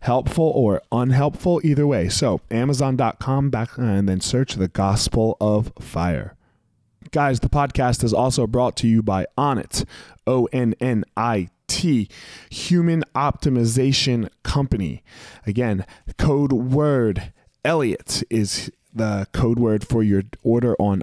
helpful 0.00 0.52
or 0.54 0.82
unhelpful, 0.90 1.60
either 1.64 1.86
way. 1.86 2.08
So, 2.08 2.40
Amazon.com 2.50 3.50
back 3.50 3.78
uh, 3.78 3.82
and 3.82 4.08
then 4.08 4.20
search 4.20 4.54
the 4.54 4.68
Gospel 4.68 5.36
of 5.40 5.72
Fire. 5.80 6.36
Guys, 7.12 7.40
the 7.40 7.48
podcast 7.48 8.04
is 8.04 8.12
also 8.12 8.46
brought 8.46 8.76
to 8.76 8.88
you 8.88 9.02
by 9.02 9.26
Onnit, 9.36 9.84
O 10.26 10.48
N 10.52 10.74
N 10.80 11.04
I 11.16 11.48
T, 11.66 12.08
Human 12.50 13.02
Optimization 13.14 14.28
Company. 14.42 15.02
Again, 15.46 15.86
code 16.18 16.52
word 16.52 17.32
Elliot 17.64 18.22
is 18.30 18.70
the 18.92 19.26
code 19.32 19.58
word 19.58 19.86
for 19.86 20.02
your 20.02 20.22
order 20.42 20.74
on 20.78 21.02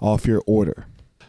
off 0.00 0.26
your 0.26 0.42
order. 0.46 0.86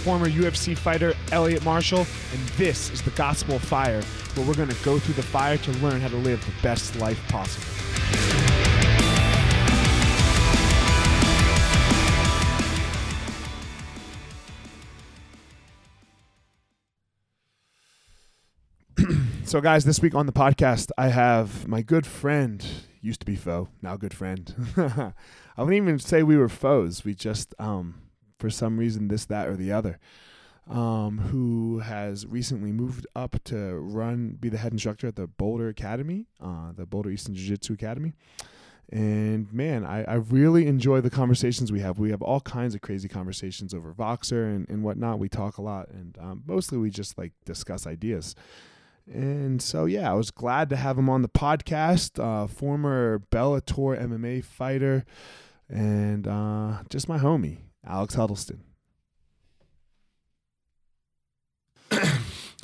former 0.00 0.28
UFC 0.30 0.76
fighter 0.76 1.14
Elliot 1.30 1.62
Marshall, 1.62 2.06
and 2.32 2.48
this 2.56 2.90
is 2.90 3.02
the 3.02 3.10
Gospel 3.10 3.56
of 3.56 3.62
Fire, 3.62 4.00
where 4.34 4.46
we're 4.46 4.54
going 4.54 4.70
to 4.70 4.84
go 4.84 4.98
through 4.98 5.14
the 5.14 5.22
fire 5.22 5.58
to 5.58 5.72
learn 5.74 6.00
how 6.00 6.08
to 6.08 6.16
live 6.16 6.44
the 6.46 6.52
best 6.62 6.96
life 6.96 7.20
possible. 7.28 7.66
So, 19.44 19.60
guys, 19.60 19.84
this 19.84 20.00
week 20.00 20.14
on 20.14 20.26
the 20.26 20.32
podcast, 20.32 20.92
I 20.96 21.08
have 21.08 21.66
my 21.66 21.82
good 21.82 22.06
friend, 22.06 22.64
used 23.00 23.18
to 23.18 23.26
be 23.26 23.34
foe, 23.34 23.68
now 23.82 23.96
good 23.96 24.14
friend. 24.14 24.54
I 24.76 25.12
wouldn't 25.58 25.74
even 25.74 25.98
say 25.98 26.22
we 26.22 26.36
were 26.36 26.48
foes. 26.48 27.04
We 27.04 27.14
just, 27.16 27.52
um, 27.58 27.96
for 28.40 28.50
some 28.50 28.78
reason, 28.78 29.08
this, 29.08 29.26
that, 29.26 29.46
or 29.46 29.56
the 29.56 29.70
other, 29.70 29.98
um, 30.68 31.18
who 31.30 31.80
has 31.80 32.26
recently 32.26 32.72
moved 32.72 33.06
up 33.14 33.36
to 33.44 33.74
run, 33.74 34.36
be 34.40 34.48
the 34.48 34.58
head 34.58 34.72
instructor 34.72 35.06
at 35.06 35.16
the 35.16 35.26
Boulder 35.26 35.68
Academy, 35.68 36.26
uh, 36.40 36.72
the 36.74 36.86
Boulder 36.86 37.10
Easton 37.10 37.34
Jiu 37.34 37.48
Jitsu 37.48 37.74
Academy. 37.74 38.14
And 38.92 39.52
man, 39.52 39.84
I, 39.84 40.02
I 40.02 40.14
really 40.14 40.66
enjoy 40.66 41.00
the 41.00 41.10
conversations 41.10 41.70
we 41.70 41.78
have. 41.78 42.00
We 42.00 42.10
have 42.10 42.22
all 42.22 42.40
kinds 42.40 42.74
of 42.74 42.80
crazy 42.80 43.08
conversations 43.08 43.72
over 43.72 43.92
Voxer 43.92 44.52
and, 44.52 44.68
and 44.68 44.82
whatnot. 44.82 45.20
We 45.20 45.28
talk 45.28 45.58
a 45.58 45.62
lot, 45.62 45.88
and 45.90 46.18
um, 46.18 46.42
mostly 46.44 46.76
we 46.76 46.90
just 46.90 47.16
like 47.16 47.32
discuss 47.44 47.86
ideas. 47.86 48.34
And 49.06 49.62
so, 49.62 49.84
yeah, 49.84 50.10
I 50.10 50.14
was 50.14 50.30
glad 50.32 50.70
to 50.70 50.76
have 50.76 50.98
him 50.98 51.08
on 51.08 51.22
the 51.22 51.28
podcast. 51.28 52.18
Uh, 52.22 52.48
former 52.48 53.20
Bellator 53.30 54.00
MMA 54.00 54.44
fighter 54.44 55.04
and 55.70 56.26
uh, 56.26 56.78
just 56.88 57.08
my 57.08 57.18
homie, 57.18 57.58
Alex 57.86 58.14
Huddleston. 58.14 58.62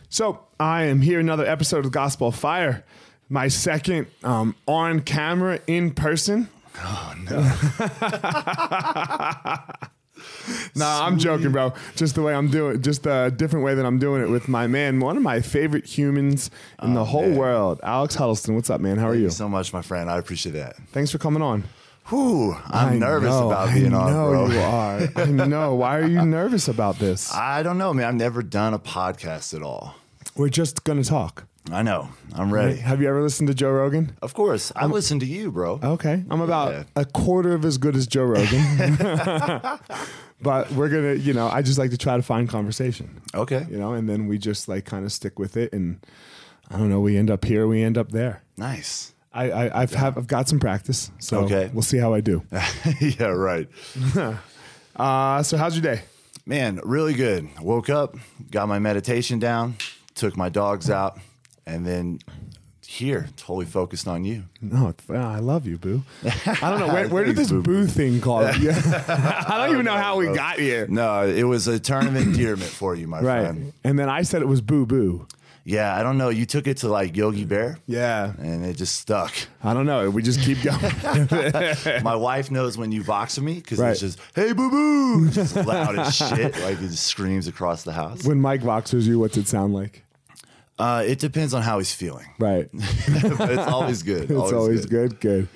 so, 0.08 0.40
I 0.60 0.84
am 0.84 1.00
here 1.00 1.18
another 1.20 1.46
episode 1.46 1.84
of 1.84 1.92
Gospel 1.92 2.28
of 2.28 2.36
Fire, 2.36 2.84
my 3.28 3.48
second 3.48 4.06
um, 4.22 4.54
on 4.66 5.00
camera 5.00 5.60
in 5.66 5.92
person. 5.92 6.48
Oh 6.78 7.14
no! 7.24 7.36
nah, 10.76 11.06
I'm 11.06 11.18
joking, 11.18 11.52
bro. 11.52 11.72
Just 11.94 12.14
the 12.14 12.22
way 12.22 12.34
I'm 12.34 12.50
doing, 12.50 12.82
just 12.82 13.06
a 13.06 13.32
different 13.34 13.64
way 13.64 13.74
that 13.74 13.86
I'm 13.86 13.98
doing 13.98 14.22
it 14.22 14.28
with 14.28 14.46
my 14.48 14.66
man, 14.66 15.00
one 15.00 15.16
of 15.16 15.22
my 15.22 15.40
favorite 15.40 15.86
humans 15.86 16.50
in 16.82 16.92
the 16.92 17.04
whole 17.04 17.22
man. 17.22 17.36
world, 17.36 17.80
Alex 17.82 18.14
Huddleston. 18.14 18.54
What's 18.54 18.68
up, 18.68 18.82
man? 18.82 18.98
How 18.98 19.06
are 19.06 19.12
Thank 19.12 19.20
you? 19.20 19.24
you 19.24 19.30
so 19.30 19.48
much, 19.48 19.72
my 19.72 19.80
friend. 19.82 20.10
I 20.10 20.18
appreciate 20.18 20.52
that. 20.52 20.76
Thanks 20.92 21.10
for 21.10 21.16
coming 21.18 21.40
on. 21.40 21.64
Whew, 22.08 22.52
I'm 22.66 22.94
I 22.94 22.98
nervous 22.98 23.30
know, 23.30 23.46
about 23.48 23.74
being 23.74 23.92
I 23.92 23.98
on, 23.98 24.12
know 24.12 24.28
bro. 24.30 24.46
you 24.50 24.58
are. 24.60 25.08
I 25.16 25.24
know. 25.26 25.74
Why 25.74 25.98
are 25.98 26.06
you 26.06 26.22
nervous 26.24 26.68
about 26.68 26.98
this? 27.00 27.32
I 27.34 27.62
don't 27.64 27.78
know, 27.78 27.92
man. 27.92 28.06
I've 28.06 28.14
never 28.14 28.42
done 28.42 28.74
a 28.74 28.78
podcast 28.78 29.54
at 29.54 29.62
all. 29.62 29.96
We're 30.36 30.48
just 30.48 30.84
gonna 30.84 31.02
talk. 31.02 31.46
I 31.72 31.82
know. 31.82 32.10
I'm 32.34 32.54
ready. 32.54 32.76
Have 32.76 33.00
you 33.02 33.08
ever 33.08 33.20
listened 33.22 33.48
to 33.48 33.54
Joe 33.54 33.70
Rogan? 33.72 34.16
Of 34.22 34.34
course. 34.34 34.70
I 34.76 34.86
listen 34.86 35.18
to 35.18 35.26
you, 35.26 35.50
bro. 35.50 35.80
Okay, 35.82 36.22
I'm 36.30 36.40
about 36.40 36.72
Yeah. 36.72 36.84
a 36.94 37.04
quarter 37.04 37.54
of 37.54 37.64
as 37.64 37.76
good 37.76 37.96
as 37.96 38.06
Joe 38.06 38.22
Rogan, 38.24 38.96
but 40.40 40.70
we're 40.72 40.88
gonna, 40.88 41.14
you 41.14 41.32
know, 41.32 41.48
I 41.48 41.62
just 41.62 41.76
like 41.78 41.90
to 41.90 41.98
try 41.98 42.16
to 42.16 42.22
find 42.22 42.48
conversation, 42.48 43.20
Okay. 43.34 43.66
you 43.68 43.78
know, 43.78 43.94
and 43.94 44.08
then 44.08 44.28
we 44.28 44.38
just 44.38 44.68
like 44.68 44.84
kind 44.84 45.04
of 45.04 45.10
stick 45.10 45.40
with 45.40 45.56
it, 45.56 45.72
and 45.72 45.98
I 46.70 46.78
don't 46.78 46.88
know, 46.88 47.00
we 47.00 47.16
end 47.16 47.30
up 47.32 47.44
here, 47.44 47.66
we 47.66 47.82
end 47.82 47.98
up 47.98 48.12
there. 48.12 48.42
Nice. 48.56 49.12
I, 49.36 49.50
I 49.50 49.82
I've 49.82 49.94
have 49.94 50.16
I've 50.18 50.26
got 50.26 50.48
some 50.48 50.58
practice, 50.58 51.10
so 51.18 51.40
Okay. 51.44 51.70
we'll 51.72 51.82
see 51.82 51.98
how 51.98 52.14
I 52.14 52.20
do. 52.20 52.42
yeah, 53.00 53.26
right. 53.26 53.68
Uh, 54.98 55.42
so 55.42 55.58
how's 55.58 55.76
your 55.76 55.82
day? 55.94 56.02
Man, 56.46 56.80
really 56.82 57.12
good. 57.12 57.48
Woke 57.60 57.90
up, 57.90 58.16
got 58.50 58.66
my 58.66 58.78
meditation 58.78 59.38
down, 59.38 59.76
took 60.14 60.38
my 60.38 60.48
dogs 60.48 60.88
out, 60.88 61.18
and 61.66 61.84
then 61.84 62.18
here, 62.86 63.28
totally 63.36 63.66
focused 63.66 64.08
on 64.08 64.24
you. 64.24 64.44
No, 64.62 64.88
it's- 64.88 65.10
uh, 65.10 65.14
I 65.18 65.40
love 65.40 65.66
you, 65.66 65.76
Boo. 65.76 66.02
I 66.46 66.70
don't 66.70 66.78
know 66.78 66.86
where, 66.94 67.08
where 67.08 67.24
did 67.24 67.36
Thanks, 67.36 67.50
this 67.50 67.62
Boo 67.62 67.62
Boo 67.62 67.86
thing 67.86 68.22
call 68.22 68.40
it? 68.46 68.56
Yeah. 68.58 69.44
I 69.48 69.58
don't 69.58 69.74
even 69.74 69.84
know 69.84 69.96
how 69.98 70.16
we 70.16 70.32
got 70.34 70.58
here. 70.58 70.86
No, 70.88 71.26
it 71.28 71.42
was 71.44 71.66
a 71.68 71.78
term 71.78 72.06
of 72.06 72.16
endearment 72.16 72.70
for 72.70 72.94
you, 72.94 73.06
my 73.06 73.20
Right, 73.20 73.42
friend. 73.42 73.72
and 73.84 73.98
then 73.98 74.08
I 74.08 74.22
said 74.22 74.40
it 74.40 74.48
was 74.48 74.62
Boo 74.62 74.86
Boo. 74.86 75.26
Yeah, 75.68 75.96
I 75.96 76.04
don't 76.04 76.16
know. 76.16 76.28
You 76.28 76.46
took 76.46 76.68
it 76.68 76.76
to 76.78 76.88
like 76.88 77.16
Yogi 77.16 77.44
Bear, 77.44 77.80
Yeah, 77.88 78.32
and 78.38 78.64
it 78.64 78.76
just 78.76 79.00
stuck. 79.00 79.34
I 79.64 79.74
don't 79.74 79.84
know. 79.84 80.08
We 80.10 80.22
just 80.22 80.40
keep 80.40 80.58
going. 80.62 82.02
My 82.04 82.14
wife 82.14 82.52
knows 82.52 82.78
when 82.78 82.92
you 82.92 83.02
box 83.02 83.34
with 83.36 83.44
me 83.44 83.54
because 83.54 83.80
Right. 83.80 83.90
it's 83.90 84.00
just 84.00 84.20
hey 84.36 84.52
boo 84.52 84.70
boo, 84.70 85.28
just 85.30 85.56
loud 85.56 85.98
as 85.98 86.14
shit, 86.14 86.56
like 86.60 86.76
it 86.78 86.88
just 86.88 87.06
screams 87.06 87.48
across 87.48 87.82
the 87.82 87.92
house. 87.92 88.22
when 88.24 88.40
Mike 88.40 88.62
boxes 88.64 89.08
you, 89.08 89.18
what's 89.18 89.36
it 89.36 89.48
sound 89.48 89.74
like? 89.74 90.04
Uh, 90.78 91.02
it 91.04 91.18
depends 91.18 91.52
on 91.52 91.62
how 91.62 91.78
he's 91.78 91.92
feeling, 91.92 92.26
Right, 92.38 92.68
but 93.38 93.50
it's 93.50 93.66
always 93.66 94.04
good. 94.04 94.30
it's 94.30 94.52
always 94.52 94.86
good. 94.86 95.18
Good. 95.18 95.48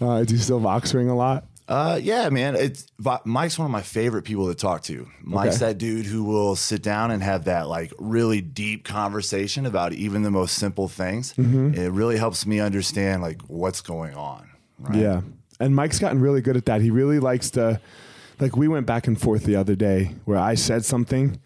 Uh, 0.00 0.24
do 0.24 0.34
you 0.34 0.40
still 0.40 0.60
box 0.60 0.94
ring 0.94 1.10
a 1.10 1.14
lot? 1.16 1.44
Uh, 1.68 1.98
yeah, 2.02 2.28
man. 2.28 2.54
It's 2.56 2.86
Mike's 3.24 3.58
one 3.58 3.66
of 3.66 3.70
my 3.72 3.82
favorite 3.82 4.22
people 4.24 4.48
to 4.48 4.54
talk 4.54 4.82
to. 4.84 5.08
Mike's 5.22 5.56
Okay. 5.56 5.66
that 5.72 5.78
dude 5.78 6.06
who 6.06 6.24
will 6.24 6.56
sit 6.56 6.82
down 6.82 7.10
and 7.10 7.22
have 7.22 7.44
that 7.44 7.68
like 7.68 7.92
really 7.98 8.40
deep 8.40 8.84
conversation 8.84 9.64
about 9.64 9.92
even 9.92 10.22
the 10.22 10.30
most 10.30 10.56
simple 10.56 10.88
things. 10.88 11.32
Mm-hmm. 11.34 11.74
It 11.74 11.88
really 11.92 12.16
helps 12.18 12.46
me 12.46 12.60
understand 12.60 13.22
like 13.22 13.40
what's 13.42 13.80
going 13.80 14.14
on. 14.14 14.50
Right? 14.80 14.96
Yeah. 14.98 15.20
And 15.60 15.74
Mike's 15.76 15.98
gotten 16.00 16.20
really 16.20 16.40
good 16.40 16.56
at 16.56 16.66
that. 16.66 16.80
He 16.80 16.90
really 16.90 17.20
likes 17.20 17.50
to, 17.52 17.80
like, 18.40 18.56
we 18.56 18.66
went 18.66 18.84
back 18.84 19.06
and 19.06 19.18
forth 19.20 19.44
the 19.44 19.54
other 19.54 19.76
day 19.76 20.16
where 20.24 20.38
I 20.38 20.56
said 20.56 20.84
something, 20.84 21.38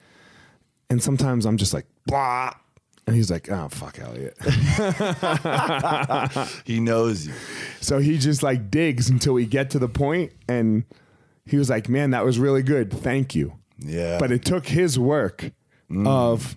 and 0.89 1.03
sometimes 1.03 1.45
I'm 1.45 1.59
just 1.59 1.75
like, 1.75 1.85
blah. 2.07 2.55
And 3.07 3.15
he's 3.15 3.31
like, 3.31 3.49
oh, 3.51 3.69
fuck, 3.69 3.99
Elliot. 4.01 4.37
He 6.65 6.81
knows 6.81 7.27
you. 7.27 7.33
so 7.81 7.99
he 7.99 8.19
just 8.19 8.43
like 8.43 8.71
digs 8.71 9.09
until 9.09 9.33
we 9.33 9.47
get 9.47 9.71
to 9.71 9.79
the 9.79 9.89
point, 9.89 10.33
and 10.49 10.85
he 11.45 11.57
was 11.57 11.71
like, 11.71 11.89
man, 11.89 12.11
that 12.11 12.25
was 12.25 12.39
really 12.39 12.63
good. 12.63 12.93
Thank 12.93 13.37
you. 13.37 13.53
Yeah. 13.79 14.19
But 14.19 14.33
it 14.33 14.45
took 14.45 14.67
his 14.67 14.99
work 14.99 15.53
mm. 15.89 16.07
of 16.07 16.57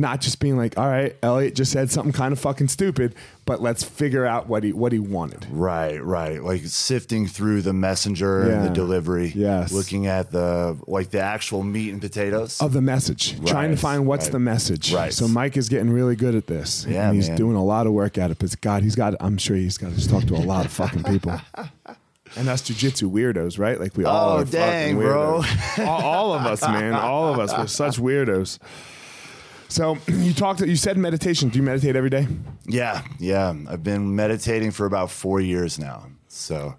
not 0.00 0.20
just 0.20 0.40
being 0.40 0.56
like, 0.56 0.78
all 0.78 0.86
right, 0.86 1.14
Elliot 1.22 1.54
just 1.54 1.72
said 1.72 1.90
something 1.90 2.12
kind 2.12 2.32
of 2.32 2.38
fucking 2.38 2.68
stupid, 2.68 3.14
but 3.44 3.60
let's 3.60 3.82
figure 3.84 4.24
out 4.24 4.48
what 4.48 4.64
he 4.64 4.72
what 4.72 4.92
he 4.92 4.98
wanted. 4.98 5.46
Right, 5.50 6.02
right. 6.02 6.42
Like 6.42 6.62
sifting 6.64 7.26
through 7.26 7.62
the 7.62 7.72
messenger 7.72 8.50
and 8.50 8.64
the 8.64 8.70
delivery. 8.70 9.32
Yes. 9.34 9.72
Looking 9.72 10.06
at 10.06 10.30
the 10.30 10.78
like 10.86 11.10
the 11.10 11.20
actual 11.20 11.62
meat 11.62 11.92
and 11.92 12.00
potatoes. 12.00 12.60
of 12.60 12.72
the 12.72 12.80
message, 12.80 13.44
trying 13.46 13.70
to 13.70 13.76
find 13.76 14.06
what's 14.06 14.26
right. 14.26 14.32
the 14.32 14.38
message. 14.38 14.92
Right. 14.92 15.12
So 15.12 15.28
Mike 15.28 15.56
is 15.56 15.68
getting 15.68 15.90
really 15.90 16.16
good 16.16 16.34
at 16.34 16.46
this. 16.46 16.86
Yeah, 16.88 17.08
and 17.08 17.16
he's 17.16 17.28
man. 17.28 17.36
doing 17.36 17.56
a 17.56 17.64
lot 17.64 17.86
of 17.86 17.92
work 17.92 18.18
at 18.18 18.30
it. 18.30 18.38
But 18.38 18.60
God, 18.60 18.82
he's 18.82 18.96
got. 18.96 19.14
I'm 19.20 19.38
sure 19.38 19.56
he's 19.56 19.78
got 19.78 19.90
to 19.90 19.96
just 19.96 20.10
talk 20.10 20.24
to 20.24 20.34
a 20.34 20.36
lot 20.36 20.64
of 20.64 20.72
fucking 20.72 21.04
people. 21.04 21.40
And 22.36 22.48
us 22.48 22.62
jujitsu 22.62 23.10
weirdos, 23.10 23.58
right? 23.58 23.80
Like 23.80 23.96
we 23.96 24.04
oh, 24.04 24.08
all 24.08 24.30
Oh, 24.36 24.40
are 24.42 24.44
dang, 24.44 24.94
fucking 24.94 25.08
bro. 25.08 25.42
weirdos. 25.42 25.86
all, 25.86 26.02
all 26.02 26.34
of 26.34 26.46
us, 26.46 26.62
man. 26.62 26.94
All 26.94 27.32
of 27.32 27.40
us. 27.40 27.52
We're 27.56 27.66
such 27.66 27.96
weirdos. 27.96 28.58
So 29.70 29.96
you 30.08 30.34
talked. 30.34 30.60
You 30.60 30.76
said 30.76 30.98
meditation. 30.98 31.48
Do 31.48 31.56
you 31.58 31.62
meditate 31.62 31.96
every 31.96 32.10
day? 32.10 32.26
Yeah, 32.66 33.02
yeah. 33.18 33.54
I've 33.68 33.82
been 33.82 34.14
meditating 34.14 34.72
for 34.72 34.84
about 34.84 35.10
four 35.10 35.40
years 35.40 35.78
now. 35.78 36.06
So 36.28 36.74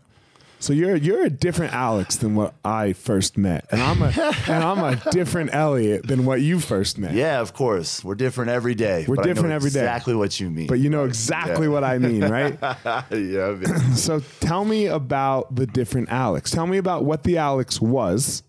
So 0.59 0.73
you're 0.73 0.95
you're 0.95 1.23
a 1.23 1.29
different 1.29 1.73
Alex 1.73 2.17
than 2.17 2.35
what 2.35 2.53
I 2.63 2.93
first 2.93 3.37
met, 3.37 3.65
and 3.71 3.81
I'm 3.81 4.01
a 4.01 4.07
and 4.47 4.63
I'm 4.63 4.83
a 4.83 5.01
different 5.11 5.53
Elliot 5.53 6.05
than 6.05 6.25
what 6.25 6.41
you 6.41 6.59
first 6.59 6.97
met. 6.99 7.13
yeah, 7.13 7.39
of 7.41 7.53
course. 7.53 8.03
We're 8.03 8.15
different 8.15 8.51
every 8.51 8.75
day. 8.75 9.05
We're 9.07 9.15
but 9.15 9.25
I 9.25 9.27
know 9.29 9.33
different 9.33 9.53
every 9.55 9.71
day. 9.71 9.79
Exactly 9.79 10.13
what 10.15 10.39
you 10.39 10.49
mean. 10.51 10.67
But 10.67 10.79
you 10.79 10.89
know 10.89 11.05
exactly 11.05 11.67
Yeah. 11.67 11.73
what 11.73 11.83
I 11.83 11.97
mean, 11.97 12.23
right? 12.25 12.57
yeah. 13.11 13.55
So 13.95 14.21
tell 14.41 14.63
me 14.65 14.85
about 14.87 15.55
the 15.55 15.65
different 15.65 16.09
Alex. 16.09 16.51
Tell 16.51 16.67
me 16.67 16.77
about 16.77 17.05
what 17.05 17.23
the 17.23 17.37
Alex 17.37 17.79
was 17.81 18.43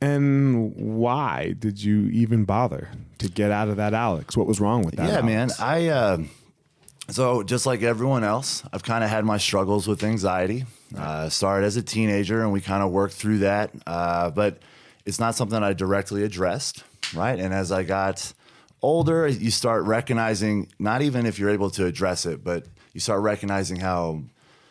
And 0.00 0.74
why 0.76 1.54
did 1.58 1.82
you 1.82 2.06
even 2.08 2.44
bother 2.44 2.90
to 3.18 3.28
get 3.28 3.50
out 3.50 3.68
of 3.68 3.76
that, 3.76 3.94
Alex? 3.94 4.36
What 4.36 4.46
was 4.46 4.60
wrong 4.60 4.82
with 4.82 4.96
that? 4.96 5.08
yeah, 5.08 5.18
Alex? 5.18 5.26
man. 5.26 5.50
I 5.58 5.88
uh, 5.88 6.18
so 7.10 7.42
just 7.42 7.66
like 7.66 7.82
everyone 7.82 8.22
else, 8.22 8.62
I've 8.72 8.82
kind 8.82 9.02
of 9.02 9.10
had 9.10 9.24
my 9.24 9.38
struggles 9.38 9.88
with 9.88 10.04
anxiety. 10.04 10.64
Uh, 10.96 11.28
started 11.28 11.66
as 11.66 11.76
a 11.76 11.82
teenager, 11.82 12.42
and 12.42 12.52
we 12.52 12.60
kind 12.60 12.82
of 12.82 12.90
worked 12.90 13.14
through 13.14 13.38
that. 13.38 13.70
Uh, 13.86 14.30
but 14.30 14.58
it's 15.04 15.18
not 15.18 15.34
something 15.34 15.62
I 15.62 15.72
directly 15.72 16.22
addressed, 16.22 16.84
right? 17.14 17.38
And 17.38 17.52
as 17.52 17.72
I 17.72 17.82
got 17.82 18.32
older, 18.82 19.26
you 19.26 19.50
start 19.50 19.84
recognizing 19.84 20.68
not 20.78 21.02
even 21.02 21.26
if 21.26 21.38
you're 21.38 21.50
able 21.50 21.70
to 21.70 21.86
address 21.86 22.24
it, 22.26 22.44
but 22.44 22.66
you 22.92 23.00
start 23.00 23.22
recognizing 23.22 23.80
how 23.80 24.22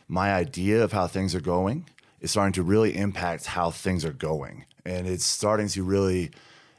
my 0.08 0.34
idea 0.34 0.84
of 0.84 0.92
how 0.92 1.08
things 1.08 1.36
are 1.36 1.42
going 1.42 1.86
is 2.22 2.32
starting 2.32 2.54
to 2.54 2.64
really 2.64 2.96
impact 2.96 3.46
how 3.46 3.70
things 3.70 4.06
are 4.06 4.14
going, 4.14 4.66
and 4.88 5.08
it's 5.08 5.26
starting 5.26 5.68
to 5.70 5.84
really, 5.84 6.32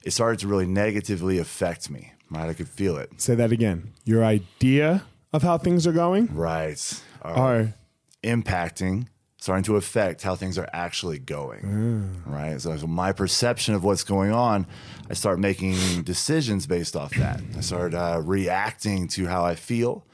it 0.03 0.13
started 0.13 0.41
to 0.41 0.49
really 0.49 0.67
negatively 0.67 1.39
affect 1.39 1.91
me. 1.91 2.13
Right, 2.31 2.49
I 2.49 2.53
could 2.53 2.69
feel 2.69 2.97
it. 2.99 3.11
Say 3.21 3.35
that 3.37 3.53
again. 3.53 3.93
Your 4.05 4.23
idea 4.25 5.05
of 5.33 5.43
how 5.43 5.57
things 5.59 5.87
are 5.87 5.93
going 5.93 6.27
Right, 6.35 7.03
are 7.23 7.35
are 7.35 7.75
impacting, 8.23 9.07
starting 9.39 9.65
to 9.65 9.77
affect 9.77 10.23
how 10.23 10.35
things 10.35 10.59
are 10.59 10.69
actually 10.73 11.19
going. 11.19 12.23
Right, 12.27 12.61
so, 12.61 12.77
so 12.77 12.87
my 12.87 13.13
perception 13.13 13.75
of 13.75 13.83
what's 13.83 14.05
going 14.05 14.33
on, 14.33 14.67
I 15.09 15.15
start 15.15 15.39
making 15.39 16.03
decisions 16.03 16.67
based 16.67 16.97
off 16.97 17.15
that. 17.15 17.41
I 17.57 17.61
start 17.61 17.95
uh, 17.95 18.21
reacting 18.23 19.09
to 19.09 19.27
how 19.27 19.45
I 19.45 19.55
feel, 19.55 20.05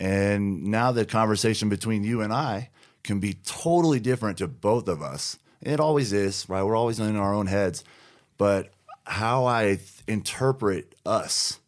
and 0.00 0.64
now 0.64 0.90
the 0.92 1.04
conversation 1.04 1.68
between 1.68 2.02
you 2.02 2.22
and 2.22 2.32
I 2.32 2.70
can 3.02 3.20
be 3.20 3.34
totally 3.44 4.00
different 4.00 4.38
to 4.38 4.48
both 4.48 4.88
of 4.88 5.02
us. 5.02 5.38
It 5.62 5.80
always 5.80 6.12
is, 6.12 6.48
right? 6.48 6.62
We're 6.62 6.76
always 6.76 7.00
in 7.00 7.16
our 7.16 7.34
own 7.34 7.46
heads, 7.46 7.84
but 8.36 8.70
how 9.04 9.46
I 9.46 9.76
th- 9.76 10.02
interpret 10.06 10.94
us 11.04 11.60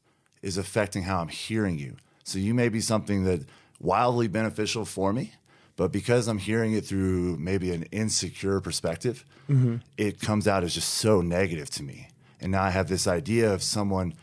is 0.43 0.59
affecting 0.59 1.03
how 1.03 1.21
I'm 1.21 1.29
hearing 1.29 1.79
you. 1.79 1.97
So 2.25 2.39
you 2.39 2.55
may 2.55 2.69
be 2.69 2.81
something 2.81 3.25
that 3.25 3.47
wildly 3.81 4.29
beneficial 4.29 4.85
for 4.85 5.13
me, 5.13 5.33
but 5.77 5.91
because 5.91 6.29
I'm 6.29 6.39
hearing 6.39 6.75
it 6.75 6.85
through 6.85 7.39
maybe 7.39 7.73
an 7.73 7.85
insecure 7.85 8.61
perspective, 8.61 9.25
mm-hmm. 9.49 9.77
it 9.97 10.21
comes 10.21 10.47
out 10.47 10.63
as 10.63 10.75
just 10.75 10.95
so 10.95 11.21
negative 11.21 11.71
to 11.71 11.83
me. 11.83 12.09
And 12.41 12.53
now 12.53 12.63
I 12.63 12.71
have 12.71 12.89
this 12.89 13.07
idea 13.07 13.53
of 13.53 13.63
someone 13.63 14.15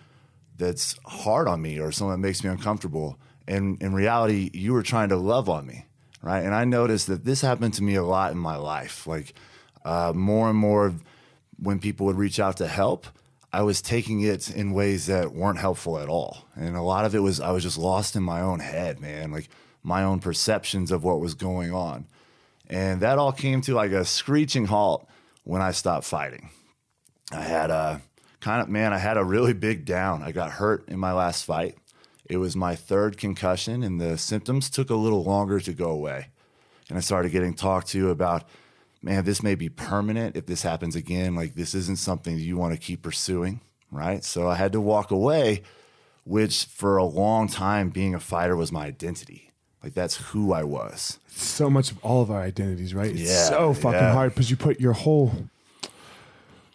that's 0.58 0.96
hard 1.06 1.48
on 1.48 1.62
me 1.62 1.80
or 1.80 1.92
someone 1.92 2.20
that 2.20 2.28
makes 2.28 2.44
me 2.44 2.50
uncomfortable. 2.50 3.20
And 3.48 3.82
in 3.82 3.94
reality, 3.94 4.50
you 4.54 4.74
were 4.74 4.84
trying 4.84 5.10
to 5.10 5.18
love 5.18 5.50
on 5.50 5.66
me, 5.66 5.86
right? 6.22 6.44
And 6.44 6.54
I 6.54 6.66
noticed 6.66 7.08
that 7.08 7.26
this 7.26 7.42
happened 7.42 7.74
to 7.76 7.84
me 7.84 7.96
a 7.96 8.04
lot 8.04 8.32
in 8.32 8.38
my 8.38 8.56
life. 8.56 9.06
Like 9.08 9.34
uh, 9.88 10.12
more 10.14 10.50
and 10.50 10.58
more 10.58 10.94
when 11.58 11.80
people 11.80 12.06
would 12.06 12.18
reach 12.18 12.40
out 12.40 12.58
to 12.58 12.68
help, 12.68 13.08
I 13.54 13.62
was 13.62 13.82
taking 13.82 14.22
it 14.22 14.50
in 14.52 14.74
ways 14.74 15.06
that 15.06 15.32
weren't 15.32 15.60
helpful 15.60 15.98
at 15.98 16.10
all. 16.10 16.46
And 16.56 16.76
a 16.76 16.82
lot 16.82 17.06
of 17.06 17.16
it 17.16 17.20
was 17.20 17.40
I 17.40 17.52
was 17.52 17.64
just 17.64 17.78
lost 17.78 18.16
in 18.16 18.24
my 18.24 18.42
own 18.42 18.60
head, 18.60 19.00
man, 19.00 19.32
like 19.32 19.50
my 19.82 20.04
own 20.04 20.20
perceptions 20.20 20.92
of 20.92 21.04
what 21.04 21.22
was 21.22 21.34
going 21.34 21.74
on. 21.74 22.06
And 22.70 23.00
that 23.02 23.18
all 23.18 23.32
came 23.32 23.62
to 23.62 23.74
like 23.74 23.92
a 23.92 24.04
screeching 24.04 24.66
halt 24.66 25.08
when 25.46 25.62
I 25.62 25.72
stopped 25.72 26.06
fighting. 26.06 26.50
I 27.32 27.42
had 27.42 27.72
a 27.72 28.02
kind 28.42 28.62
of 28.62 28.68
man, 28.68 28.92
I 28.94 28.98
had 28.98 29.18
a 29.18 29.24
really 29.24 29.54
big 29.54 29.86
down. 29.86 30.22
I 30.22 30.34
got 30.34 30.52
hurt 30.52 30.88
in 30.90 31.00
my 31.00 31.14
last 31.14 31.46
fight. 31.46 31.78
It 32.26 32.38
was 32.38 32.58
my 32.58 32.76
third 32.76 33.18
concussion, 33.18 33.84
and 33.84 34.02
the 34.02 34.18
symptoms 34.18 34.70
took 34.70 34.90
a 34.90 34.96
little 34.96 35.24
longer 35.24 35.62
to 35.62 35.72
go 35.72 35.92
away. 35.92 36.28
And 36.90 36.98
I 36.98 37.02
started 37.02 37.32
getting 37.32 37.54
talked 37.54 37.88
to 37.90 38.10
about, 38.10 38.44
man, 39.02 39.24
this 39.26 39.42
may 39.44 39.56
be 39.56 39.70
permanent 39.70 40.36
if 40.36 40.46
this 40.46 40.62
happens 40.64 40.96
again. 40.96 41.36
Like, 41.36 41.56
this 41.56 41.74
isn't 41.76 41.98
something 42.00 42.38
you 42.38 42.58
want 42.58 42.74
to 42.74 42.80
keep 42.80 43.02
pursuing, 43.02 43.62
right? 43.92 44.24
So 44.24 44.48
I 44.48 44.56
had 44.56 44.72
to 44.74 44.82
walk 44.82 45.12
away, 45.12 45.64
which 46.26 46.66
for 46.66 46.98
a 46.98 47.04
long 47.06 47.48
time, 47.48 47.90
being 47.90 48.14
a 48.16 48.20
fighter 48.20 48.56
was 48.56 48.72
my 48.72 48.86
identity. 48.86 49.52
Like, 49.84 49.94
that's 49.94 50.18
who 50.18 50.54
I 50.54 50.64
was. 50.64 51.20
so 51.30 51.70
much 51.70 51.92
of 51.92 52.04
all 52.04 52.22
of 52.22 52.32
our 52.32 52.42
identities, 52.42 52.94
right? 52.94 53.12
It's 53.12 53.22
Yeah, 53.22 53.44
so 53.46 53.74
fucking 53.74 54.00
yeah. 54.00 54.12
hard 54.14 54.34
because 54.34 54.50
you 54.50 54.58
put 54.58 54.80
your 54.80 54.94
whole, 54.94 55.32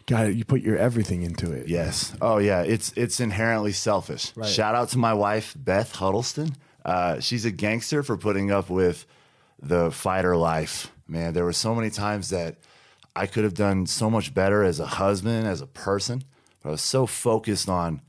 got 0.05 0.27
it. 0.27 0.35
You 0.35 0.45
put 0.45 0.61
your 0.61 0.77
everything 0.77 1.21
into 1.23 1.51
it. 1.51 1.67
Yes. 1.67 2.15
Oh 2.21 2.37
yeah. 2.37 2.61
It's 2.61 2.93
it's 2.95 3.19
inherently 3.19 3.73
selfish. 3.73 4.31
Right. 4.35 4.47
Shout 4.49 4.73
out 4.75 4.89
to 4.89 4.97
my 4.97 5.13
wife 5.13 5.53
Beth 5.57 5.93
Huddleston. 5.95 6.55
Uh, 6.85 7.19
she's 7.19 7.43
a 7.45 7.51
gangster 7.51 8.03
for 8.03 8.17
putting 8.17 8.51
up 8.51 8.69
with 8.69 9.05
the 9.61 9.91
fighter 9.91 10.35
life. 10.35 10.91
Man, 11.07 11.33
there 11.33 11.43
were 11.43 11.53
so 11.53 11.75
many 11.75 11.89
times 11.89 12.29
that 12.29 12.57
I 13.15 13.27
could 13.27 13.43
have 13.43 13.53
done 13.53 13.85
so 13.85 14.09
much 14.09 14.33
better 14.33 14.63
as 14.63 14.79
a 14.79 14.85
husband, 14.85 15.47
as 15.47 15.61
a 15.61 15.67
person. 15.67 16.23
But 16.61 16.69
I 16.69 16.71
was 16.71 16.81
so 16.81 17.05
focused 17.05 17.69
on 17.69 18.01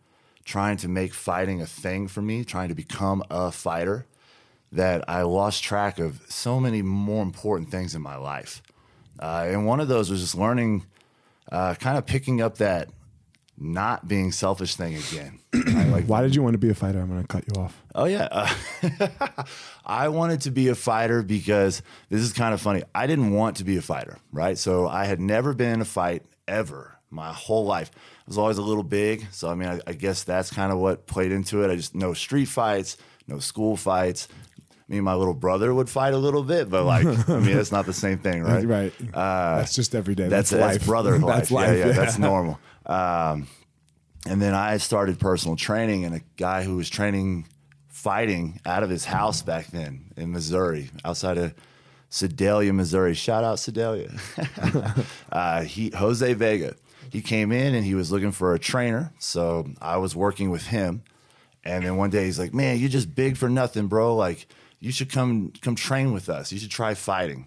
trying 0.44 0.76
to 0.78 0.88
make 0.88 1.14
fighting 1.14 1.60
a 1.60 1.66
thing 1.66 2.08
for 2.08 2.22
me, 2.22 2.44
trying 2.44 2.68
to 2.68 2.74
become 2.74 3.22
a 3.30 3.50
fighter, 3.50 4.06
that 4.70 5.08
I 5.08 5.22
lost 5.22 5.62
track 5.62 5.98
of 5.98 6.20
so 6.28 6.60
many 6.60 6.82
more 6.82 7.22
important 7.22 7.70
things 7.70 7.94
in 7.94 8.02
my 8.02 8.16
life. 8.16 8.62
Uh, 9.18 9.46
and 9.48 9.66
one 9.66 9.80
of 9.80 9.88
those 9.88 10.10
was 10.10 10.20
just 10.20 10.34
learning, 10.34 10.86
uh, 11.50 11.74
kind 11.74 11.96
of 11.96 12.06
picking 12.06 12.40
up 12.40 12.58
that 12.58 12.88
not 13.56 14.08
being 14.08 14.32
selfish 14.32 14.74
thing 14.74 14.96
again. 14.96 15.38
I 15.54 15.84
like, 15.84 16.06
Why 16.06 16.22
did 16.22 16.34
you 16.34 16.42
want 16.42 16.54
to 16.54 16.58
be 16.58 16.70
a 16.70 16.74
fighter? 16.74 17.00
I'm 17.00 17.08
going 17.08 17.22
to 17.22 17.26
cut 17.28 17.44
you 17.46 17.62
off. 17.62 17.82
oh 17.94 18.04
yeah, 18.06 18.28
uh, 18.30 19.44
I 19.86 20.08
wanted 20.08 20.40
to 20.42 20.50
be 20.50 20.68
a 20.68 20.74
fighter 20.74 21.22
because 21.22 21.82
this 22.10 22.20
is 22.20 22.32
kind 22.32 22.52
of 22.54 22.60
funny. 22.60 22.82
I 22.94 23.06
didn't 23.06 23.32
want 23.32 23.56
to 23.58 23.64
be 23.64 23.76
a 23.76 23.82
fighter, 23.82 24.18
right? 24.32 24.58
So 24.58 24.88
I 24.88 25.04
had 25.04 25.20
never 25.20 25.54
been 25.54 25.74
in 25.74 25.80
a 25.80 25.84
fight 25.84 26.24
ever 26.48 26.96
my 27.10 27.32
whole 27.32 27.64
life. 27.64 27.90
I 27.94 28.00
was 28.26 28.38
always 28.38 28.58
a 28.58 28.62
little 28.62 28.82
big, 28.82 29.26
so 29.30 29.48
I 29.48 29.54
mean, 29.54 29.68
I, 29.68 29.80
I 29.86 29.92
guess 29.92 30.24
that's 30.24 30.50
kind 30.50 30.72
of 30.72 30.78
what 30.78 31.06
played 31.06 31.30
into 31.30 31.62
it. 31.62 31.70
I 31.70 31.76
just 31.76 31.94
no 31.94 32.12
street 32.12 32.46
fights, 32.46 32.96
no 33.28 33.38
school 33.38 33.76
fights. 33.76 34.28
Me 34.86 34.98
and 34.98 35.04
my 35.04 35.14
little 35.14 35.32
brother 35.32 35.72
would 35.72 35.88
fight 35.88 36.12
a 36.12 36.18
little 36.18 36.42
bit, 36.42 36.68
but 36.68 36.84
like, 36.84 37.06
I 37.28 37.38
mean, 37.38 37.56
it's 37.56 37.72
not 37.72 37.86
the 37.86 37.94
same 37.94 38.18
thing, 38.18 38.42
right? 38.42 38.66
Right. 38.66 38.92
that's 39.12 39.74
just 39.74 39.94
every 39.94 40.14
day. 40.14 40.28
That's 40.28 40.50
That's, 40.50 40.60
that's, 40.60 40.78
life. 40.80 40.86
brother 40.86 41.18
life. 41.18 41.36
that's 41.36 41.50
life. 41.50 41.78
Yeah, 41.78 41.86
yeah, 41.86 41.92
that's 41.92 42.18
normal. 42.18 42.58
Um, 42.86 43.46
and 44.26 44.40
then 44.40 44.54
I 44.54 44.78
started 44.78 45.18
personal 45.18 45.56
training, 45.56 46.04
and 46.04 46.14
a 46.14 46.20
guy 46.36 46.64
who 46.64 46.76
was 46.76 46.88
training 46.88 47.46
fighting 47.88 48.60
out 48.66 48.82
of 48.82 48.90
his 48.90 49.04
house 49.04 49.42
back 49.42 49.68
then 49.68 50.12
in 50.16 50.32
Missouri, 50.32 50.90
outside 51.04 51.38
of 51.38 51.54
Sedalia, 52.10 52.72
Missouri. 52.72 53.14
Shout 53.14 53.44
out 53.44 53.58
Sedalia. 53.58 54.10
uh, 55.32 55.62
he 55.62 55.90
Jose 55.90 56.32
Vega. 56.34 56.74
He 57.10 57.22
came 57.22 57.52
in 57.52 57.74
and 57.74 57.84
he 57.84 57.94
was 57.94 58.10
looking 58.10 58.32
for 58.32 58.54
a 58.54 58.58
trainer, 58.58 59.12
so 59.18 59.68
I 59.80 59.96
was 59.98 60.14
working 60.16 60.50
with 60.50 60.66
him. 60.66 61.02
And 61.64 61.84
then 61.84 61.96
one 61.96 62.10
day 62.10 62.24
he's 62.26 62.38
like, 62.38 62.54
"Man, 62.54 62.78
you're 62.78 62.88
just 62.88 63.14
big 63.14 63.36
for 63.36 63.48
nothing, 63.48 63.88
bro. 63.88 64.14
Like, 64.14 64.46
you 64.80 64.92
should 64.92 65.10
come 65.10 65.52
come 65.60 65.74
train 65.74 66.12
with 66.12 66.28
us. 66.28 66.52
You 66.52 66.58
should 66.58 66.70
try 66.70 66.94
fighting." 66.94 67.46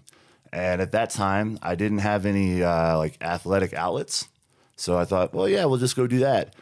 And 0.52 0.80
at 0.80 0.92
that 0.92 1.10
time, 1.10 1.58
I 1.62 1.74
didn't 1.74 1.98
have 1.98 2.26
any 2.26 2.62
uh, 2.62 2.98
like 2.98 3.16
athletic 3.20 3.74
outlets, 3.74 4.28
so 4.78 4.96
I 4.96 5.04
thought, 5.04 5.34
"Well, 5.34 5.46
yeah, 5.48 5.66
we'll 5.66 5.78
just 5.78 5.94
go 5.96 6.06
do 6.06 6.20
that." 6.20 6.54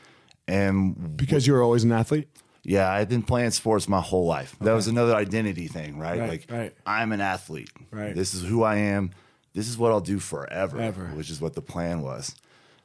And 0.49 1.17
Because 1.17 1.47
you 1.47 1.53
were 1.53 1.63
always 1.63 1.85
an 1.85 1.93
athlete. 1.93 2.29
yeah, 2.65 2.91
I've 2.91 3.09
been 3.09 3.23
playing 3.23 3.51
sports 3.53 3.89
my 3.89 4.01
whole 4.01 4.27
life. 4.27 4.57
That 4.61 4.73
was 4.75 4.89
another 4.89 5.15
identity 5.15 5.69
thing, 5.69 5.99
right? 5.99 6.19
Right, 6.19 6.29
like, 6.29 6.47
right. 6.51 6.75
I'm 6.85 7.13
an 7.13 7.21
athlete. 7.21 7.71
Right. 7.93 8.15
This 8.15 8.35
is 8.35 8.43
who 8.43 8.63
I 8.65 8.77
am. 8.77 9.11
This 9.55 9.69
is 9.69 9.79
what 9.79 9.91
I'll 9.93 10.01
do 10.01 10.19
forever, 10.19 10.81
Ever. 10.81 11.07
which 11.15 11.31
is 11.31 11.41
what 11.41 11.55
the 11.55 11.63
plan 11.63 12.03
was. 12.03 12.35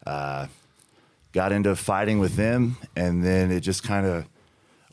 Uh, 0.06 0.48
got 1.34 1.52
into 1.52 1.76
fighting 1.76 2.20
with 2.20 2.36
them, 2.36 2.78
and 2.96 3.24
then 3.24 3.52
it 3.52 3.60
just 3.62 3.84
kind 3.84 4.06
of, 4.06 4.26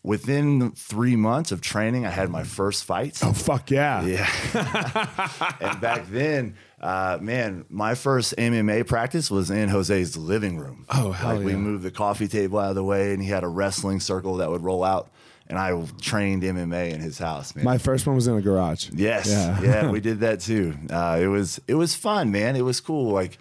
within 0.02 0.73
three 0.73 1.17
months 1.17 1.52
of 1.52 1.61
training, 1.61 2.07
I 2.07 2.11
had 2.11 2.31
my 2.31 2.45
first 2.45 2.85
fight. 2.85 3.19
Oh 3.23 3.33
fuck 3.33 3.71
yeah! 3.71 4.05
Yeah. 4.05 5.55
and 5.61 5.81
back 5.81 6.07
then, 6.09 6.55
uh, 6.81 7.19
man, 7.21 7.64
my 7.69 7.95
first 7.95 8.35
MMA 8.37 8.87
practice 8.87 9.31
was 9.31 9.50
in 9.50 9.69
Jose's 9.69 10.17
living 10.17 10.59
room. 10.59 10.87
Oh, 10.88 11.12
hell 11.12 11.37
like 11.37 11.45
We 11.45 11.57
moved 11.57 11.83
the 11.83 11.90
coffee 11.90 12.28
table 12.28 12.59
out 12.59 12.71
of 12.71 12.75
the 12.75 12.85
way, 12.85 13.12
and 13.12 13.23
he 13.23 13.28
had 13.28 13.45
a 13.45 13.49
wrestling 13.49 14.00
circle 14.00 14.37
that 14.37 14.50
would 14.50 14.62
roll 14.62 14.85
out. 14.85 15.11
And 15.50 15.59
I 15.59 15.83
trained 16.02 16.43
MMA 16.43 16.93
in 16.93 17.00
his 17.00 17.19
house, 17.19 17.57
man. 17.57 17.64
My 17.64 17.78
first 17.78 18.07
one 18.07 18.14
was 18.14 18.26
in 18.26 18.37
a 18.37 18.43
garage. 18.43 18.90
yes, 18.93 19.28
Yeah. 19.28 19.61
yeah. 19.62 19.90
we 19.90 19.99
did 20.00 20.21
that 20.21 20.40
too. 20.40 20.75
Uh, 20.90 21.19
it 21.21 21.26
was 21.26 21.59
it 21.67 21.75
was 21.75 21.95
fun, 21.95 22.31
man. 22.31 22.55
It 22.55 22.62
was 22.62 22.81
cool. 22.83 23.12
Like 23.12 23.38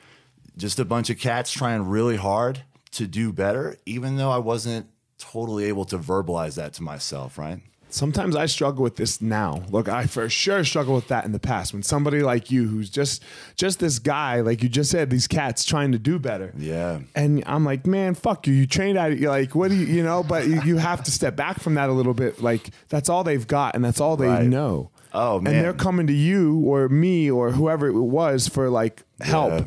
just 0.56 0.80
a 0.80 0.86
bunch 0.86 1.10
of 1.10 1.20
cats 1.20 1.52
trying 1.52 1.86
really 1.86 2.16
hard 2.16 2.64
to 2.92 3.08
do 3.08 3.34
better, 3.34 3.78
even 3.86 4.16
though 4.16 4.32
I 4.32 4.38
wasn't 4.38 4.88
totally 5.18 5.66
able 5.66 5.86
to 5.86 5.98
verbalize 5.98 6.56
that 6.56 6.74
to 6.74 6.84
myself. 6.84 7.38
Right? 7.38 7.60
Sometimes 7.90 8.36
I 8.36 8.48
struggle 8.48 8.84
with 8.84 8.98
this 8.98 9.22
now. 9.22 9.64
Look, 9.70 9.88
I 9.88 10.08
for 10.08 10.28
sure 10.28 10.66
struggle 10.66 10.94
with 10.94 11.08
that 11.08 11.24
in 11.24 11.32
the 11.32 11.40
past. 11.40 11.72
When 11.72 11.84
somebody 11.84 12.22
like 12.22 12.52
you, 12.52 12.68
who's 12.68 12.90
just 12.90 13.24
just 13.56 13.80
this 13.80 13.98
guy, 13.98 14.42
like 14.42 14.62
you 14.62 14.68
just 14.68 14.92
said, 14.92 15.10
these 15.10 15.26
cats 15.26 15.64
trying 15.64 15.94
to 15.94 15.98
do 15.98 16.20
better. 16.20 16.54
Yeah. 16.58 17.00
And 17.16 17.44
I'm 17.48 17.64
like, 17.64 17.88
man, 17.88 18.14
fuck 18.14 18.46
you. 18.46 18.54
You 18.54 18.68
trained 18.68 18.98
at 18.98 19.14
it. 19.14 19.20
You're 19.20 19.32
like, 19.32 19.56
what 19.56 19.70
do 19.72 19.78
you, 19.78 19.86
you 19.86 20.04
know? 20.04 20.22
But 20.22 20.48
you, 20.48 20.62
you 20.64 20.78
have 20.78 21.02
to 21.06 21.12
step 21.12 21.38
back 21.38 21.60
from 21.62 21.76
that 21.76 21.90
a 21.90 21.94
little 21.94 22.14
bit. 22.14 22.42
Like 22.42 22.72
that's 22.90 23.08
all 23.08 23.24
they've 23.24 23.48
got, 23.48 23.74
and 23.74 23.86
that's 23.86 24.02
all 24.02 24.18
they 24.18 24.28
Right. 24.28 24.46
know. 24.46 24.92
Oh, 25.14 25.40
man. 25.40 25.56
And 25.56 25.64
they're 25.64 25.74
coming 25.74 26.08
to 26.08 26.14
you 26.14 26.60
or 26.66 26.90
me 26.90 27.32
or 27.32 27.52
whoever 27.52 27.88
it 27.88 27.94
was 27.94 28.50
for 28.50 28.70
like 28.70 29.04
help. 29.22 29.52
Yeah. 29.52 29.66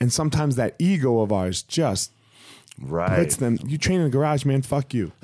and 0.00 0.12
sometimes 0.12 0.56
that 0.56 0.74
ego 0.80 1.20
of 1.20 1.30
ours 1.30 1.62
just 1.62 2.10
Right. 2.80 3.18
hits 3.18 3.36
them. 3.36 3.58
You 3.66 3.76
train 3.78 3.98
in 4.00 4.04
the 4.04 4.10
garage, 4.10 4.44
man. 4.44 4.62
Fuck 4.62 4.94
you. 4.94 5.12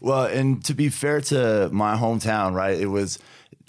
Well, 0.00 0.24
and 0.24 0.64
to 0.64 0.74
be 0.74 0.88
fair 0.88 1.20
to 1.22 1.68
my 1.72 1.96
hometown, 1.96 2.54
right? 2.54 2.78
It 2.78 2.86
was 2.86 3.18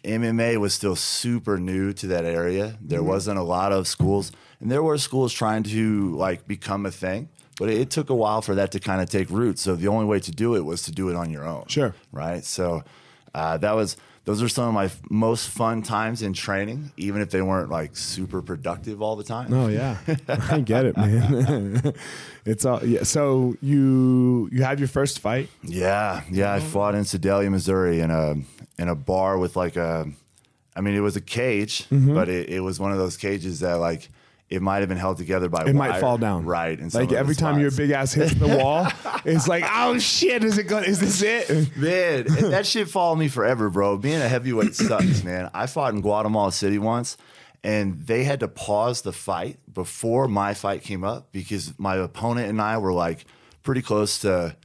MMA 0.03 0.57
was 0.57 0.73
still 0.73 0.95
super 0.95 1.57
new 1.57 1.93
to 1.93 2.07
that 2.07 2.25
area. 2.25 2.77
There 2.81 3.00
Mm-hmm. 3.00 3.07
wasn't 3.07 3.39
a 3.39 3.43
lot 3.43 3.71
of 3.71 3.88
schools, 3.88 4.31
and 4.59 4.69
there 4.71 4.81
were 4.83 4.97
schools 4.97 5.31
trying 5.33 5.63
to 5.63 6.15
like 6.15 6.47
become 6.47 6.85
a 6.85 6.91
thing, 6.91 7.29
but 7.59 7.69
it, 7.69 7.89
took 7.91 8.09
a 8.09 8.15
while 8.15 8.41
for 8.41 8.55
that 8.55 8.71
to 8.71 8.79
kind 8.79 9.01
of 9.01 9.09
take 9.09 9.29
root. 9.29 9.59
So 9.59 9.75
the 9.75 9.88
only 9.88 10.05
way 10.05 10.19
to 10.21 10.31
do 10.31 10.55
it 10.55 10.65
was 10.65 10.81
to 10.83 10.91
do 10.91 11.09
it 11.09 11.15
on 11.15 11.29
your 11.29 11.45
own. 11.45 11.65
Sure. 11.67 11.93
Right. 12.12 12.43
So 12.43 12.83
uh, 13.35 13.57
that 13.59 13.75
was 13.75 13.95
those 14.25 14.42
are 14.42 14.48
some 14.50 14.70
of 14.70 14.74
my 14.74 14.86
f- 14.86 15.01
most 15.10 15.50
fun 15.50 15.82
times 15.82 16.22
in 16.22 16.32
training, 16.34 16.92
even 16.98 17.22
if 17.22 17.30
they 17.30 17.42
weren't 17.42 17.70
like 17.70 17.96
super 17.98 18.42
productive 18.42 19.01
all 19.01 19.15
the 19.18 19.24
time. 19.24 19.53
Oh 19.53 19.68
yeah, 19.68 19.98
I 20.27 20.62
get 20.62 20.86
it, 20.86 20.96
man. 20.96 21.94
it's 22.46 22.63
all 22.65 22.84
yeah. 22.86 23.03
So 23.03 23.56
you 23.62 24.50
you 24.51 24.63
have 24.63 24.80
your 24.80 24.88
first 24.88 25.20
fight. 25.20 25.50
Yeah, 25.63 26.22
yeah. 26.32 26.53
I 26.53 26.60
fought 26.62 26.96
in 26.96 27.03
Sedalia, 27.06 27.50
Missouri, 27.50 28.00
in 28.00 28.12
a 28.12 28.36
in 28.77 28.88
a 28.88 28.96
bar 28.96 29.38
with 29.38 29.56
like 29.56 29.75
a, 29.75 30.08
I 30.75 30.82
mean, 30.82 30.96
it 30.96 31.01
was 31.01 31.15
a 31.15 31.22
cage, 31.22 31.88
Mm-hmm. 31.89 32.15
but 32.15 32.30
it, 32.30 32.50
it 32.50 32.60
was 32.62 32.80
one 32.80 32.92
of 32.92 32.98
those 32.98 33.18
cages 33.18 33.60
that 33.60 33.75
like 33.75 34.10
it 34.53 34.62
might 34.62 34.79
have 34.79 34.89
been 34.89 34.98
held 35.00 35.17
together 35.17 35.50
by. 35.50 35.65
It 35.65 35.74
might 35.74 36.00
fall 36.00 36.17
down. 36.17 36.45
right? 36.45 36.79
some 36.91 37.01
Like 37.01 37.12
every 37.12 37.36
time 37.36 37.60
your 37.60 37.72
big 37.72 37.89
ass 37.89 38.13
hits 38.13 38.36
the 38.36 38.48
wall, 38.48 38.88
it's 39.25 39.48
like, 39.48 39.65
oh 39.67 39.98
shit, 39.98 40.43
is 40.43 40.57
it 40.57 40.65
going? 40.65 40.86
Is 40.86 41.00
this 41.00 41.22
it? 41.24 41.75
Man, 41.75 42.25
that 42.51 42.67
shit 42.67 42.88
followed 42.88 43.15
me 43.15 43.27
forever, 43.27 43.69
bro. 43.69 43.98
Being 43.98 44.22
a 44.22 44.27
heavyweight 44.27 44.75
sucks, 44.75 45.24
man. 45.24 45.50
I 45.53 45.65
fought 45.65 45.93
in 45.93 46.01
Guatemala 46.01 46.51
City 46.51 46.77
once, 46.77 47.17
and 47.63 48.05
they 48.05 48.24
had 48.24 48.39
to 48.41 48.48
pause 48.48 49.01
the 49.01 49.12
fight 49.13 49.57
before 49.74 50.27
my 50.27 50.53
fight 50.53 50.83
came 50.83 51.03
up 51.03 51.31
because 51.31 51.74
my 51.79 51.95
opponent 51.95 52.50
and 52.50 52.62
I 52.62 52.77
were 52.77 52.93
like 52.93 53.25
pretty 53.63 53.81
close 53.81 54.19
to 54.19 54.55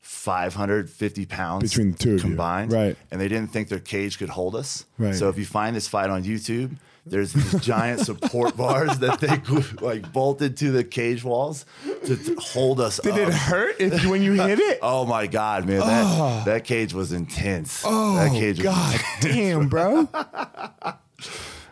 550 0.00 1.26
pounds 1.26 1.70
Between 1.70 1.92
the 1.92 1.98
two 1.98 2.18
combined, 2.18 2.72
Right. 2.72 2.96
And 3.10 3.20
they 3.20 3.28
didn't 3.28 3.52
think 3.52 3.68
their 3.68 3.80
cage 3.80 4.18
could 4.18 4.28
hold 4.30 4.56
us. 4.56 4.86
Right. 4.98 5.14
So 5.14 5.28
if 5.28 5.38
you 5.38 5.44
find 5.44 5.76
this 5.76 5.88
fight 5.88 6.10
on 6.10 6.24
YouTube. 6.24 6.76
There's 7.06 7.32
these 7.32 7.60
giant 7.60 8.00
support 8.00 8.56
bars 8.58 8.98
that 8.98 9.20
they 9.20 9.40
like 9.84 10.12
bolted 10.12 10.56
to 10.58 10.72
the 10.72 10.82
cage 10.82 11.22
walls 11.22 11.64
to 12.04 12.16
to 12.16 12.34
hold 12.36 12.80
us 12.80 12.98
up. 12.98 13.04
Did 13.04 13.14
up. 13.14 13.28
it 13.28 13.34
hurt 13.34 13.80
if 13.80 14.04
when 14.06 14.22
you 14.22 14.32
hit 14.32 14.58
it? 14.58 14.80
Oh 14.82 15.06
my 15.06 15.26
god, 15.26 15.66
man! 15.66 15.80
That 15.80 16.04
oh. 16.06 16.42
that 16.44 16.64
cage 16.64 16.92
was 16.92 17.12
intense. 17.12 17.82
Oh 17.84 18.16
that 18.16 18.30
cage 18.32 18.58
was 18.58 18.64
god, 18.64 19.00
damn, 19.20 19.68
bro. 19.68 20.08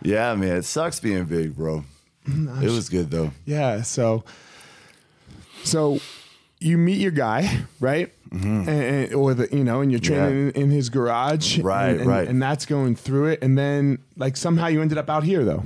Yeah, 0.04 0.34
man, 0.34 0.58
it 0.58 0.64
sucks 0.66 1.00
being 1.00 1.24
big, 1.24 1.56
bro. 1.56 1.82
Mm, 2.28 2.62
it 2.62 2.70
was 2.70 2.90
good 2.90 3.10
though. 3.10 3.32
Yeah. 3.46 3.80
So, 3.82 4.24
so 5.64 5.98
you 6.60 6.76
meet 6.76 6.98
your 6.98 7.10
guy, 7.10 7.64
right? 7.80 8.12
And, 8.42 8.68
and- 8.68 9.14
or 9.14 9.34
the 9.34 9.48
you 9.56 9.62
know, 9.64 9.80
and 9.80 9.90
you're 9.92 10.00
training 10.00 10.48
in, 10.50 10.62
in 10.64 10.70
his 10.70 10.88
garage, 10.88 11.58
Right, 11.60 11.90
and, 11.90 12.00
and- 12.00 12.08
right. 12.08 12.28
and 12.28 12.42
that's 12.42 12.66
going 12.66 12.96
through 12.96 13.26
it, 13.28 13.42
and 13.42 13.56
then 13.56 13.98
like 14.16 14.36
somehow 14.36 14.66
you 14.66 14.82
ended 14.82 14.98
up 14.98 15.08
out 15.08 15.22
here 15.24 15.44
though. 15.44 15.62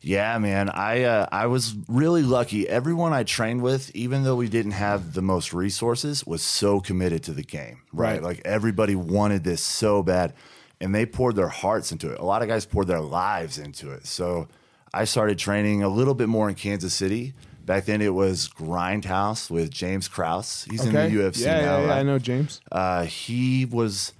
Yeah, 0.00 0.36
man. 0.38 0.68
I 0.68 1.02
uh, 1.04 1.26
I 1.32 1.46
was 1.46 1.74
really 1.88 2.22
lucky. 2.22 2.68
Everyone 2.68 3.12
I 3.12 3.22
trained 3.24 3.62
with, 3.62 3.94
even 3.94 4.24
though 4.24 4.36
we 4.36 4.48
didn't 4.48 4.72
have 4.72 5.14
the 5.14 5.22
most 5.22 5.52
resources, 5.52 6.26
was 6.26 6.42
so 6.42 6.80
committed 6.80 7.22
to 7.24 7.32
the 7.32 7.42
game. 7.44 7.82
Right. 7.92 8.14
Right. 8.14 8.22
Like 8.22 8.42
everybody 8.44 8.94
wanted 8.96 9.44
this 9.44 9.60
so 9.60 10.02
bad, 10.02 10.32
and 10.80 10.94
they 10.94 11.06
poured 11.06 11.36
their 11.36 11.48
hearts 11.48 11.92
into 11.92 12.10
it. 12.12 12.18
A 12.18 12.24
lot 12.24 12.42
of 12.42 12.48
guys 12.48 12.66
poured 12.66 12.88
their 12.88 13.00
lives 13.00 13.58
into 13.58 13.92
it. 13.92 14.06
So 14.06 14.48
I 14.94 15.04
started 15.04 15.38
training 15.38 15.82
a 15.82 15.88
little 15.88 16.14
bit 16.14 16.28
more 16.28 16.48
in 16.48 16.54
Kansas 16.56 16.94
City. 16.94 17.34
Back 17.64 17.84
then, 17.84 18.02
it 18.02 18.14
was 18.14 18.48
Grindhouse 18.48 19.50
with 19.50 19.70
James 19.70 20.08
Krause. 20.08 20.66
He's 20.68 20.84
in 20.84 20.92
the 20.92 20.98
UFC 21.00 21.44
yeah, 21.44 21.60
now. 21.60 21.78
yeah, 21.78 21.86
right? 21.86 21.98
I 21.98 22.02
know 22.02 22.18
James. 22.18 22.60
uh, 22.72 23.04
he 23.04 23.64
was 23.64 24.12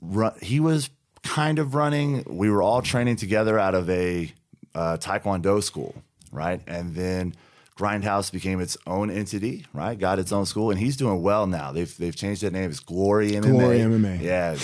ru- 0.00 0.32
he 0.40 0.60
was 0.60 0.90
kind 1.22 1.58
of 1.58 1.74
running. 1.74 2.24
We 2.26 2.50
were 2.50 2.62
all 2.62 2.82
training 2.82 3.16
together 3.16 3.58
out 3.58 3.74
of 3.74 3.90
a 3.90 4.32
uh, 4.74 4.96
Taekwondo 4.98 5.62
school, 5.62 5.94
right? 6.32 6.60
And 6.66 6.94
then 6.94 7.34
Grindhouse 7.78 8.30
became 8.30 8.60
its 8.60 8.76
own 8.86 9.10
entity, 9.10 9.66
right? 9.72 9.98
Got 9.98 10.18
its 10.18 10.32
own 10.32 10.46
school, 10.46 10.70
and 10.70 10.78
he's 10.78 10.96
doing 10.96 11.22
well 11.22 11.46
now. 11.46 11.72
They've 11.72 11.94
they've 11.98 12.14
changed 12.14 12.42
that 12.42 12.52
name. 12.52 12.70
It's 12.70 12.80
Glory 12.80 13.32
MMA. 13.32 13.50
Glory 13.50 13.78
MMA. 13.78 14.20
Yeah, 14.22 14.56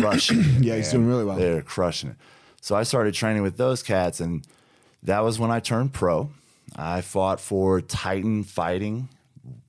crushing. 0.00 0.40
it, 0.40 0.46
Yeah, 0.64 0.76
he's 0.76 0.90
doing 0.90 1.06
really 1.06 1.24
well. 1.24 1.36
They're 1.36 1.62
crushing 1.62 2.10
it. 2.10 2.16
So 2.60 2.74
I 2.74 2.82
started 2.82 3.14
training 3.14 3.42
with 3.42 3.56
those 3.56 3.82
cats, 3.82 4.20
and 4.20 4.44
that 5.02 5.20
was 5.20 5.38
when 5.38 5.50
I 5.50 5.60
turned 5.60 5.92
pro. 5.92 6.30
I 6.76 7.00
fought 7.00 7.40
for 7.40 7.80
Titan 7.80 8.44
Fighting 8.44 9.08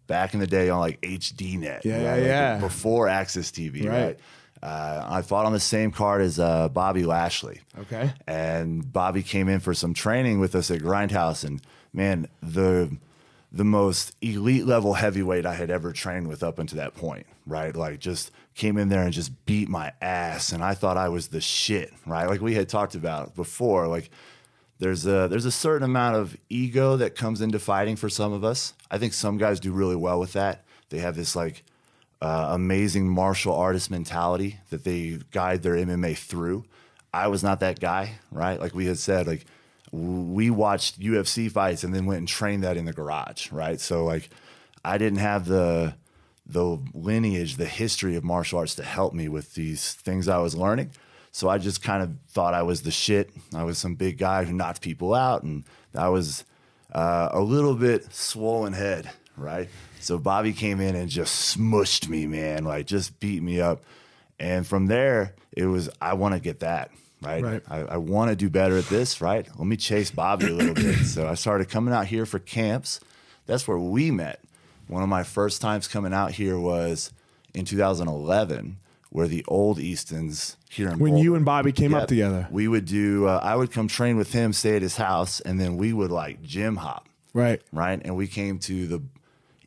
back 0.07 0.33
in 0.33 0.39
the 0.39 0.47
day 0.47 0.69
on 0.69 0.79
like 0.79 0.99
HD 1.01 1.57
Net. 1.57 1.85
Yeah, 1.85 2.15
yeah, 2.17 2.51
like. 2.53 2.61
Before 2.61 3.07
AXS 3.07 3.51
TV, 3.51 3.85
Right. 3.87 4.03
right? 4.05 4.19
Uh, 4.61 5.05
I 5.07 5.21
fought 5.21 5.45
on 5.45 5.53
the 5.53 5.59
same 5.59 5.89
card 5.91 6.21
as 6.21 6.37
uh, 6.37 6.67
Bobby 6.67 7.05
Lashley. 7.05 7.61
Okay. 7.79 8.11
And 8.27 8.91
Bobby 8.91 9.23
came 9.23 9.47
in 9.47 9.61
for 9.61 9.73
some 9.73 9.93
training 9.93 10.39
with 10.41 10.53
us 10.53 10.69
at 10.69 10.81
Grindhouse, 10.81 11.45
and 11.45 11.61
man, 11.93 12.27
the 12.43 12.97
the 13.51 13.63
most 13.63 14.15
elite 14.21 14.65
level 14.65 14.93
heavyweight 14.95 15.45
I 15.45 15.55
had 15.55 15.71
ever 15.71 15.91
trained 15.93 16.27
with 16.27 16.43
up 16.43 16.59
until 16.59 16.77
that 16.77 16.93
point, 16.93 17.25
right? 17.47 17.75
Like 17.75 17.99
just 17.99 18.31
came 18.53 18.77
in 18.77 18.89
there 18.89 19.01
and 19.01 19.13
just 19.13 19.45
beat 19.45 19.69
my 19.69 19.93
ass, 20.01 20.51
and 20.51 20.61
I 20.61 20.73
thought 20.73 20.97
I 20.97 21.07
was 21.07 21.29
the 21.29 21.39
shit, 21.41 21.93
right? 22.05 22.27
Like 22.27 22.41
we 22.41 22.53
had 22.55 22.67
talked 22.67 22.95
about 22.95 23.35
before, 23.35 23.87
like 23.87 24.09
there's 24.79 25.05
a 25.05 25.27
there's 25.29 25.45
a 25.45 25.51
certain 25.51 25.83
amount 25.83 26.15
of 26.15 26.37
ego 26.49 26.97
that 26.97 27.15
comes 27.15 27.41
into 27.41 27.59
fighting 27.59 27.95
for 27.95 28.09
some 28.09 28.33
of 28.33 28.43
us. 28.43 28.73
I 28.89 28.97
think 28.97 29.13
some 29.13 29.37
guys 29.37 29.59
do 29.59 29.71
really 29.71 29.95
well 29.95 30.19
with 30.19 30.33
that. 30.33 30.63
They 30.89 30.99
have 30.99 31.15
this 31.15 31.35
like 31.35 31.63
uh, 32.21 32.49
amazing 32.51 33.09
martial 33.09 33.53
artist 33.53 33.91
mentality 33.91 34.59
that 34.69 34.83
they 34.83 35.19
guide 35.31 35.63
their 35.63 35.75
MMA 35.75 36.17
through. 36.17 36.65
I 37.13 37.27
was 37.27 37.43
not 37.43 37.59
that 37.59 37.79
guy, 37.79 38.19
right? 38.31 38.59
Like 38.59 38.73
we 38.73 38.85
had 38.85 38.97
said, 38.97 39.27
like 39.27 39.45
we 39.91 40.49
watched 40.49 40.99
UFC 40.99 41.51
fights 41.51 41.83
and 41.83 41.93
then 41.93 42.05
went 42.05 42.19
and 42.19 42.27
trained 42.27 42.63
that 42.63 42.77
in 42.77 42.85
the 42.85 42.93
garage, 42.93 43.51
right? 43.51 43.79
So 43.79 44.05
like 44.05 44.29
I 44.83 44.97
didn't 44.97 45.19
have 45.19 45.45
the 45.45 45.95
the 46.45 46.79
lineage, 46.93 47.57
the 47.57 47.65
history 47.65 48.15
of 48.15 48.23
martial 48.23 48.59
arts 48.59 48.75
to 48.75 48.83
help 48.83 49.13
me 49.13 49.27
with 49.27 49.53
these 49.53 49.93
things 49.93 50.27
I 50.27 50.39
was 50.39 50.55
learning. 50.55 50.91
So 51.31 51.47
I 51.47 51.57
just 51.57 51.83
kind 51.83 52.03
of 52.03 52.11
thought 52.29 52.53
I 52.53 52.63
was 52.63 52.81
the 52.81 52.91
shit. 52.91 53.31
I 53.55 53.63
was 53.63 53.77
some 53.77 53.95
big 53.95 54.17
guy 54.17 54.43
who 54.43 54.53
knocked 54.53 54.81
people 54.81 55.13
out, 55.13 55.43
and 55.43 55.63
I 55.95 56.09
was 56.09 56.43
uh, 56.93 57.29
a 57.31 57.41
little 57.41 57.75
bit 57.75 58.13
swollen 58.13 58.73
head, 58.73 59.09
right? 59.37 59.69
So 59.99 60.17
Bobby 60.17 60.53
came 60.53 60.79
in 60.79 60.95
and 60.95 61.09
just 61.09 61.57
smushed 61.57 62.07
me, 62.07 62.25
man, 62.25 62.63
like 62.63 62.85
just 62.87 63.19
beat 63.19 63.43
me 63.43 63.59
up. 63.61 63.83
And 64.39 64.65
from 64.65 64.87
there, 64.87 65.35
it 65.55 65.65
was 65.65 65.89
I 66.01 66.13
want 66.13 66.35
to 66.35 66.39
get 66.39 66.61
that, 66.61 66.91
right? 67.21 67.43
Right. 67.43 67.61
I, 67.69 67.79
I 67.81 67.97
want 67.97 68.29
to 68.29 68.35
do 68.35 68.49
better 68.49 68.77
at 68.77 68.85
this, 68.85 69.21
right? 69.21 69.47
Let 69.57 69.67
me 69.67 69.75
chase 69.75 70.11
Bobby 70.11 70.47
a 70.47 70.53
little 70.53 70.73
bit. 70.73 71.05
So 71.05 71.27
I 71.27 71.35
started 71.35 71.69
coming 71.69 71.93
out 71.93 72.07
here 72.07 72.25
for 72.25 72.39
camps. 72.39 72.99
That's 73.45 73.67
where 73.67 73.77
we 73.77 74.11
met. 74.11 74.41
One 74.87 75.03
of 75.03 75.09
my 75.09 75.23
first 75.23 75.61
times 75.61 75.87
coming 75.87 76.13
out 76.13 76.31
here 76.31 76.57
was 76.57 77.11
in 77.53 77.65
2011, 77.65 78.77
where 79.11 79.27
the 79.27 79.43
old 79.47 79.79
Eastons 79.79 80.55
here 80.69 80.89
in 80.89 80.99
When 80.99 81.11
Boulder- 81.13 81.23
you 81.23 81.35
and 81.35 81.43
Bobby 81.45 81.71
came 81.71 81.91
Yep. 81.93 82.01
up 82.03 82.07
together, 82.07 82.47
we 82.51 82.67
would 82.67 82.85
do. 82.85 83.25
Uh, 83.27 83.39
I 83.41 83.55
would 83.55 83.71
come 83.71 83.87
train 83.87 84.17
with 84.17 84.33
him, 84.33 84.53
stay 84.53 84.75
at 84.75 84.81
his 84.81 84.97
house, 84.97 85.39
and 85.41 85.59
then 85.59 85.77
we 85.77 85.93
would 85.93 86.11
like 86.11 86.41
gym 86.43 86.75
hop, 86.77 87.09
right? 87.33 87.61
right? 87.71 87.99
And 88.03 88.15
we 88.15 88.27
came 88.27 88.59
to 88.59 88.85
the 88.87 89.01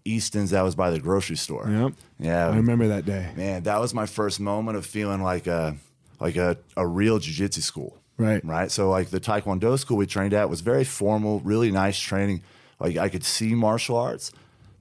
Eastons 0.04 0.50
that 0.50 0.62
was 0.62 0.74
by 0.74 0.90
the 0.90 0.98
grocery 0.98 1.36
store. 1.36 1.68
Yep. 1.68 1.92
Yeah, 2.18 2.48
I 2.48 2.56
remember 2.56 2.88
that 2.88 3.04
day. 3.04 3.30
man, 3.36 3.62
that 3.64 3.80
was 3.80 3.94
my 3.94 4.06
first 4.06 4.40
moment 4.40 4.76
of 4.76 4.84
feeling 4.86 5.22
like 5.22 5.46
a 5.46 5.76
like 6.20 6.36
a, 6.36 6.56
a 6.76 6.86
real 6.86 7.18
jujitsu 7.18 7.62
school. 7.62 7.98
Right. 8.18 8.44
Right. 8.44 8.70
So 8.70 8.90
like 8.90 9.10
the 9.10 9.18
Taekwondo 9.20 9.76
school 9.78 9.96
we 9.96 10.06
trained 10.06 10.34
at 10.34 10.48
was 10.48 10.60
very 10.60 10.84
formal, 10.84 11.40
really 11.40 11.70
nice 11.72 11.98
training. 11.98 12.42
Like 12.78 12.96
I 12.96 13.08
could 13.08 13.24
see 13.24 13.54
martial 13.54 13.96
arts, 13.96 14.30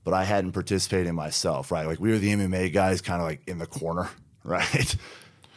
but 0.04 0.14
I 0.14 0.24
hadn't 0.24 0.52
participated 0.52 1.08
in 1.08 1.16
myself. 1.16 1.72
Right. 1.72 1.88
Like 1.88 2.00
we 2.00 2.12
were 2.12 2.20
the 2.20 2.30
MMA 2.30 2.72
guys, 2.74 3.02
kind 3.02 3.22
of 3.22 3.28
like 3.28 3.42
in 3.48 3.58
the 3.58 3.66
corner. 3.68 4.10
Right. 4.44 4.96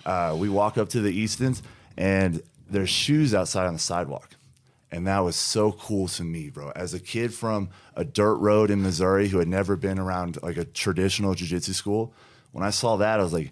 Uh, 0.06 0.36
we 0.38 0.50
walk 0.50 0.76
up 0.76 0.90
to 0.90 1.00
the 1.00 1.10
Eastons 1.10 1.62
and 1.96 2.42
there's 2.68 2.90
shoes 2.90 3.34
outside 3.34 3.66
on 3.66 3.72
the 3.72 3.78
sidewalk. 3.78 4.34
And 4.92 5.06
that 5.06 5.20
was 5.20 5.34
so 5.34 5.72
cool 5.72 6.08
to 6.08 6.22
me, 6.22 6.50
bro. 6.50 6.72
As 6.76 6.94
a 6.94 7.00
kid 7.00 7.32
from 7.32 7.70
a 7.96 8.04
dirt 8.04 8.34
road 8.34 8.70
in 8.70 8.82
Missouri 8.82 9.28
who 9.28 9.38
had 9.38 9.48
never 9.48 9.76
been 9.76 9.98
around 9.98 10.38
like 10.42 10.58
a 10.58 10.64
traditional 10.64 11.34
jujitsu 11.34 11.72
school, 11.72 12.12
when 12.52 12.62
I 12.62 12.68
saw 12.70 12.96
that, 12.96 13.18
I 13.18 13.22
was 13.22 13.32
like, 13.32 13.50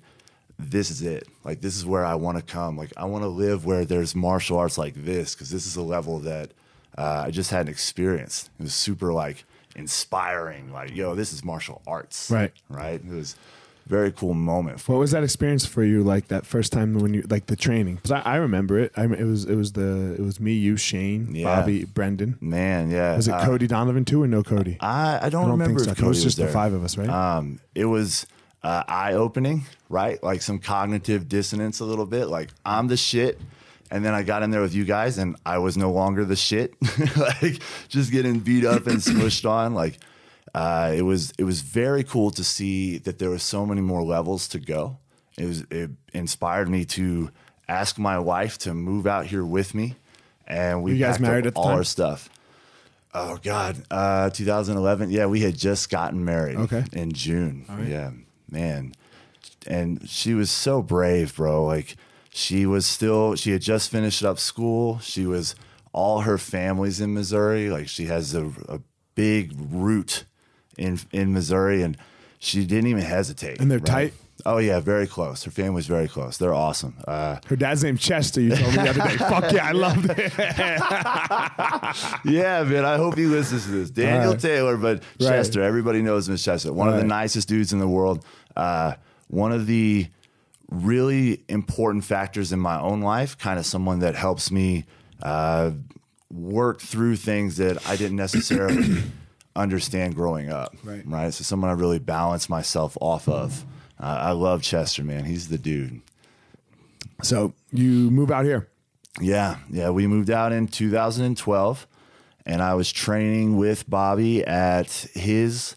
this 0.59 0.91
is 0.91 1.03
it. 1.03 1.27
Like, 1.43 1.61
this 1.61 1.77
is 1.77 1.85
where 1.85 2.05
I 2.05 2.15
want 2.15 2.39
to 2.39 2.45
come. 2.45 2.77
Like, 2.77 2.93
I 2.97 3.07
want 3.07 3.25
to 3.25 3.29
live 3.29 3.65
where 3.65 3.85
there's 3.85 4.15
martial 4.15 4.59
arts 4.59 4.79
like 4.79 4.95
this 4.95 5.35
because 5.35 5.51
this 5.51 5.67
is 5.67 5.75
a 5.75 5.83
level 5.83 6.21
that 6.21 6.51
uh, 6.97 7.25
I 7.27 7.31
just 7.31 7.51
hadn't 7.51 7.71
experienced. 7.71 8.51
It 8.61 8.65
was 8.65 8.75
super 8.75 9.13
like 9.13 9.45
inspiring. 9.75 10.73
Like, 10.73 10.95
yo, 10.95 11.15
this 11.15 11.33
is 11.33 11.45
martial 11.45 11.83
arts. 11.87 12.31
Right. 12.31 12.53
Right. 12.69 13.01
It 13.05 13.07
was 13.07 13.35
very 13.87 14.13
cool 14.13 14.35
moment. 14.35 14.87
What 14.89 14.99
was 14.99 15.11
that 15.11 15.23
experience 15.25 15.67
for 15.67 15.83
you? 15.83 16.03
Like 16.03 16.29
that 16.29 16.47
first 16.47 16.73
time 16.73 16.95
when 16.99 17.15
you 17.15 17.23
like 17.29 17.47
the 17.47 17.57
training? 17.57 17.97
Because 17.97 18.13
I, 18.13 18.21
I 18.21 18.37
remember 18.37 18.79
it. 18.79 18.93
I, 18.97 19.05
it 19.05 19.25
was 19.25 19.45
it 19.45 19.55
was 19.57 19.73
the 19.73 20.15
it 20.15 20.21
was 20.21 20.41
me, 20.41 20.53
you, 20.53 20.77
Shane, 20.77 21.35
Yeah. 21.35 21.45
Bobby, 21.61 21.85
Brendan. 21.85 22.39
man, 22.41 22.91
yeah. 22.91 23.17
Was 23.17 23.29
it 23.29 23.33
Uh, 23.35 23.45
Cody 23.45 23.67
Donovan 23.67 24.05
too, 24.05 24.23
or 24.23 24.27
no 24.27 24.43
Cody? 24.43 24.77
I, 24.81 25.17
I 25.27 25.29
don't 25.29 25.43
I 25.45 25.49
don't 25.49 25.51
remember 25.53 25.81
think 25.81 25.87
so. 25.87 25.91
if 25.93 25.99
It 25.99 26.01
Cody 26.01 26.09
was 26.09 26.23
just 26.23 26.37
the 26.37 26.45
there. 26.45 26.53
five 26.53 26.73
of 26.73 26.85
us, 26.85 26.97
right? 26.97 27.09
Um, 27.09 27.59
it 27.75 27.85
was 27.87 28.27
uh, 28.63 28.85
eye 28.87 29.15
opening, 29.15 29.65
right? 29.89 30.23
Like 30.23 30.41
some 30.43 30.59
cognitive 30.61 31.29
dissonance 31.29 31.81
a 31.81 31.85
little 31.85 32.07
bit. 32.07 32.27
Like 32.29 32.51
I'm 32.65 32.87
the 32.89 32.97
shit. 32.97 33.41
And 33.91 34.03
then 34.03 34.15
I 34.15 34.23
got 34.23 34.43
in 34.43 34.51
there 34.51 34.63
with 34.63 34.75
you 34.75 34.85
guys 34.87 35.19
and 35.19 35.37
I 35.45 35.59
was 35.59 35.77
no 35.77 35.91
longer 35.93 36.25
the 36.25 36.37
shit. 36.37 36.73
like 37.17 37.61
just 37.89 38.11
getting 38.11 38.39
beat 38.39 38.65
up 38.65 38.87
and 38.87 38.97
smushed 39.03 39.47
on. 39.47 39.75
Like 39.75 39.99
uh, 40.55 40.93
it 40.95 41.03
was 41.03 41.33
it 41.39 41.45
was 41.45 41.61
very 41.63 42.05
cool 42.05 42.31
to 42.33 42.45
see 42.45 42.99
that 42.99 43.19
there 43.19 43.31
were 43.31 43.39
so 43.39 43.65
many 43.67 43.81
more 43.81 44.03
levels 44.03 44.49
to 44.49 44.59
go. 44.59 44.99
It 45.39 45.47
was 45.47 45.61
it 45.71 45.91
inspired 46.13 46.69
me 46.69 46.85
to 46.87 47.31
ask 47.69 47.99
my 47.99 48.19
wife 48.19 48.59
to 48.59 48.75
move 48.75 49.07
out 49.07 49.27
here 49.27 49.45
with 49.45 49.75
me. 49.75 49.97
And 50.47 50.83
we 50.83 50.93
You 50.93 50.99
guys 50.99 51.19
married 51.21 51.47
at 51.47 51.57
all 51.57 51.65
time? 51.65 51.77
our 51.79 51.85
stuff. 51.85 52.29
Oh 53.15 53.39
God, 53.43 53.83
uh, 53.91 54.31
2011. 54.31 55.11
Yeah, 55.11 55.27
we 55.27 55.41
had 55.41 55.57
just 55.57 55.89
gotten 55.91 56.25
married. 56.25 56.57
Okay. 56.57 56.85
in 56.93 57.13
June. 57.13 57.65
Yeah, 57.87 58.11
man, 58.51 58.93
and 59.67 60.09
she 60.09 60.35
was 60.35 60.51
so 60.51 60.83
brave, 60.83 61.37
bro. 61.37 61.65
Like 61.65 61.97
she 62.33 62.67
was 62.67 62.85
still. 62.87 63.35
She 63.37 63.53
had 63.53 63.63
just 63.63 63.91
finished 63.91 64.23
up 64.25 64.39
school. 64.39 64.99
She 65.01 65.27
was 65.27 65.55
all 65.93 66.23
her 66.23 66.39
family's 66.39 67.01
in 67.01 67.13
Missouri. 67.15 67.71
Like 67.71 67.89
she 67.89 68.07
has 68.07 68.35
a, 68.35 68.47
a 68.69 68.81
big 69.15 69.53
root 69.71 70.25
in 70.79 70.99
in 71.13 71.33
Missouri, 71.33 71.83
and 71.83 71.97
she 72.39 72.65
didn't 72.65 72.89
even 72.89 73.03
hesitate. 73.03 73.61
And 73.61 73.71
they're 73.71 73.79
right? 73.79 73.87
tight? 73.87 74.15
Oh 74.45 74.59
yeah, 74.59 74.81
very 74.81 75.07
close. 75.07 75.45
Her 75.45 75.51
family's 75.53 75.87
very 75.87 76.09
close. 76.09 76.37
They're 76.39 76.55
awesome. 76.55 76.95
Uh, 77.07 77.37
Her 77.47 77.55
dad's 77.55 77.85
named 77.85 78.01
Chester. 78.01 78.41
You 78.41 78.57
told 78.57 78.71
me 78.75 78.83
the 78.83 78.91
other 78.91 79.01
day. 79.09 79.17
Fuck 79.19 79.53
yeah, 79.53 79.69
I 79.69 79.73
love 79.73 80.05
it. 80.11 80.33
yeah, 82.25 82.65
man. 82.65 82.85
I 82.85 82.97
hope 82.97 83.17
he 83.17 83.27
listens 83.27 83.65
to 83.67 83.71
this. 83.71 83.91
Daniel 83.91 84.33
Right. 84.33 84.41
Taylor, 84.41 84.77
but 84.77 84.99
Right. 85.21 85.29
Chester. 85.29 85.63
Everybody 85.63 86.03
knows 86.03 86.29
Miss 86.29 86.43
Chester. 86.45 86.73
One 86.73 86.89
of 86.89 86.97
the 86.97 87.05
nicest 87.05 87.49
dudes 87.49 87.73
in 87.73 87.79
the 87.79 87.87
world. 87.89 88.25
Uh, 88.57 88.95
one 89.29 89.53
of 89.53 89.67
the 89.67 90.09
really 90.71 91.43
important 91.49 92.05
factors 92.05 92.53
in 92.53 92.59
my 92.59 92.81
own 92.81 93.01
life. 93.01 93.39
Kind 93.39 93.59
of 93.59 93.67
someone 93.67 94.01
that 94.01 94.15
helps 94.17 94.51
me 94.51 94.85
uh, 95.23 95.71
work 96.33 96.81
through 96.81 97.17
things 97.17 97.59
that 97.59 97.87
I 97.89 97.97
didn't 97.97 98.17
necessarily 98.17 99.03
understand 99.55 100.15
growing 100.15 100.51
up. 100.51 100.75
Right. 100.83 101.03
Right. 101.07 101.33
So 101.33 101.45
someone 101.45 101.71
I 101.71 101.75
really 101.75 101.99
balance 101.99 102.49
myself 102.49 102.97
off 103.01 103.29
of. 103.29 103.65
Uh, 104.01 104.19
I 104.21 104.31
love 104.33 104.63
Chester, 104.63 105.05
man. 105.05 105.25
He's 105.25 105.49
the 105.49 105.59
dude. 105.59 106.01
so 107.23 107.55
you 107.71 108.11
move 108.11 108.31
out 108.31 108.45
here. 108.45 108.69
Yeah, 109.21 109.59
yeah. 109.71 109.91
We 109.91 110.07
moved 110.07 110.31
out 110.31 110.53
in 110.53 110.67
2012, 110.67 111.87
and 112.47 112.63
I 112.63 112.75
was 112.75 112.91
training 112.91 113.57
with 113.59 113.89
Bobby 113.89 114.45
at 114.45 114.91
his 115.15 115.77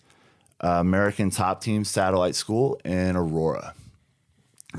uh, 0.64 0.78
American 0.80 1.30
Top 1.30 1.62
Team 1.62 1.84
Satellite 1.84 2.36
School 2.36 2.80
in 2.86 3.16
Aurora. 3.16 3.74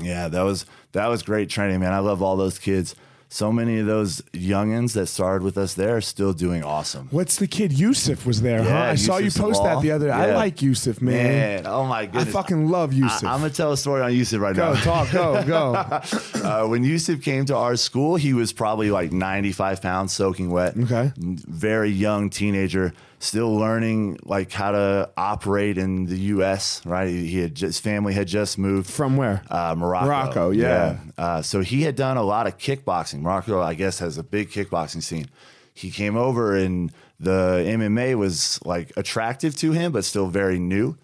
Yeah, 0.01 0.27
that 0.27 0.41
was 0.41 0.65
that 0.93 1.07
was 1.07 1.21
great 1.21 1.49
training, 1.49 1.79
man. 1.79 1.93
I 1.93 1.99
love 1.99 2.21
all 2.21 2.35
those 2.35 2.59
kids. 2.59 2.95
So 3.29 3.51
many 3.51 3.79
of 3.79 3.85
those 3.85 4.21
youngins 4.31 4.93
that 4.93 5.07
started 5.07 5.43
with 5.43 5.57
us 5.57 5.73
there 5.73 5.97
are 5.97 6.01
still 6.01 6.31
doing 6.31 6.63
awesome. 6.63 7.09
What's 7.11 7.35
the 7.35 7.47
kid? 7.47 7.73
Yusuf 7.73 8.25
was 8.25 8.41
there, 8.41 8.63
huh? 8.63 8.69
Yeah, 8.69 8.89
I 8.91 8.95
saw 8.95 9.17
you 9.17 9.25
Yusuf 9.25 9.45
post 9.45 9.63
that 9.63 9.81
the 9.81 9.91
other. 9.91 10.07
Day. 10.07 10.13
I 10.13 10.33
like 10.33 10.61
Yusuf, 10.61 11.01
man. 11.01 11.63
Man, 11.63 11.67
oh 11.67 11.85
my 11.85 12.05
goodness. 12.05 12.29
I 12.29 12.31
fucking 12.31 12.69
love 12.69 12.93
Yusuf. 12.93 13.25
I, 13.25 13.33
am 13.33 13.41
gonna 13.41 13.51
tell 13.51 13.73
a 13.73 13.77
story 13.77 14.01
on 14.01 14.13
Yusuf 14.13 14.39
right 14.39 14.55
now. 14.55 14.69
go 14.69 14.73
now. 14.75 14.83
talk, 14.83 15.11
go 15.11 15.43
go. 16.33 16.41
Uh, 16.41 16.67
when 16.67 16.85
Yusuf 16.85 17.21
came 17.21 17.45
to 17.45 17.55
our 17.55 17.75
school, 17.75 18.15
he 18.15 18.33
was 18.33 18.53
probably 18.53 18.91
like 18.91 19.11
95 19.11 19.81
pounds, 19.81 20.13
soaking 20.13 20.49
wet. 20.49 20.77
Okay. 20.77 21.11
Very 21.17 21.89
young 21.89 22.29
teenager, 22.29 22.93
still 23.19 23.55
learning 23.55 24.19
like 24.23 24.51
how 24.51 24.71
to 24.71 25.09
operate 25.17 25.77
in 25.77 26.05
the 26.05 26.17
U.S. 26.35 26.85
Right, 26.85 27.07
he 27.09 27.39
had 27.39 27.55
just 27.55 27.81
family 27.83 28.13
had 28.13 28.27
just 28.27 28.57
moved 28.57 28.89
From 28.89 29.17
where? 29.17 29.43
uh, 29.49 29.75
Morocco. 29.77 30.05
Morocco, 30.05 30.49
yeah. 30.51 30.97
Uh, 31.17 31.41
so 31.41 31.61
he 31.61 31.81
had 31.83 31.95
done 31.95 32.17
a 32.17 32.23
lot 32.23 32.47
of 32.47 32.57
kickboxing. 32.57 33.21
Morocco, 33.21 33.61
I 33.61 33.73
guess, 33.73 33.99
has 33.99 34.17
a 34.17 34.23
big 34.23 34.49
kickboxing 34.51 35.01
scene. 35.03 35.29
He 35.73 35.91
came 35.91 36.15
over 36.17 36.55
and 36.55 36.91
the 37.19 37.63
MMA 37.65 38.15
was 38.15 38.59
like 38.65 38.91
attractive 38.97 39.55
to 39.57 39.71
him, 39.71 39.91
but 39.91 40.05
still 40.05 40.27
very 40.27 40.59
new. 40.59 40.97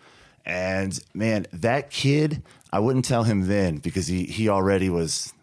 And 0.46 1.00
man, 1.14 1.48
that 1.54 1.90
kid, 1.90 2.42
I 2.72 2.80
wouldn't 2.80 3.06
tell 3.06 3.24
him 3.24 3.48
then 3.48 3.78
because 3.78 4.08
he 4.08 4.26
he 4.26 4.50
already 4.50 4.90
was 4.90 5.34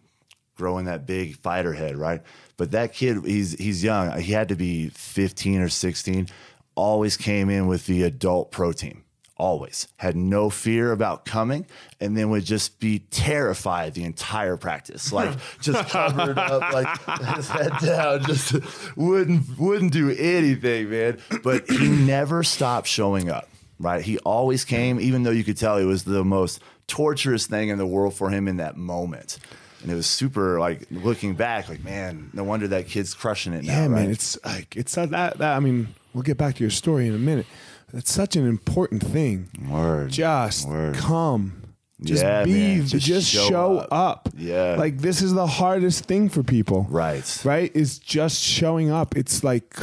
growing 0.57 0.85
that 0.85 1.07
big 1.07 1.37
fighter 1.39 1.73
head, 1.73 1.97
right? 1.97 2.21
But 2.57 2.73
that 2.73 2.93
kid, 2.93 3.25
he's 3.25 3.53
he's 3.53 3.83
young. 3.83 4.19
He 4.21 4.33
had 4.33 4.49
to 4.51 4.57
be 4.57 4.89
15 4.91 5.63
or 5.63 5.69
16. 5.71 6.29
Always 6.75 7.17
came 7.17 7.51
in 7.51 7.67
with 7.67 7.87
the 7.87 8.03
adult 8.03 8.51
protein. 8.51 9.03
Always 9.37 9.89
had 9.97 10.17
no 10.17 10.51
fear 10.51 10.93
about 10.93 11.25
coming, 11.25 11.67
and 11.99 12.15
then 12.15 12.29
would 12.29 12.45
just 12.45 12.79
be 12.79 12.99
terrified 13.11 13.95
the 13.95 14.05
entire 14.05 14.59
practice, 14.59 15.13
like 15.15 15.35
just 15.63 15.89
covered 15.89 16.37
up, 16.37 16.73
like 16.73 16.89
his 17.37 17.49
head 17.49 17.73
down, 17.81 18.23
just 18.25 18.55
wouldn't 18.97 19.59
wouldn't 19.59 19.93
do 19.93 20.11
anything, 20.11 20.91
man. 20.91 21.19
But 21.43 21.71
he 21.71 21.89
never 21.89 22.43
stopped 22.43 22.87
showing 22.87 23.31
up. 23.31 23.49
Right? 23.79 24.05
He 24.05 24.19
always 24.19 24.67
came, 24.67 25.01
even 25.01 25.23
though 25.23 25.31
you 25.31 25.43
could 25.43 25.57
tell 25.57 25.79
it 25.79 25.85
was 25.85 26.05
the 26.05 26.23
most 26.23 26.61
torturous 26.87 27.47
thing 27.47 27.71
in 27.71 27.79
the 27.79 27.87
world 27.87 28.13
for 28.13 28.29
him 28.29 28.47
in 28.47 28.59
that 28.59 28.77
moment. 28.77 29.39
And 29.83 29.91
it 29.91 29.95
was 29.95 30.07
super 30.07 30.59
like 30.61 30.87
looking 30.91 31.35
back, 31.35 31.69
like, 31.69 31.83
man, 31.83 32.31
no 32.33 32.45
wonder 32.45 32.69
that 32.69 32.87
kid's 32.87 33.15
crushing 33.15 33.53
it 33.55 33.65
now. 33.65 33.73
Yeah, 33.73 33.81
right? 33.83 33.91
man. 33.91 34.11
It's 34.11 34.39
like 34.45 34.77
it's 34.77 34.95
that, 34.95 35.11
that. 35.11 35.39
That 35.39 35.57
I 35.57 35.61
mean, 35.61 35.89
we'll 36.13 36.23
get 36.23 36.37
back 36.37 36.57
to 36.57 36.63
your 36.63 36.71
story 36.71 37.07
in 37.07 37.15
a 37.15 37.19
minute. 37.19 37.47
It's 37.93 38.13
such 38.13 38.37
an 38.37 38.47
important 38.47 39.03
thing. 39.03 39.49
Word. 39.69 40.11
Just 40.11 40.69
Word. 40.69 40.95
come. 40.97 41.57
Just 42.03 42.23
Yeah, 42.23 42.45
be. 42.45 42.53
man. 42.53 42.87
Just, 42.87 43.07
Just 43.07 43.31
show, 43.31 43.49
show 43.49 43.79
up. 43.79 43.89
up. 43.93 44.29
Yeah. 44.37 44.77
Like 44.79 44.99
this 44.99 45.23
is 45.23 45.33
the 45.35 45.47
hardest 45.47 46.05
thing 46.05 46.29
for 46.29 46.43
people. 46.43 46.87
Right. 46.89 47.41
Right. 47.45 47.75
Is 47.75 47.99
just 47.99 48.41
showing 48.43 48.91
up. 48.91 49.17
It's 49.17 49.43
like. 49.43 49.77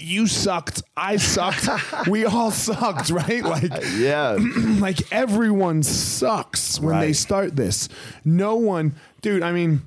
Uh, 0.00 0.04
You 0.04 0.26
sucked. 0.26 0.82
I 0.96 1.16
sucked. 1.16 2.08
we 2.08 2.24
all 2.26 2.50
sucked, 2.50 3.10
right? 3.10 3.42
Like, 3.44 3.70
Yeah. 3.96 4.36
like 4.80 5.12
everyone 5.12 5.82
sucks 5.82 6.80
when 6.80 7.00
they 7.00 7.12
start 7.12 7.56
this. 7.56 7.88
No 8.24 8.56
one, 8.56 8.94
dude. 9.22 9.42
I 9.42 9.52
mean, 9.52 9.82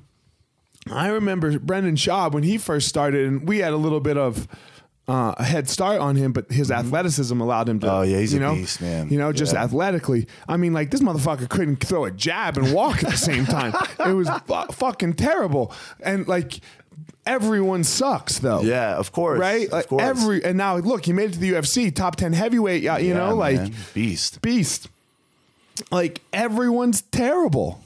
I 0.90 1.08
remember 1.08 1.58
Brendan 1.58 1.96
Schaub 1.96 2.32
when 2.32 2.42
he 2.42 2.58
first 2.58 2.88
started, 2.88 3.26
and 3.26 3.48
we 3.48 3.58
had 3.58 3.72
a 3.72 3.76
little 3.78 4.00
bit 4.00 4.16
of 4.18 4.46
uh, 5.06 5.34
a 5.36 5.44
head 5.44 5.68
start 5.68 6.00
on 6.00 6.16
him, 6.16 6.32
but 6.32 6.50
his 6.50 6.70
athleticism 6.70 7.38
allowed 7.40 7.68
him 7.68 7.78
to. 7.80 7.86
Mm-hmm. 7.86 7.96
Oh, 7.96 8.02
yeah, 8.02 8.18
he's 8.20 8.32
you 8.32 8.38
a 8.40 8.42
know, 8.42 8.54
beast, 8.54 8.80
man. 8.80 9.08
You 9.10 9.18
know, 9.18 9.32
just 9.32 9.52
Yeah. 9.52 9.64
athletically. 9.64 10.26
I 10.48 10.56
mean, 10.56 10.72
like 10.72 10.90
this 10.90 11.00
motherfucker 11.00 11.48
couldn't 11.48 11.76
throw 11.76 12.04
a 12.06 12.10
jab 12.10 12.56
and 12.56 12.72
walk 12.72 13.02
at 13.04 13.10
the 13.10 13.16
same 13.16 13.44
time. 13.46 13.74
It 14.06 14.12
was 14.12 14.28
fu- 14.46 14.72
fucking 14.72 15.14
terrible, 15.14 15.72
and 16.00 16.26
like 16.28 16.60
everyone 17.26 17.84
sucks 17.84 18.38
though. 18.38 18.62
yeah, 18.62 18.96
of 18.96 19.12
course. 19.12 19.38
Right, 19.40 19.66
Of 19.66 19.72
like 19.72 19.88
course. 19.88 20.02
every 20.02 20.44
and 20.44 20.56
now 20.58 20.76
look, 20.76 21.04
he 21.06 21.12
made 21.12 21.30
it 21.30 21.32
to 21.34 21.38
the 21.38 21.52
UFC, 21.52 21.94
top 21.94 22.16
ten 22.16 22.32
heavyweight. 22.32 22.82
yeah, 22.82 22.98
You 22.98 23.08
Yeah, 23.08 23.14
know, 23.28 23.34
like 23.34 23.56
man. 23.56 23.74
beast. 23.94 24.42
beast. 24.42 24.88
Like 25.90 26.20
everyone's 26.32 27.02
terrible 27.02 27.80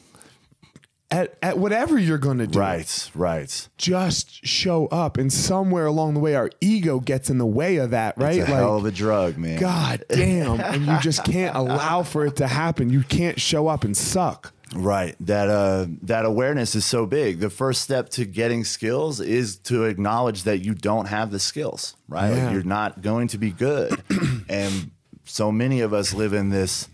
at 1.11 1.39
at 1.43 1.57
whatever 1.59 1.97
you're 1.99 2.19
going 2.19 2.37
to 2.39 2.47
do. 2.47 2.59
Right, 2.59 3.11
right. 3.15 3.69
Just 3.79 4.45
show 4.47 4.89
up, 4.89 5.17
and 5.17 5.33
somewhere 5.33 5.87
along 5.87 6.13
the 6.15 6.21
way, 6.21 6.35
our 6.35 6.51
ego 6.61 7.01
gets 7.01 7.31
in 7.31 7.39
the 7.39 7.47
way 7.47 7.77
of 7.77 7.91
that. 7.93 8.19
Right? 8.19 8.41
It's 8.41 8.49
a 8.49 8.55
hell 8.55 8.77
of 8.77 8.85
a 8.85 8.91
drug, 8.91 9.39
man. 9.39 9.59
God 9.59 10.05
damn, 10.11 10.61
and 10.61 10.85
you 10.85 10.99
just 11.01 11.25
can't 11.25 11.57
allow 11.57 12.03
for 12.03 12.27
it 12.27 12.37
to 12.37 12.47
happen. 12.47 12.91
You 12.91 13.03
can't 13.05 13.41
show 13.41 13.69
up 13.69 13.85
and 13.85 13.97
suck. 13.97 14.53
Right. 14.75 15.17
That 15.21 15.49
uh 15.49 15.87
that 16.03 16.25
awareness 16.25 16.75
is 16.75 16.85
so 16.85 17.07
big. 17.07 17.41
The 17.41 17.51
first 17.51 17.83
step 17.83 18.11
to 18.11 18.25
getting 18.25 18.65
skills 18.65 19.21
is 19.21 19.57
to 19.61 19.85
acknowledge 19.85 20.43
that 20.43 20.59
you 20.59 20.75
don't 20.75 21.07
have 21.07 21.31
the 21.31 21.39
skills, 21.39 21.97
right? 22.09 22.31
Like, 22.31 22.53
you're 22.53 22.63
not 22.63 23.01
going 23.01 23.29
to 23.29 23.39
be 23.39 23.51
good. 23.51 24.03
and 24.49 24.91
so 25.25 25.51
many 25.51 25.81
of 25.81 25.93
us 25.93 26.13
live 26.13 26.33
in 26.33 26.51
this 26.51 26.89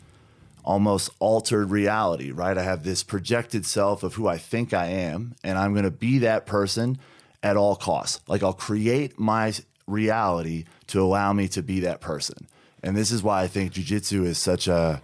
almost 0.64 1.10
altered 1.18 1.70
reality, 1.70 2.30
right? 2.30 2.56
I 2.56 2.62
have 2.62 2.84
this 2.84 3.02
projected 3.02 3.66
self 3.66 4.02
of 4.02 4.14
who 4.14 4.26
I 4.26 4.38
think 4.38 4.72
I 4.72 4.87
am, 4.87 5.34
and 5.44 5.58
I'm 5.58 5.72
going 5.72 5.84
to 5.84 5.90
be 5.90 6.18
that 6.20 6.46
person 6.46 6.98
at 7.42 7.56
all 7.56 7.76
costs. 7.76 8.20
Like 8.26 8.42
I'll 8.42 8.54
create 8.54 9.18
my 9.18 9.52
reality 9.87 10.64
to 10.88 11.02
allow 11.02 11.32
me 11.32 11.48
to 11.48 11.62
be 11.62 11.80
that 11.80 12.00
person. 12.00 12.46
And 12.82 12.96
this 12.96 13.10
is 13.10 13.22
why 13.22 13.42
I 13.42 13.46
think 13.46 13.72
jujitsu 13.72 14.24
is 14.24 14.38
such 14.38 14.66
a 14.68 15.02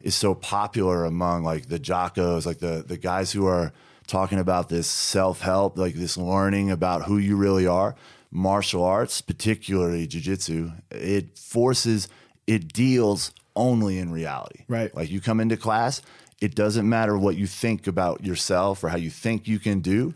is 0.00 0.14
so 0.14 0.34
popular 0.34 1.04
among 1.04 1.44
like 1.44 1.68
the 1.68 1.78
jockos, 1.78 2.46
like 2.46 2.58
the 2.58 2.84
the 2.86 2.96
guys 2.96 3.32
who 3.32 3.46
are 3.46 3.72
talking 4.06 4.38
about 4.38 4.68
this 4.68 4.86
self 4.86 5.40
help, 5.40 5.78
like 5.78 5.94
this 5.94 6.16
learning 6.16 6.70
about 6.70 7.04
who 7.04 7.18
you 7.18 7.36
really 7.36 7.66
are. 7.66 7.94
Martial 8.32 8.84
arts, 8.84 9.20
particularly 9.20 10.06
jujitsu, 10.06 10.80
it 10.92 11.36
forces, 11.36 12.08
it 12.46 12.72
deals 12.72 13.32
only 13.56 13.98
in 13.98 14.12
reality. 14.12 14.64
Right. 14.68 14.94
Like 14.94 15.10
you 15.10 15.20
come 15.20 15.40
into 15.40 15.56
class, 15.56 16.00
it 16.40 16.54
doesn't 16.54 16.88
matter 16.88 17.18
what 17.18 17.36
you 17.36 17.48
think 17.48 17.88
about 17.88 18.24
yourself 18.24 18.84
or 18.84 18.88
how 18.88 18.96
you 18.96 19.10
think 19.10 19.48
you 19.48 19.58
can 19.58 19.80
do. 19.80 20.14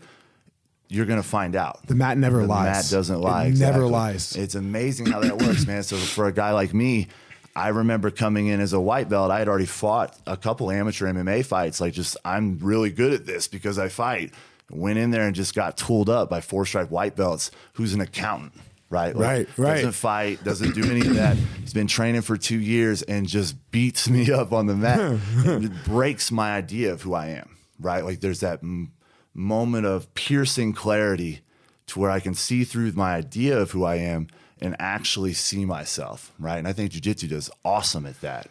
You're 0.87 1.05
gonna 1.05 1.23
find 1.23 1.55
out. 1.57 1.85
The 1.87 1.95
mat 1.95 2.17
never 2.17 2.41
The 2.43 2.47
lies. 2.47 2.85
mat 2.85 2.85
doesn't 2.89 3.19
lie. 3.19 3.47
It 3.47 3.57
never 3.57 3.85
lies. 3.85 4.35
It's 4.35 4.55
amazing 4.55 5.07
how 5.07 5.19
that 5.19 5.37
works, 5.41 5.65
man. 5.67 5.83
So 5.83 5.97
for 5.97 6.27
a 6.27 6.31
guy 6.31 6.51
like 6.51 6.73
me, 6.73 7.07
I 7.55 7.69
remember 7.69 8.11
coming 8.11 8.47
in 8.47 8.59
as 8.59 8.73
a 8.73 8.79
white 8.79 9.07
belt. 9.07 9.31
I 9.31 9.39
had 9.39 9.47
already 9.47 9.65
fought 9.65 10.17
a 10.27 10.35
couple 10.35 10.69
amateur 10.69 11.07
MMA 11.07 11.45
fights. 11.45 11.79
Like, 11.79 11.93
just 11.93 12.17
I'm 12.25 12.59
really 12.59 12.89
good 12.91 13.13
at 13.13 13.25
this 13.25 13.47
because 13.47 13.79
I 13.79 13.87
fight. 13.87 14.33
Went 14.69 14.97
in 14.97 15.11
there 15.11 15.25
and 15.27 15.35
just 15.35 15.53
got 15.55 15.77
tooled 15.77 16.09
up 16.09 16.29
by 16.29 16.41
four 16.41 16.65
stripe 16.65 16.89
white 16.89 17.15
belts. 17.15 17.51
Who's 17.73 17.93
an 17.93 18.01
accountant, 18.01 18.53
right? 18.89 19.15
Like, 19.15 19.27
Right, 19.27 19.47
right. 19.57 19.73
Doesn't 19.75 19.91
fight, 19.93 20.43
doesn't 20.43 20.73
do 20.75 20.89
any 20.89 21.01
of 21.01 21.15
that. 21.15 21.37
He's 21.61 21.73
been 21.73 21.87
training 21.87 22.21
for 22.23 22.35
two 22.35 22.59
years 22.59 23.03
and 23.03 23.27
just 23.27 23.55
beats 23.71 24.09
me 24.09 24.31
up 24.31 24.51
on 24.51 24.65
the 24.65 24.75
mat. 24.75 25.19
it 25.45 25.71
breaks 25.85 26.31
my 26.31 26.55
idea 26.57 26.91
of 26.91 27.03
who 27.03 27.13
I 27.13 27.27
am, 27.27 27.55
right? 27.79 28.03
Like, 28.03 28.19
there's 28.21 28.39
that 28.41 28.59
m- 28.63 28.91
moment 29.33 29.85
of 29.85 30.11
piercing 30.15 30.73
clarity 30.73 31.41
to 31.87 31.99
where 31.99 32.09
I 32.09 32.19
can 32.19 32.33
see 32.33 32.63
through 32.63 32.91
my 32.93 33.13
idea 33.15 33.57
of 33.59 33.71
who 33.71 33.83
I 33.85 33.95
am 33.97 34.27
and 34.61 34.75
actually 34.79 35.33
see 35.33 35.65
myself, 35.65 36.31
right? 36.39 36.57
And 36.57 36.67
I 36.67 36.73
think 36.73 36.91
jujitsu 36.91 37.29
does 37.29 37.49
awesome 37.63 38.05
at 38.05 38.21
that. 38.21 38.47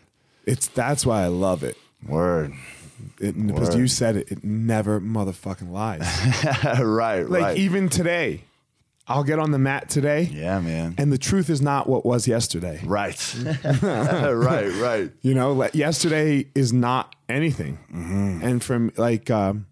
It's 0.46 0.66
that's 0.68 1.06
why 1.06 1.22
I 1.22 1.28
love 1.28 1.62
it. 1.62 1.76
Word. 2.06 2.52
It, 3.20 3.46
because 3.46 3.74
you 3.74 3.88
said 3.88 4.16
it, 4.16 4.30
it 4.30 4.44
never 4.44 5.00
motherfucking 5.00 5.70
lies. 5.70 6.00
right, 6.80 7.28
like 7.28 7.42
right. 7.42 7.56
even 7.56 7.88
today, 7.88 8.44
I'll 9.06 9.24
get 9.24 9.38
on 9.38 9.50
the 9.50 9.58
mat 9.58 9.90
today, 9.90 10.22
yeah, 10.32 10.60
man. 10.60 10.94
and 10.96 11.12
the 11.12 11.18
truth 11.18 11.50
is 11.50 11.60
not 11.60 11.88
what 11.88 12.06
was 12.06 12.28
yesterday. 12.28 12.80
right. 12.84 13.36
right, 13.82 14.68
right. 14.68 15.10
You 15.22 15.34
know, 15.34 15.52
like 15.52 15.74
yesterday 15.74 16.46
is 16.54 16.72
not 16.72 17.14
anything. 17.28 17.78
Mm-hmm. 17.92 18.40
And 18.42 18.62
from 18.62 18.92
like 18.96 19.30
um, 19.30 19.66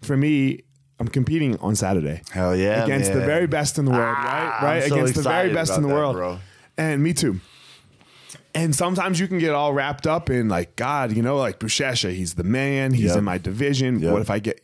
for 0.00 0.16
me, 0.16 0.62
I'm 1.00 1.08
competing 1.08 1.56
on 1.60 1.76
Saturday 1.76 2.22
Hell 2.30 2.56
yeah. 2.56 2.82
against 2.84 3.12
the 3.12 3.20
very 3.20 3.46
best 3.46 3.78
in 3.78 3.84
the 3.84 3.92
world, 3.92 4.16
Ah, 4.18 4.58
right? 4.62 4.80
Right 4.80 4.88
so 4.88 4.94
against 4.96 5.14
the 5.14 5.22
very 5.22 5.52
best 5.54 5.76
in 5.76 5.82
the 5.82 5.88
that, 5.88 5.94
world, 5.94 6.16
bro. 6.16 6.38
And 6.76 7.02
me 7.02 7.12
too. 7.14 7.40
And 8.54 8.74
sometimes 8.74 9.20
you 9.20 9.28
can 9.28 9.38
get 9.38 9.52
all 9.52 9.72
wrapped 9.72 10.06
up 10.06 10.30
in 10.30 10.48
like 10.48 10.74
God, 10.74 11.12
you 11.12 11.22
know, 11.22 11.36
like 11.36 11.60
Bushesha, 11.60 12.10
he's 12.12 12.34
the 12.34 12.42
man, 12.44 12.92
he's 12.92 13.10
Yep. 13.10 13.18
in 13.18 13.24
my 13.24 13.38
division. 13.38 14.00
Yep. 14.00 14.12
What 14.12 14.22
if 14.22 14.30
I 14.30 14.38
get? 14.40 14.58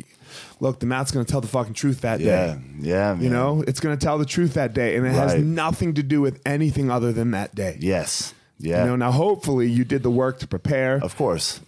Look, 0.59 0.81
the 0.81 0.87
mat's 0.87 1.13
going 1.13 1.25
to 1.25 1.31
tell 1.31 1.41
the 1.41 1.47
fucking 1.49 1.75
truth 1.75 2.01
that 2.01 2.19
Yeah, 2.21 2.55
day. 2.55 2.61
yeah, 2.81 3.15
man. 3.15 3.23
You 3.23 3.31
know, 3.31 3.63
it's 3.69 3.79
going 3.81 3.97
to 3.97 4.05
tell 4.05 4.19
the 4.19 4.25
truth 4.25 4.55
that 4.55 4.73
day, 4.75 4.97
and 4.97 5.07
it 5.07 5.11
has 5.13 5.35
nothing 5.37 5.95
to 5.95 6.03
do 6.03 6.21
with 6.21 6.41
anything 6.47 6.91
other 6.91 7.13
than 7.13 7.31
that 7.33 7.55
day. 7.55 7.77
Yes. 7.81 8.35
Yeah. 8.59 8.81
You 8.83 8.91
know, 8.91 8.97
now 8.97 9.11
hopefully 9.13 9.69
you 9.69 9.85
did 9.85 10.03
the 10.03 10.11
work 10.11 10.39
to 10.41 10.47
prepare 10.49 10.97
of 11.03 11.15
course. 11.17 11.61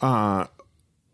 Uh 0.00 0.46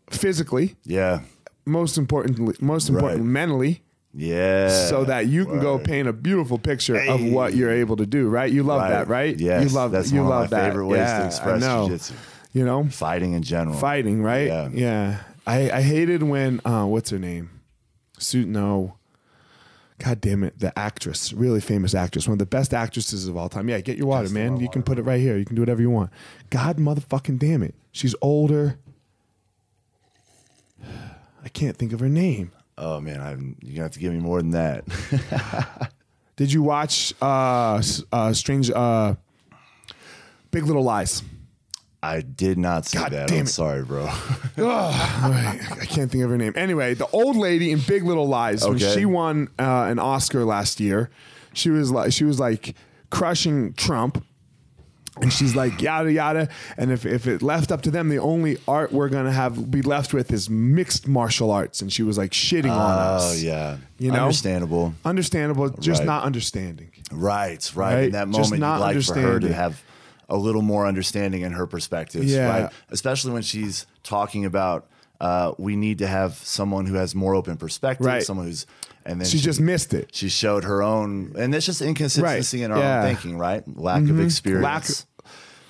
physically, 0.09 0.75
Yeah. 0.85 1.21
Most 1.65 1.97
importantly, 1.97 2.55
most 2.61 2.89
importantly, 2.89 3.21
Right. 3.21 3.31
mentally, 3.31 3.81
Yeah. 4.13 4.69
so 4.89 5.03
that 5.05 5.27
you 5.27 5.45
can 5.45 5.59
go 5.59 5.77
paint 5.79 6.07
a 6.07 6.13
beautiful 6.13 6.57
picture 6.57 6.95
of 6.95 7.21
what 7.23 7.53
you're 7.55 7.71
able 7.71 7.97
to 7.97 8.05
do. 8.05 8.29
Right? 8.29 8.51
You 8.51 8.63
love 8.63 8.81
Right. 8.81 8.89
that, 8.91 9.07
right? 9.07 9.39
Yes, 9.39 9.63
you 9.63 9.75
love 9.75 9.91
that's 9.91 10.11
you 10.11 10.23
one 10.23 10.31
of 10.31 10.51
my 10.51 10.57
that. 10.57 10.67
favorite 10.69 10.87
ways 10.87 11.07
to 11.09 11.25
express 11.25 11.63
jujitsu. 11.63 12.13
You 12.53 12.63
know, 12.65 12.85
Fighting 12.85 13.33
in 13.33 13.43
general. 13.43 13.75
fighting, 13.75 14.21
right? 14.23 14.47
Yeah. 14.47 14.69
yeah. 14.71 15.17
I, 15.45 15.69
I 15.69 15.81
hated 15.81 16.23
when 16.23 16.61
uh, 16.63 16.85
what's 16.85 17.09
her 17.09 17.19
name? 17.19 17.49
Suit 18.17 18.47
no. 18.47 18.95
God 19.99 20.19
damn 20.19 20.43
it, 20.43 20.59
the 20.59 20.77
actress, 20.77 21.31
really 21.31 21.61
famous 21.61 21.93
actress, 21.95 22.27
one 22.27 22.33
of 22.33 22.39
the 22.39 22.45
best 22.45 22.73
actresses 22.73 23.27
of 23.29 23.37
all 23.37 23.47
time. 23.47 23.69
Yeah, 23.69 23.79
get 23.79 23.97
your 23.97 24.07
water, 24.07 24.27
man. 24.29 24.57
You 24.57 24.69
can 24.69 24.83
put 24.83 24.99
it 24.99 25.03
right 25.03 25.21
here. 25.21 25.37
You 25.37 25.45
can 25.45 25.55
do 25.55 25.61
whatever 25.61 25.81
you 25.81 25.89
want. 25.89 26.09
God 26.49 26.77
motherfucking 26.77 27.39
damn 27.39 27.63
it. 27.63 27.75
She's 27.93 28.13
older. 28.21 28.77
I 31.45 31.49
can't 31.49 31.77
think 31.77 31.93
of 31.93 31.99
her 31.99 32.09
name. 32.09 32.51
Oh 32.77 32.99
man, 32.99 33.21
I'm, 33.21 33.55
you're 33.61 33.75
gonna 33.75 33.83
have 33.83 33.91
to 33.91 33.99
give 33.99 34.11
me 34.11 34.19
more 34.19 34.41
than 34.41 34.51
that. 34.51 34.83
Did 36.35 36.51
you 36.51 36.63
watch 36.63 37.13
uh, 37.21 37.81
uh 38.11 38.33
Strange 38.33 38.69
uh 38.71 39.15
Big 40.51 40.65
Little 40.65 40.83
Lies? 40.83 41.23
I 42.03 42.21
did 42.21 42.59
not 42.59 42.85
see 42.85 42.99
God 42.99 43.13
that. 43.13 43.29
damn 43.29 43.39
I'm 43.39 43.45
it. 43.45 43.49
sorry, 43.49 43.83
bro. 43.83 44.05
I 44.57 45.59
I 45.81 45.85
can't 45.85 46.11
think 46.11 46.23
of 46.23 46.29
her 46.29 46.37
name. 46.37 46.53
Anyway, 46.55 46.93
the 46.93 47.07
old 47.07 47.35
lady 47.35 47.71
in 47.71 47.79
Big 47.79 48.03
Little 48.03 48.27
Lies 48.27 48.67
when 48.67 48.77
she 48.77 49.05
won 49.05 49.49
uh, 49.57 49.87
an 49.89 49.97
Oscar 49.97 50.43
last 50.45 50.79
year, 50.79 51.09
she 51.53 51.69
was 51.69 51.89
like 51.89 52.11
she 52.13 52.23
was 52.23 52.39
like 52.39 52.75
crushing 53.09 53.73
Trump. 53.73 54.23
And 55.21 55.31
she's 55.31 55.55
like 55.55 55.81
yada 55.81 56.11
yada, 56.11 56.49
and 56.77 56.91
if, 56.91 57.05
if 57.05 57.25
it 57.25 57.41
left 57.41 57.71
up 57.71 57.83
to 57.83 57.91
them, 57.91 58.09
the 58.09 58.17
only 58.17 58.57
art 58.67 58.91
we're 58.91 59.07
gonna 59.07 59.31
have 59.31 59.71
be 59.71 59.81
left 59.81 60.13
with 60.13 60.31
is 60.31 60.49
mixed 60.49 61.07
martial 61.07 61.51
arts. 61.51 61.81
And 61.81 61.91
she 61.91 62.03
was 62.03 62.17
like 62.17 62.31
shitting 62.31 62.71
on 62.71 62.97
oh, 62.97 63.15
us. 63.15 63.31
Oh 63.41 63.45
yeah, 63.45 63.77
You 63.97 64.11
know? 64.11 64.23
understandable. 64.23 64.93
Understandable, 65.05 65.69
just 65.69 65.99
Right. 65.99 66.05
not 66.05 66.23
understanding. 66.23 66.89
Right, 67.11 67.71
right. 67.75 67.93
Right? 67.93 68.03
In 68.05 68.11
that 68.11 68.29
Just 68.29 68.51
moment, 68.51 68.59
not 68.59 68.75
you'd 68.93 68.97
like 68.97 69.05
for 69.05 69.21
her 69.21 69.39
to 69.39 69.53
have 69.53 69.81
a 70.27 70.35
little 70.35 70.61
more 70.61 70.85
understanding 70.85 71.41
in 71.43 71.53
her 71.53 71.67
perspectives, 71.67 72.31
Yeah. 72.31 72.47
right? 72.63 72.71
Especially 72.89 73.31
when 73.31 73.43
she's 73.43 73.85
talking 74.03 74.43
about 74.43 74.87
uh, 75.21 75.53
we 75.57 75.75
need 75.75 75.99
to 75.99 76.07
have 76.07 76.33
someone 76.35 76.85
who 76.85 76.95
has 76.95 77.15
more 77.15 77.35
open 77.35 77.57
perspective, 77.57 78.05
Right. 78.05 78.23
someone 78.23 78.47
who's 78.47 78.65
and 79.07 79.21
then 79.21 79.27
She 79.27 79.37
just 79.37 79.59
missed 79.61 79.93
it. 79.93 80.09
she 80.15 80.29
showed 80.29 80.63
her 80.63 80.81
own, 80.81 81.33
and 81.37 81.53
it's 81.53 81.65
just 81.67 81.81
inconsistency 81.81 82.57
Right. 82.59 82.65
in 82.65 82.71
our 82.71 82.77
Yeah. 82.79 82.83
Mm-hmm. 82.97 83.05
own 83.07 83.15
thinking, 83.15 83.37
right? 83.37 83.63
Lack 83.77 84.01
of 84.09 84.19
experience. 84.19 85.05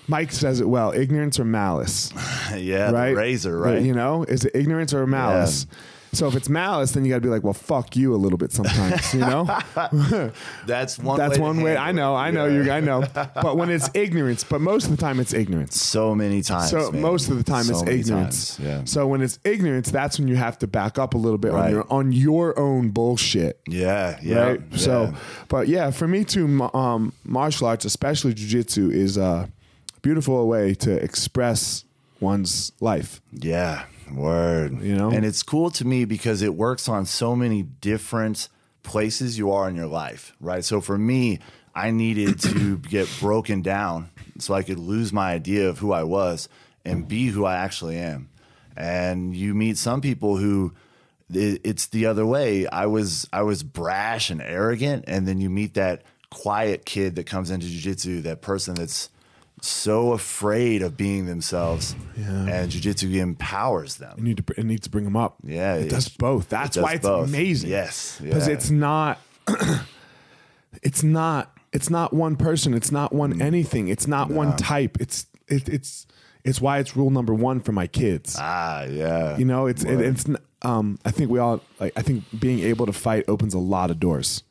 Mike 0.07 0.31
says 0.31 0.59
it 0.61 0.69
well: 0.69 0.91
ignorance 0.93 1.39
or 1.39 1.45
malice. 1.45 2.13
yeah, 2.55 2.91
right? 2.91 3.09
the 3.09 3.15
razor, 3.15 3.59
right? 3.59 3.81
You 3.81 3.93
know, 3.93 4.23
is 4.23 4.45
it 4.45 4.51
ignorance 4.55 4.93
or 4.93 5.05
malice? 5.07 5.65
So 6.15 6.27
if 6.27 6.35
it's 6.35 6.49
malice, 6.49 6.91
then 6.93 7.05
you 7.05 7.09
got 7.11 7.17
to 7.17 7.21
be 7.21 7.29
like, 7.29 7.43
well, 7.43 7.53
fuck 7.53 7.95
you 7.95 8.15
a 8.15 8.17
little 8.17 8.37
bit 8.37 8.51
sometimes. 8.51 9.13
You 9.13 9.19
know, 9.19 9.45
That's 10.65 10.97
one. 10.97 11.17
that's 11.17 11.37
way 11.37 11.41
one 11.43 11.61
way. 11.61 11.77
I 11.77 11.91
know, 11.91 12.15
I 12.15 12.31
know, 12.31 12.45
you, 12.47 12.71
I 12.71 12.79
know. 12.79 13.03
But 13.35 13.57
when 13.57 13.69
it's 13.69 13.89
ignorance, 13.93 14.43
but 14.43 14.61
most 14.61 14.85
of 14.85 14.91
the 14.91 14.97
time 14.97 15.19
it's 15.19 15.33
ignorance. 15.33 15.79
So 15.81 16.15
many 16.15 16.41
times. 16.41 16.69
So 16.69 16.91
man. 16.91 17.01
most 17.01 17.29
of 17.29 17.37
the 17.37 17.43
time 17.43 17.63
So 17.65 17.73
it's 17.73 17.81
ignorance. 17.83 18.55
times, 18.57 18.67
Yeah. 18.67 18.81
So 18.85 19.07
when 19.07 19.21
it's 19.21 19.37
ignorance, 19.43 19.91
that's 19.91 20.17
when 20.17 20.27
you 20.27 20.35
have 20.35 20.57
to 20.59 20.67
back 20.67 20.97
up 20.97 21.13
a 21.13 21.17
little 21.17 21.37
bit 21.37 21.51
on 21.51 21.59
Right. 21.59 21.71
your 21.71 21.85
on 21.91 22.11
your 22.11 22.57
own 22.57 22.89
bullshit. 22.89 23.59
yeah. 23.67 24.17
Yeah. 24.21 24.37
right? 24.37 24.61
yeah. 24.71 24.77
So, 24.77 25.13
but 25.49 25.67
yeah, 25.67 25.91
for 25.91 26.07
me 26.07 26.23
too, 26.23 26.47
um, 26.73 27.13
martial 27.23 27.67
arts, 27.67 27.85
especially 27.85 28.33
jujitsu, 28.33 28.91
is 28.91 29.17
a 29.17 29.49
beautiful 30.01 30.47
way 30.47 30.73
to 30.75 30.91
express 31.03 31.83
one's 32.19 32.71
life. 32.79 33.21
Yeah, 33.33 33.85
word. 34.11 34.81
You 34.81 34.95
know? 34.95 35.11
and 35.11 35.25
it's 35.25 35.43
cool 35.43 35.69
to 35.71 35.85
me 35.85 36.05
because 36.05 36.41
it 36.41 36.55
works 36.55 36.87
on 36.89 37.05
so 37.05 37.35
many 37.35 37.63
different 37.63 38.49
places 38.83 39.37
you 39.37 39.51
are 39.51 39.67
in 39.69 39.75
your 39.75 39.87
life, 39.87 40.35
right? 40.39 40.63
So 40.63 40.79
for 40.81 40.97
me, 40.97 41.39
I 41.73 41.91
needed 41.91 42.39
to 42.41 42.77
get 42.89 43.09
broken 43.19 43.61
down 43.61 44.09
so 44.39 44.53
I 44.53 44.63
could 44.63 44.79
lose 44.79 45.11
my 45.11 45.31
idea 45.33 45.69
of 45.69 45.79
who 45.79 45.91
I 45.91 46.03
was 46.03 46.47
and 46.83 47.07
be 47.07 47.27
who 47.27 47.45
I 47.45 47.55
actually 47.55 47.97
am. 47.97 48.29
And 48.77 49.35
you 49.35 49.53
meet 49.55 49.77
some 49.77 50.01
people 50.01 50.37
who 50.37 50.73
it- 51.33 51.61
it's 51.63 51.87
the 51.87 52.05
other 52.05 52.25
way. 52.25 52.67
I 52.67 52.85
was 52.85 53.27
I 53.33 53.41
was 53.41 53.63
brash 53.63 54.29
and 54.29 54.41
arrogant, 54.41 55.05
and 55.07 55.27
then 55.27 55.39
you 55.41 55.49
meet 55.49 55.73
that 55.73 56.03
quiet 56.29 56.85
kid 56.85 57.15
that 57.15 57.23
comes 57.25 57.49
into 57.49 57.65
jujitsu, 57.65 58.21
that 58.23 58.41
person 58.41 58.75
that's 58.75 59.09
so 59.65 60.11
afraid 60.13 60.81
of 60.81 60.95
being 60.97 61.25
themselves, 61.25 61.95
and 62.15 62.71
jujitsu 62.71 63.13
empowers 63.15 63.99
You 63.99 64.05
them. 64.07 64.23
need 64.23 64.37
to 64.45 64.53
it 64.57 64.65
needs 64.65 64.81
to 64.83 64.89
bring 64.89 65.03
them 65.05 65.15
up. 65.17 65.37
Yeah, 65.43 65.75
it 65.75 65.85
it- 65.85 65.89
does 65.89 66.09
both. 66.09 66.49
That's 66.49 66.75
does 66.75 66.83
why 66.83 66.93
it's 66.93 67.05
both. 67.07 67.27
amazing. 67.27 67.69
Yes, 67.69 68.19
because 68.21 68.47
yeah. 68.47 68.53
it's 68.53 68.69
not. 68.69 69.19
it's 70.83 71.03
not. 71.03 71.51
It's 71.73 71.89
not 71.89 72.13
one 72.13 72.35
person. 72.35 72.73
It's 72.73 72.91
not 72.91 73.11
Mm. 73.11 73.15
one 73.17 73.41
anything. 73.41 73.87
It's 73.87 74.07
not 74.07 74.29
one 74.29 74.55
type. 74.55 74.97
It's 74.99 75.25
it, 75.47 75.67
it's 75.69 76.07
it's 76.43 76.61
why 76.61 76.79
it's 76.79 76.95
rule 76.95 77.09
number 77.09 77.33
one 77.33 77.59
for 77.59 77.71
my 77.71 77.87
kids. 77.87 78.37
Ah, 78.39 78.83
yeah. 78.83 79.37
You 79.37 79.45
know, 79.45 79.67
it's 79.67 79.83
it, 79.83 79.99
it's. 79.99 80.25
Um, 80.61 80.97
I 81.05 81.11
think 81.11 81.29
we 81.29 81.39
all 81.39 81.61
like. 81.79 81.93
I 81.95 82.01
think 82.01 82.23
being 82.39 82.59
able 82.59 82.85
to 82.85 82.93
fight 82.93 83.25
opens 83.27 83.53
a 83.53 83.59
lot 83.59 83.91
of 83.91 83.99
doors 83.99 84.43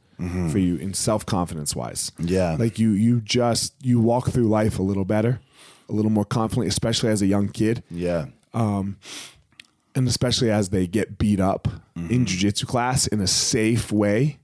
for 0.50 0.58
you 0.58 0.76
in 0.76 0.94
self 0.94 1.26
confidence 1.26 1.74
wise. 1.76 2.10
Mm-hmm. 2.18 2.28
Yeah. 2.28 2.56
like 2.58 2.78
you 2.78 2.90
you 2.90 3.20
just 3.20 3.74
you 3.82 4.00
walk 4.00 4.30
through 4.30 4.48
life 4.48 4.78
a 4.78 4.82
little 4.82 5.04
better, 5.04 5.40
a 5.88 5.92
little 5.92 6.10
more 6.10 6.24
confident, 6.24 6.68
especially 6.68 7.10
as 7.10 7.20
a 7.22 7.26
young 7.26 7.48
kid, 7.48 7.82
yeah. 7.90 8.26
and 8.52 8.96
especially 10.08 10.50
as 10.50 10.70
they 10.70 10.86
get 10.86 11.18
beat 11.18 11.40
up 11.40 11.68
Mm-hmm. 11.96 12.10
in 12.12 12.24
jujitsu 12.24 12.66
class 12.66 13.06
in 13.06 13.20
a 13.20 13.26
safe 13.28 13.92
way, 13.92 14.40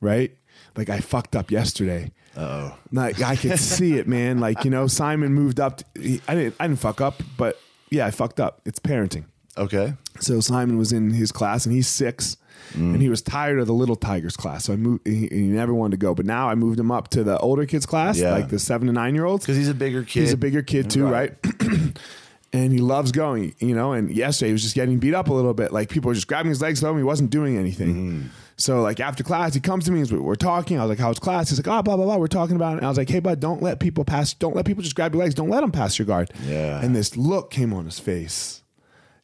right? 0.00 0.30
Like 0.76 0.88
I 0.88 1.00
fucked 1.00 1.34
up 1.34 1.50
yesterday. 1.50 2.12
Oh, 2.36 2.78
Like 2.92 3.20
I 3.22 3.34
could 3.34 3.58
see 3.74 3.94
it, 3.94 4.06
man. 4.06 4.38
Like 4.38 4.62
you 4.64 4.70
know, 4.70 4.86
Simon 4.86 5.34
moved 5.34 5.58
up. 5.58 5.78
To, 5.78 5.84
he, 6.00 6.20
I 6.28 6.36
didn't. 6.36 6.54
I 6.60 6.68
didn't 6.68 6.78
fuck 6.78 7.00
up, 7.00 7.20
but 7.36 7.58
yeah, 7.90 8.06
I 8.06 8.12
fucked 8.12 8.38
up. 8.38 8.60
It's 8.64 8.78
parenting. 8.78 9.24
Okay. 9.58 9.94
So 10.20 10.38
Simon 10.38 10.78
was 10.78 10.92
in 10.92 11.10
his 11.10 11.32
class, 11.32 11.66
and 11.66 11.74
he's 11.74 11.88
six, 11.88 12.36
and 12.74 13.00
he 13.00 13.08
was 13.08 13.22
tired 13.22 13.58
of 13.58 13.66
the 13.66 13.72
little 13.74 13.96
Tigers 13.96 14.36
class. 14.36 14.64
So 14.64 14.72
I 14.72 14.76
moved. 14.76 15.06
He, 15.06 15.28
he 15.28 15.40
never 15.42 15.72
wanted 15.74 15.92
to 15.92 15.96
go, 16.04 16.14
but 16.14 16.26
now 16.26 16.48
I 16.48 16.54
moved 16.54 16.78
him 16.78 16.90
up 16.90 17.08
to 17.08 17.24
the 17.24 17.38
older 17.38 17.66
kids 17.66 17.86
class, 17.86 18.18
Yeah. 18.18 18.32
like 18.32 18.48
the 18.48 18.58
seven 18.58 18.86
to 18.88 18.92
nine 18.92 19.14
year 19.14 19.24
olds. 19.24 19.44
Because 19.44 19.56
he's 19.56 19.68
a 19.68 19.74
bigger 19.74 20.02
kid. 20.02 20.20
He's 20.20 20.32
a 20.32 20.36
bigger 20.36 20.62
kid 20.62 20.90
too, 20.90 21.06
right? 21.06 21.34
and 22.52 22.72
he 22.72 22.78
loves 22.78 23.12
going, 23.12 23.54
you 23.58 23.74
know. 23.74 23.92
And 23.92 24.10
yesterday 24.10 24.48
he 24.48 24.52
was 24.52 24.62
just 24.62 24.74
getting 24.74 24.98
beat 24.98 25.14
up 25.14 25.28
a 25.28 25.32
little 25.32 25.54
bit. 25.54 25.72
Like 25.72 25.88
people 25.88 26.08
were 26.08 26.14
just 26.14 26.28
grabbing 26.28 26.48
his 26.50 26.60
legs, 26.62 26.80
throwing 26.80 26.96
him. 26.96 27.00
He 27.00 27.04
wasn't 27.04 27.30
doing 27.30 27.56
anything. 27.58 27.94
Mm-hmm. 27.94 28.26
So 28.58 28.80
like 28.80 29.00
after 29.00 29.22
class, 29.22 29.52
he 29.52 29.60
comes 29.60 29.84
to 29.84 29.92
me. 29.92 30.00
and 30.00 30.10
We're 30.10 30.34
talking. 30.34 30.78
I 30.78 30.82
was 30.82 30.88
like, 30.88 30.98
"How's 30.98 31.18
class?" 31.18 31.50
He's 31.50 31.58
like, 31.58 31.68
"Oh, 31.68 31.82
blah 31.82 31.96
blah 31.96 32.06
blah." 32.06 32.16
We're 32.16 32.26
talking 32.26 32.56
about 32.56 32.74
it. 32.74 32.76
And 32.78 32.86
I 32.86 32.88
was 32.88 32.96
like, 32.96 33.10
"Hey, 33.10 33.20
bud, 33.20 33.38
don't 33.38 33.60
let 33.62 33.80
people 33.80 34.04
pass. 34.04 34.32
Don't 34.32 34.56
let 34.56 34.64
people 34.64 34.82
just 34.82 34.96
grab 34.96 35.12
your 35.14 35.22
legs. 35.22 35.34
Don't 35.34 35.50
let 35.50 35.60
them 35.60 35.72
pass 35.72 35.98
your 35.98 36.06
guard." 36.06 36.30
Yeah. 36.46 36.80
And 36.82 36.96
this 36.96 37.16
look 37.18 37.50
came 37.50 37.74
on 37.74 37.84
his 37.84 37.98
face. 37.98 38.62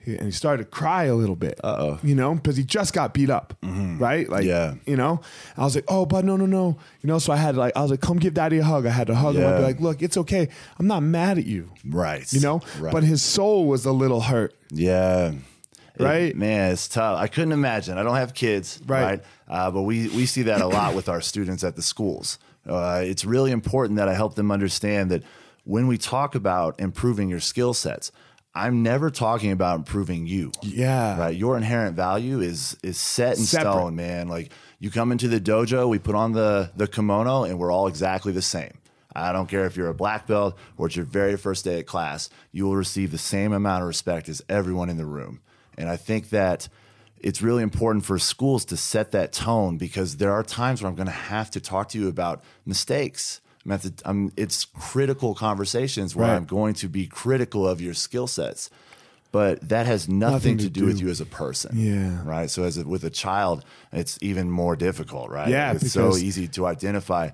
He- 0.05 0.17
And 0.17 0.27
he 0.27 0.33
started 0.33 0.65
to 0.65 0.69
cry 0.71 1.05
a 1.05 1.15
little 1.15 1.37
bit, 1.37 1.61
Uh-oh. 1.63 1.99
you 2.03 2.15
know, 2.15 2.35
because 2.35 2.57
he 2.57 2.65
just 2.65 2.93
got 2.93 3.15
beat 3.15 3.31
up, 3.31 3.55
right? 3.63 4.29
Like, 4.29 4.45
Yeah. 4.45 4.75
you 4.87 4.97
know. 4.97 5.21
I 5.57 5.63
was 5.65 5.75
like, 5.75 5.85
"Oh, 5.89 6.07
but 6.07 6.25
no, 6.25 6.37
no, 6.37 6.47
no," 6.47 6.77
you 7.03 7.07
know. 7.09 7.19
So 7.19 7.33
I 7.33 7.37
had 7.37 7.57
like, 7.57 7.73
I 7.77 7.83
was 7.83 7.91
like, 7.91 8.01
"Come 8.01 8.19
give 8.19 8.35
daddy 8.35 8.59
a 8.59 8.65
hug." 8.65 8.85
I 8.87 8.91
had 8.91 9.07
to 9.07 9.15
hug 9.15 9.37
him. 9.37 9.47
I'd 9.47 9.59
be 9.59 9.63
like, 9.63 9.81
"Look, 9.81 10.03
it's 10.03 10.17
okay. 10.17 10.49
I'm 10.79 10.87
not 10.89 11.03
mad 11.03 11.39
at 11.39 11.47
you." 11.47 11.71
Right. 11.89 12.31
you 12.33 12.41
know 12.41 12.61
Right. 12.81 12.93
but 12.93 13.05
his 13.05 13.23
soul 13.23 13.67
was 13.67 13.85
a 13.87 13.93
little 13.93 14.21
hurt 14.23 14.55
Yeah. 14.73 15.33
It- 15.99 16.03
Right? 16.03 16.35
man, 16.37 16.73
it's 16.73 16.89
tough. 16.89 17.19
I 17.19 17.27
couldn't 17.27 17.53
imagine. 17.53 17.99
I 17.99 18.03
don't 18.03 18.17
have 18.17 18.33
kids, 18.35 18.81
Right. 18.87 19.03
right? 19.05 19.23
Uh, 19.49 19.71
but 19.71 19.83
we, 19.83 20.09
we 20.09 20.25
see 20.27 20.43
that 20.43 20.61
a 20.63 20.67
lot 20.67 20.95
with 20.95 21.09
our 21.09 21.21
students 21.21 21.63
at 21.63 21.77
the 21.77 21.83
schools. 21.83 22.39
Uh, 22.67 23.03
it's 23.05 23.25
really 23.27 23.51
important 23.53 23.99
that 23.99 24.09
I 24.09 24.15
help 24.15 24.35
them 24.35 24.51
understand 24.51 25.11
that 25.11 25.23
when 25.65 25.87
we 25.89 25.99
talk 25.99 26.35
about 26.35 26.81
improving 26.81 27.29
your 27.29 27.41
skill 27.41 27.75
sets, 27.75 28.11
I'm 28.55 28.83
never 28.83 29.11
talking 29.11 29.51
about 29.51 29.79
improving 29.79 30.27
you. 30.27 30.53
Yeah. 30.63 31.19
Right. 31.19 31.37
Your 31.37 31.57
inherent 31.57 31.97
value 31.97 32.41
is 32.41 32.77
is 32.83 32.99
set 32.99 33.39
in 33.39 33.45
Separate. 33.45 33.73
stone, 33.73 33.97
man. 33.97 34.29
Like 34.29 34.53
you 34.79 34.91
come 34.91 35.11
into 35.13 35.29
the 35.29 35.41
dojo, 35.41 35.89
we 35.89 35.99
put 35.99 36.15
on 36.15 36.33
the 36.33 36.71
the 36.77 36.87
kimono, 36.87 37.45
and 37.45 37.59
we're 37.59 37.73
all 37.73 37.87
exactly 37.87 38.33
the 38.33 38.43
same. 38.43 38.73
I 39.15 39.33
don't 39.33 39.47
care 39.49 39.67
if 39.67 39.77
you're 39.77 39.89
a 39.89 39.95
black 39.95 40.27
belt 40.27 40.57
or 40.79 40.87
it's 40.87 40.97
your 40.97 41.05
very 41.05 41.37
first 41.37 41.65
day 41.67 41.79
at 41.79 41.87
class, 41.87 42.31
you 42.51 42.65
will 42.65 42.77
receive 42.77 43.11
the 43.11 43.19
same 43.19 43.53
amount 43.53 43.83
of 43.83 43.89
respect 43.89 44.29
as 44.29 44.43
everyone 44.49 44.89
in 44.89 44.97
the 44.97 45.05
room. 45.05 45.41
And 45.77 45.91
I 45.91 45.97
think 45.97 46.31
that 46.31 46.69
it's 47.19 47.43
really 47.43 47.63
important 47.63 48.07
for 48.07 48.19
schools 48.19 48.65
to 48.67 48.77
set 48.77 49.11
that 49.13 49.33
tone 49.33 49.77
because 49.77 50.17
there 50.17 50.33
are 50.33 50.43
times 50.43 50.81
where 50.81 50.89
I'm 50.89 50.97
going 50.97 51.07
to 51.07 51.13
have 51.13 51.51
to 51.51 51.61
talk 51.61 51.91
to 51.91 51.99
you 51.99 52.09
about 52.09 52.43
mistakes. 52.65 53.42
I'm 53.65 53.71
have 53.73 53.83
to, 53.83 53.93
I'm, 54.09 54.33
it's 54.37 54.65
critical 54.65 55.35
conversations 55.35 56.15
where 56.17 56.29
Right. 56.29 56.37
I'm 56.37 56.45
going 56.47 56.75
to 56.75 56.89
be 56.89 57.07
critical 57.07 57.67
of 57.69 57.81
your 57.81 57.95
skill 57.95 58.27
sets. 58.27 58.71
But 59.31 59.67
that 59.71 59.87
has 59.87 60.09
nothing, 60.11 60.33
Nothing 60.35 60.59
to, 60.59 60.65
to 60.65 60.71
do 60.71 60.85
with 60.85 61.01
you 61.01 61.09
as 61.09 61.21
a 61.23 61.27
person. 61.27 61.73
Yeah. 61.75 62.21
Right. 62.23 62.51
So 62.51 62.65
as 62.65 62.77
a, 62.77 62.85
with 62.87 63.03
a 63.05 63.09
child, 63.11 63.65
it's 63.91 64.19
even 64.21 64.51
more 64.51 64.77
difficult, 64.77 65.31
right? 65.31 65.49
Yeah, 65.49 65.73
It's 65.73 65.91
so 65.91 66.17
easy 66.17 66.49
to 66.49 66.67
identify. 66.67 67.31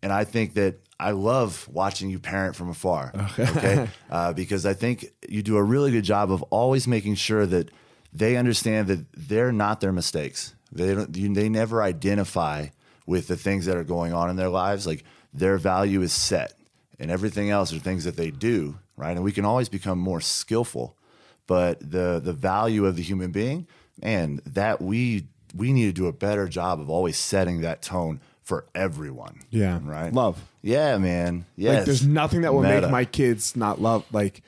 And 0.00 0.12
I 0.12 0.22
think 0.24 0.54
that 0.54 0.76
I 1.00 1.10
love 1.10 1.68
watching 1.72 2.08
you 2.08 2.20
parent 2.20 2.54
from 2.54 2.70
afar. 2.70 3.12
Okay. 3.38 3.88
uh, 4.10 4.32
because 4.32 4.64
I 4.64 4.74
think 4.74 5.06
you 5.28 5.42
do 5.42 5.56
a 5.56 5.62
really 5.62 5.90
good 5.90 6.04
job 6.04 6.30
of 6.30 6.42
always 6.50 6.86
making 6.86 7.16
sure 7.16 7.46
that 7.46 7.70
they 8.12 8.36
understand 8.36 8.86
that 8.88 9.04
they're 9.16 9.50
not 9.52 9.80
their 9.80 9.92
mistakes. 9.92 10.54
They 10.70 10.94
don't, 10.94 11.16
you, 11.16 11.34
they 11.34 11.48
never 11.48 11.82
identify 11.82 12.68
with 13.06 13.26
the 13.26 13.36
things 13.36 13.66
that 13.66 13.76
are 13.76 13.82
going 13.84 14.12
on 14.12 14.30
in 14.30 14.36
their 14.36 14.48
lives. 14.50 14.86
Like 14.86 15.02
their 15.32 15.58
value 15.58 16.02
is 16.02 16.12
set 16.12 16.54
and 16.98 17.10
everything 17.10 17.50
else 17.50 17.72
are 17.72 17.78
things 17.78 18.04
that 18.04 18.16
they 18.16 18.30
do. 18.30 18.76
Right. 18.96 19.12
And 19.12 19.24
we 19.24 19.32
can 19.32 19.44
always 19.44 19.68
become 19.68 19.98
more 19.98 20.20
skillful 20.20 20.96
but 21.50 21.80
the 21.80 22.20
the 22.22 22.32
value 22.32 22.86
of 22.86 22.94
the 22.94 23.02
human 23.02 23.32
being 23.32 23.66
and 24.00 24.38
that 24.46 24.80
we 24.80 25.26
we 25.52 25.72
need 25.72 25.86
to 25.86 25.92
do 25.92 26.06
a 26.06 26.12
better 26.12 26.46
job 26.46 26.80
of 26.80 26.88
always 26.88 27.18
setting 27.18 27.62
that 27.62 27.82
tone 27.82 28.20
for 28.44 28.66
everyone. 28.72 29.40
Yeah. 29.50 29.80
Right. 29.82 30.12
Love. 30.12 30.40
Yeah, 30.62 30.96
man. 30.98 31.46
Yes. 31.56 31.78
like 31.78 31.84
there's 31.86 32.06
nothing 32.06 32.42
that 32.42 32.54
will 32.54 32.62
Meta. 32.62 32.82
make 32.82 32.90
my 32.92 33.04
kids 33.04 33.56
not 33.56 33.80
love 33.80 34.04
like 34.12 34.42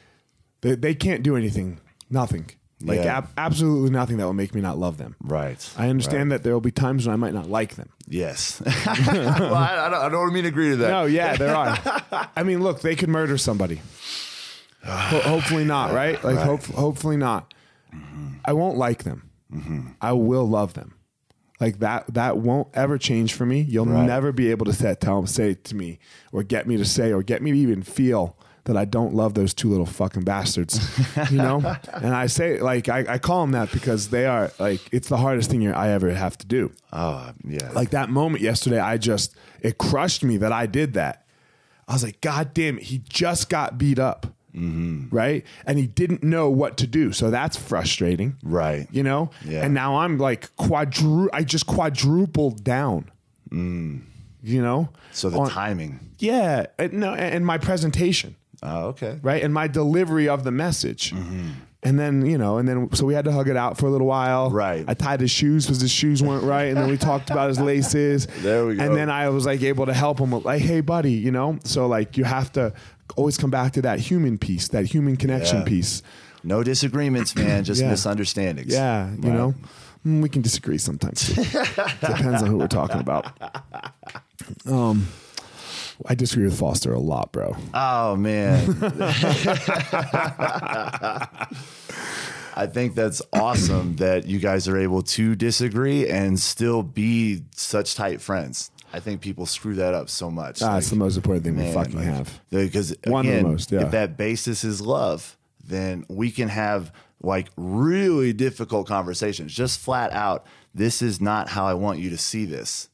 they, 0.60 0.76
they 0.76 0.94
can't 0.94 1.24
do 1.24 1.36
anything 1.36 1.80
nothing 2.08 2.48
like 2.84 3.00
Yeah. 3.04 3.18
ab- 3.18 3.28
absolutely 3.36 3.90
nothing 3.90 4.16
that 4.18 4.24
will 4.26 4.32
make 4.32 4.54
me 4.54 4.60
not 4.60 4.78
love 4.78 4.96
them 4.98 5.14
right. 5.22 5.68
i 5.78 5.88
understand 5.88 6.32
that 6.32 6.42
there 6.42 6.52
will 6.52 6.60
be 6.60 6.70
times 6.72 7.06
when 7.06 7.12
i 7.12 7.16
might 7.16 7.34
not 7.34 7.48
like 7.48 7.76
them 7.76 7.88
Yes. 8.08 8.60
well, 8.66 9.54
I, 9.54 9.86
I, 9.86 9.90
don't, 9.90 10.00
I 10.02 10.08
don't 10.10 10.32
mean 10.34 10.42
to 10.42 10.48
agree 10.48 10.70
to 10.70 10.76
that. 10.76 10.88
no 10.90 11.04
yeah 11.06 11.36
there 11.36 11.54
are 11.54 11.78
i 12.36 12.42
mean 12.42 12.62
look 12.62 12.80
they 12.80 12.96
could 12.96 13.08
murder 13.08 13.38
somebody 13.38 13.80
Ho- 14.84 15.20
hopefully 15.20 15.64
not 15.64 15.92
right 15.94 16.22
like 16.24 16.36
Right. 16.36 16.46
hope- 16.46 16.64
hopefully 16.64 17.16
not 17.16 17.52
mm-hmm. 17.94 18.34
i 18.44 18.52
won't 18.52 18.76
like 18.76 19.04
them 19.04 19.30
mm-hmm. 19.52 19.88
i 20.00 20.12
will 20.12 20.48
love 20.48 20.74
them 20.74 20.94
like 21.60 21.78
that 21.78 22.12
that 22.14 22.38
won't 22.38 22.68
ever 22.74 22.98
change 22.98 23.34
for 23.34 23.46
me 23.46 23.60
you'll 23.60 23.86
Right. 23.86 24.06
never 24.06 24.32
be 24.32 24.50
able 24.50 24.66
to 24.66 24.72
say, 24.72 24.94
tell 24.96 25.24
say 25.26 25.54
to 25.54 25.76
me 25.76 26.00
or 26.32 26.42
get 26.42 26.66
me 26.66 26.76
to 26.76 26.84
say 26.84 27.12
or 27.12 27.22
get 27.22 27.40
me 27.42 27.52
to 27.52 27.58
even 27.58 27.82
feel 27.82 28.36
that 28.64 28.76
I 28.76 28.84
don't 28.84 29.14
love 29.14 29.34
those 29.34 29.54
two 29.54 29.68
little 29.68 29.86
fucking 29.86 30.22
bastards, 30.22 30.78
you 31.30 31.38
know. 31.38 31.56
and 31.92 32.14
I 32.14 32.26
say 32.26 32.60
like 32.60 32.88
I, 32.88 33.04
I 33.08 33.18
call 33.18 33.40
them 33.42 33.52
that 33.52 33.72
because 33.72 34.10
they 34.10 34.26
are 34.26 34.52
like 34.58 34.80
it's 34.92 35.08
the 35.08 35.16
hardest 35.16 35.50
thing 35.50 35.66
I 35.66 35.88
ever 35.90 36.10
have 36.10 36.38
to 36.38 36.46
do. 36.46 36.72
Oh, 36.92 36.98
uh, 36.98 37.32
yeah. 37.44 37.70
like 37.72 37.90
that 37.90 38.10
moment 38.10 38.42
yesterday 38.42 38.78
i 38.78 38.98
just 38.98 39.34
it 39.62 39.78
crushed 39.78 40.22
me 40.22 40.36
that 40.38 40.52
i 40.52 40.66
did 40.66 40.94
that. 40.94 41.26
I 41.88 41.94
was 41.94 42.04
like 42.04 42.20
god 42.20 42.54
damn 42.54 42.78
it 42.78 42.84
he 42.84 42.98
just 42.98 43.48
got 43.48 43.78
beat 43.78 43.98
up. 43.98 44.26
Mm-hmm. 44.54 45.14
Right? 45.16 45.46
And 45.64 45.78
he 45.78 45.86
didn't 45.86 46.22
know 46.22 46.50
what 46.50 46.76
to 46.76 46.86
do. 46.86 47.12
So 47.12 47.30
that's 47.30 47.56
frustrating. 47.56 48.36
Right. 48.44 48.86
you 48.92 49.02
know? 49.02 49.30
Yeah. 49.44 49.64
and 49.64 49.74
now 49.74 49.96
i'm 49.96 50.18
like 50.18 50.54
quadru 50.56 51.28
i 51.32 51.42
just 51.42 51.66
quadrupled 51.66 52.62
down. 52.62 53.10
Mm. 53.50 54.02
You 54.42 54.62
know? 54.62 54.90
So 55.10 55.30
the 55.30 55.38
On- 55.38 55.48
timing. 55.50 56.00
yeah. 56.18 56.66
And, 56.78 56.92
no 56.92 57.12
and 57.14 57.44
my 57.44 57.58
presentation 57.58 58.36
Oh, 58.62 58.86
okay. 58.88 59.18
right 59.22 59.42
and 59.42 59.52
my 59.52 59.66
delivery 59.68 60.28
of 60.28 60.44
the 60.44 60.50
message 60.52 61.10
Mm-hmm. 61.12 61.48
and 61.82 61.98
then 61.98 62.24
you 62.24 62.38
know 62.38 62.58
and 62.58 62.68
then 62.68 62.88
so 62.92 63.04
we 63.04 63.14
had 63.14 63.24
to 63.24 63.32
hug 63.32 63.48
it 63.48 63.56
out 63.56 63.76
for 63.78 63.86
a 63.86 63.90
little 63.90 64.06
while 64.06 64.50
Right. 64.50 64.84
i 64.86 64.94
tied 64.94 65.20
his 65.20 65.30
shoes 65.32 65.66
because 65.66 65.80
his 65.80 65.90
shoes 65.90 66.22
weren't 66.22 66.44
right 66.44 66.68
and 66.68 66.76
then 66.76 66.88
we 66.88 66.96
talked 66.96 67.28
about 67.30 67.48
his 67.48 67.58
laces 67.60 68.26
There 68.42 68.64
we 68.66 68.76
go. 68.76 68.84
and 68.84 68.94
then 68.94 69.10
i 69.10 69.28
was 69.30 69.46
like 69.46 69.62
able 69.62 69.86
to 69.86 69.94
help 69.94 70.20
him 70.20 70.30
with 70.30 70.44
like 70.44 70.62
hey 70.62 70.80
buddy 70.80 71.12
you 71.12 71.32
know 71.32 71.58
so 71.64 71.86
like 71.88 72.16
you 72.16 72.24
have 72.24 72.52
to 72.52 72.72
always 73.16 73.36
come 73.36 73.50
back 73.50 73.72
to 73.72 73.82
that 73.82 73.98
human 73.98 74.38
piece 74.38 74.68
that 74.68 74.86
human 74.86 75.16
connection 75.16 75.58
Yeah. 75.58 75.64
piece 75.64 76.02
No 76.44 76.62
disagreements, 76.64 77.36
man. 77.36 77.62
Just 77.62 77.80
Yeah. 77.82 77.90
misunderstandings. 77.90 78.72
yeah 78.72 79.10
you 79.10 79.16
Right. 79.30 79.38
know 79.38 79.54
Mm, 80.06 80.20
we 80.22 80.28
can 80.28 80.42
disagree 80.42 80.78
sometimes 80.78 81.28
depends 82.00 82.42
on 82.42 82.48
who 82.50 82.56
we're 82.58 82.66
talking 82.80 82.98
about 83.00 83.24
um 84.66 85.06
I 86.06 86.14
disagree 86.14 86.44
with 86.46 86.58
Foster 86.58 86.92
a 86.92 86.98
lot, 86.98 87.32
bro. 87.32 87.56
Oh 87.74 88.16
man. 88.16 88.76
I 92.54 92.66
think 92.66 92.94
that's 92.94 93.22
awesome 93.32 93.96
that 93.96 94.26
you 94.26 94.38
guys 94.38 94.68
are 94.68 94.76
able 94.76 95.02
to 95.02 95.34
disagree 95.34 96.08
and 96.08 96.38
still 96.38 96.82
be 96.82 97.42
such 97.54 97.94
tight 97.94 98.20
friends. 98.20 98.70
I 98.92 99.00
think 99.00 99.22
people 99.22 99.46
screw 99.46 99.74
that 99.76 99.94
up 99.94 100.10
so 100.10 100.30
much. 100.30 100.60
Ah, 100.60 100.74
that's 100.74 100.86
Like, 100.86 100.90
the 100.90 100.96
most 100.96 101.16
important 101.16 101.44
thing 101.44 101.56
we 101.56 101.72
fucking 101.72 102.02
have. 102.02 102.40
Because 102.50 102.94
One 103.06 103.24
of 103.26 103.32
the 103.32 103.38
again, 103.38 103.50
most, 103.50 103.72
yeah. 103.72 103.86
if 103.86 103.90
that 103.92 104.18
basis 104.18 104.64
is 104.64 104.82
love, 104.82 105.38
then 105.64 106.04
we 106.10 106.30
can 106.30 106.50
have 106.50 106.92
like 107.22 107.48
really 107.56 108.34
difficult 108.34 108.86
conversations. 108.86 109.54
Just 109.54 109.80
flat 109.80 110.12
out, 110.12 110.44
this 110.74 111.00
is 111.00 111.22
not 111.22 111.48
how 111.48 111.64
I 111.64 111.72
want 111.74 112.00
you 112.00 112.10
to 112.10 112.18
see 112.18 112.44
this. 112.44 112.90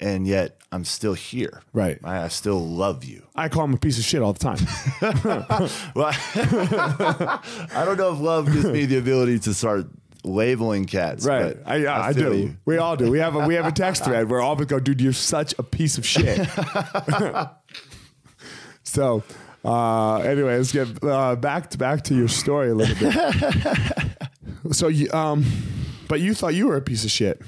And 0.00 0.26
yet 0.26 0.58
I'm 0.70 0.84
still 0.84 1.14
here. 1.14 1.62
Right. 1.72 1.98
I, 2.04 2.24
I 2.24 2.28
still 2.28 2.64
love 2.64 3.04
you. 3.04 3.24
I 3.34 3.48
call 3.48 3.64
him 3.64 3.74
a 3.74 3.78
piece 3.78 3.98
of 3.98 4.04
shit 4.04 4.22
all 4.22 4.32
the 4.32 4.38
time. 4.38 4.58
Well, 5.94 6.12
I 7.74 7.82
don't 7.84 7.96
know 7.96 8.12
if 8.12 8.20
love 8.20 8.46
gives 8.46 8.66
me 8.66 8.84
the 8.84 8.98
ability 8.98 9.40
to 9.40 9.54
start 9.54 9.86
labeling 10.24 10.84
cats. 10.84 11.24
Right. 11.24 11.56
but 11.64 11.70
I, 11.70 12.08
I, 12.08 12.12
feel 12.12 12.32
do. 12.32 12.38
you. 12.38 12.56
We 12.64 12.78
all 12.78 12.96
do. 12.96 13.10
We 13.10 13.18
have 13.18 13.34
a 13.34 13.46
we 13.46 13.54
have 13.54 13.66
a 13.66 13.72
text 13.72 14.04
thread 14.04 14.28
where 14.30 14.40
all 14.40 14.52
of 14.52 14.60
us 14.60 14.66
go, 14.66 14.78
dude, 14.78 15.00
you're 15.00 15.12
such 15.12 15.54
a 15.58 15.62
piece 15.62 15.98
of 15.98 16.06
shit. 16.06 16.48
so 18.82 19.22
uh 19.64 20.16
anyway, 20.18 20.56
let's 20.56 20.72
get 20.72 21.02
uh, 21.02 21.36
back 21.36 21.70
to 21.70 21.78
back 21.78 22.02
to 22.04 22.14
your 22.14 22.28
story 22.28 22.70
a 22.70 22.74
little 22.74 22.96
bit. 22.96 24.74
so 24.74 24.88
you 24.88 25.10
um 25.12 25.44
but 26.08 26.20
you 26.20 26.34
thought 26.34 26.54
you 26.54 26.68
were 26.68 26.76
a 26.76 26.82
piece 26.82 27.04
of 27.04 27.10
shit 27.10 27.42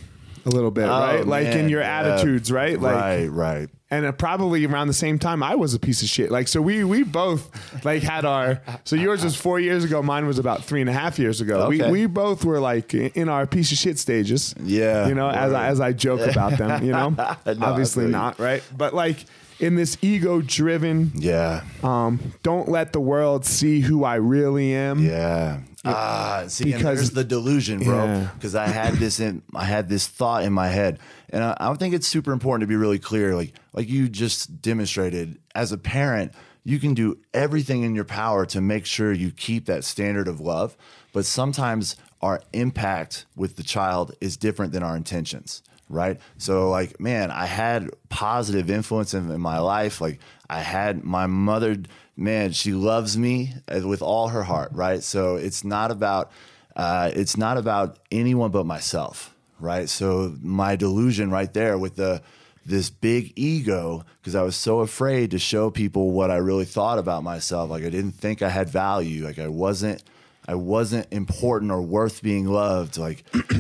a 0.46 0.50
little 0.50 0.70
bit, 0.70 0.86
right? 0.88 1.26
Like 1.26 1.46
in 1.46 1.52
Oh, 1.52 1.54
man, 1.56 1.68
your 1.68 1.80
yeah. 1.82 2.00
attitudes, 2.00 2.50
right? 2.50 2.80
Like 2.80 2.94
right, 2.94 3.26
right. 3.26 3.68
and 3.90 4.06
uh, 4.06 4.12
probably 4.12 4.64
around 4.66 4.86
the 4.88 4.92
same 4.94 5.18
time 5.18 5.42
I 5.42 5.54
was 5.54 5.74
a 5.74 5.78
piece 5.78 6.02
of 6.02 6.08
shit. 6.08 6.30
Like 6.30 6.48
so, 6.48 6.60
we 6.62 6.84
we 6.84 7.02
both 7.02 7.84
like 7.84 8.02
had 8.02 8.24
our. 8.24 8.60
So 8.84 8.96
yours 8.96 9.22
was 9.24 9.36
four 9.36 9.60
years 9.60 9.84
ago. 9.84 10.02
Mine 10.02 10.26
was 10.26 10.38
about 10.38 10.64
three 10.64 10.80
and 10.80 10.88
a 10.90 10.92
half 10.92 11.18
years 11.18 11.40
ago. 11.40 11.68
We 11.68 11.82
Okay. 11.82 11.90
we 11.90 12.06
both 12.06 12.44
were 12.44 12.60
like 12.60 12.94
in 12.94 13.10
in 13.14 13.28
our 13.28 13.46
piece 13.46 13.70
of 13.72 13.78
shit 13.78 13.98
stages. 13.98 14.54
Yeah, 14.62 15.08
you 15.08 15.14
know, 15.14 15.28
as 15.28 15.52
I, 15.52 15.66
as 15.68 15.80
I 15.80 15.92
joke 15.92 16.20
about 16.20 16.56
them. 16.58 16.84
You 16.84 16.92
know, 16.92 17.14
I 17.18 17.36
obviously 17.60 18.06
not 18.06 18.38
right, 18.38 18.62
but 18.76 18.94
like 18.94 19.24
in 19.58 19.74
this 19.76 19.98
ego 20.00 20.40
driven 20.40 21.12
Yeah. 21.16 21.62
um 21.82 22.18
don't 22.42 22.70
let 22.70 22.94
the 22.94 23.00
world 23.00 23.44
see 23.44 23.80
who 23.80 24.04
I 24.04 24.14
really 24.14 24.72
am. 24.72 25.04
Yeah. 25.04 25.58
Ah, 25.84 26.44
see, 26.48 26.72
and 26.72 26.84
there's 26.84 27.12
the 27.12 27.24
delusion, 27.24 27.82
bro. 27.82 28.04
Yeah. 28.04 28.30
Because 28.34 28.54
I 28.54 28.66
had 28.66 28.94
this 28.94 29.18
in, 29.18 29.42
I 29.54 29.64
had 29.64 29.88
this 29.88 30.06
thought 30.06 30.44
in 30.44 30.52
my 30.52 30.68
head, 30.68 30.98
and 31.30 31.42
I, 31.42 31.56
I 31.58 31.74
think 31.74 31.94
it's 31.94 32.06
super 32.06 32.32
important 32.32 32.62
to 32.62 32.66
be 32.66 32.76
really 32.76 32.98
clear. 32.98 33.34
Like, 33.34 33.54
like 33.72 33.88
you 33.88 34.08
just 34.08 34.60
demonstrated, 34.60 35.38
as 35.54 35.72
a 35.72 35.78
parent, 35.78 36.32
you 36.64 36.78
can 36.78 36.92
do 36.92 37.18
everything 37.32 37.82
in 37.82 37.94
your 37.94 38.04
power 38.04 38.44
to 38.46 38.60
make 38.60 38.84
sure 38.84 39.12
you 39.12 39.30
keep 39.30 39.66
that 39.66 39.84
standard 39.84 40.28
of 40.28 40.40
love. 40.40 40.76
But 41.12 41.24
sometimes 41.24 41.96
our 42.20 42.42
impact 42.52 43.24
with 43.34 43.56
the 43.56 43.62
child 43.62 44.14
is 44.20 44.36
different 44.36 44.72
than 44.72 44.82
our 44.82 44.96
intentions 44.96 45.62
right? 45.90 46.20
So 46.38 46.70
like, 46.70 47.00
man, 47.00 47.30
I 47.30 47.46
had 47.46 47.90
positive 48.08 48.70
influence 48.70 49.12
in, 49.12 49.30
in 49.30 49.40
my 49.40 49.58
life. 49.58 50.00
Like 50.00 50.20
I 50.50 50.60
had 50.60 51.04
my 51.04 51.26
mother, 51.28 51.76
man, 52.16 52.50
she 52.50 52.72
loves 52.72 53.16
me 53.16 53.54
with 53.68 54.02
all 54.02 54.28
her 54.28 54.42
heart, 54.42 54.72
right? 54.72 55.00
So 55.00 55.36
it's 55.36 55.62
not 55.62 55.92
about 55.92 56.32
uh, 56.74 57.10
it's 57.14 57.36
not 57.36 57.56
about 57.56 57.98
anyone 58.10 58.50
but 58.50 58.66
myself, 58.66 59.34
right? 59.60 59.88
So 59.88 60.36
my 60.42 60.74
delusion 60.74 61.30
right 61.30 61.52
there 61.54 61.78
with 61.78 61.94
the 61.94 62.20
this 62.66 62.90
big 62.90 63.32
ego 63.36 64.04
because 64.20 64.34
I 64.34 64.42
was 64.42 64.56
so 64.56 64.80
afraid 64.80 65.30
to 65.30 65.38
show 65.38 65.70
people 65.70 66.10
what 66.10 66.30
I 66.30 66.36
really 66.36 66.64
thought 66.64 66.98
about 66.98 67.22
myself. 67.22 67.70
Like 67.70 67.84
I 67.84 67.88
didn't 67.88 68.12
think 68.12 68.42
I 68.42 68.48
had 68.48 68.68
value. 68.68 69.24
Like 69.24 69.38
I 69.38 69.48
wasn't 69.48 70.02
I 70.50 70.54
wasn't 70.56 71.06
important 71.12 71.70
or 71.70 71.80
worth 71.80 72.22
being 72.22 72.46
loved. 72.46 72.98
Like 72.98 73.22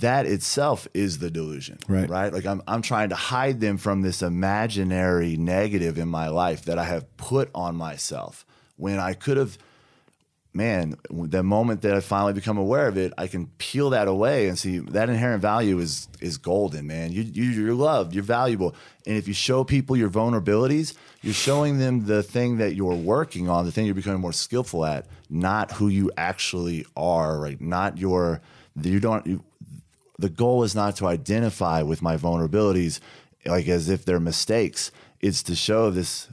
that 0.00 0.24
itself 0.24 0.88
is 0.94 1.18
the 1.18 1.30
delusion, 1.30 1.78
Right. 1.86 2.08
Right. 2.08 2.32
Like 2.32 2.46
I'm, 2.46 2.62
I'm 2.66 2.80
trying 2.80 3.10
to 3.10 3.16
hide 3.16 3.60
them 3.60 3.76
from 3.76 4.00
this 4.00 4.22
imaginary 4.22 5.36
negative 5.36 5.98
in 5.98 6.08
my 6.08 6.28
life 6.28 6.64
that 6.64 6.78
I 6.78 6.84
have 6.84 7.14
put 7.18 7.50
on 7.54 7.76
myself 7.76 8.46
when 8.76 8.98
I 8.98 9.12
could 9.12 9.36
have, 9.36 9.58
man, 10.54 10.96
the 11.10 11.42
moment 11.42 11.82
that 11.82 11.94
I 11.94 12.00
finally 12.00 12.32
become 12.32 12.58
aware 12.58 12.88
of 12.88 12.96
it, 12.96 13.12
I 13.16 13.26
can 13.26 13.46
peel 13.58 13.90
that 13.90 14.08
away 14.08 14.48
and 14.48 14.58
see 14.58 14.78
that 14.78 15.08
inherent 15.08 15.42
value 15.42 15.78
is, 15.78 16.08
is 16.20 16.36
golden, 16.38 16.86
man. 16.86 17.12
You, 17.12 17.22
you, 17.22 17.44
you're 17.44 17.74
loved, 17.74 18.14
you're 18.14 18.24
valuable. 18.24 18.74
And 19.06 19.16
if 19.16 19.28
you 19.28 19.34
show 19.34 19.62
people 19.62 19.96
your 19.96 20.10
vulnerabilities, 20.10 20.94
you're 21.22 21.34
showing 21.34 21.78
them 21.78 22.06
the 22.06 22.22
thing 22.22 22.58
that 22.58 22.74
you're 22.74 22.94
working 22.94 23.48
on, 23.48 23.66
the 23.66 23.72
thing 23.72 23.86
you're 23.86 23.94
becoming 23.94 24.20
more 24.20 24.32
skillful 24.32 24.84
at, 24.84 25.06
not 25.30 25.72
who 25.72 25.88
you 25.88 26.10
actually 26.16 26.84
are, 26.96 27.38
right? 27.38 27.60
Not 27.60 27.98
your, 27.98 28.40
you 28.80 29.00
don't, 29.00 29.26
you, 29.26 29.44
the 30.18 30.28
goal 30.28 30.64
is 30.64 30.74
not 30.74 30.96
to 30.96 31.06
identify 31.06 31.82
with 31.82 32.02
my 32.02 32.16
vulnerabilities 32.16 33.00
like 33.46 33.68
as 33.68 33.88
if 33.88 34.04
they're 34.04 34.20
mistakes. 34.20 34.90
It's 35.20 35.42
to 35.44 35.54
show 35.54 35.90
this 35.90 36.28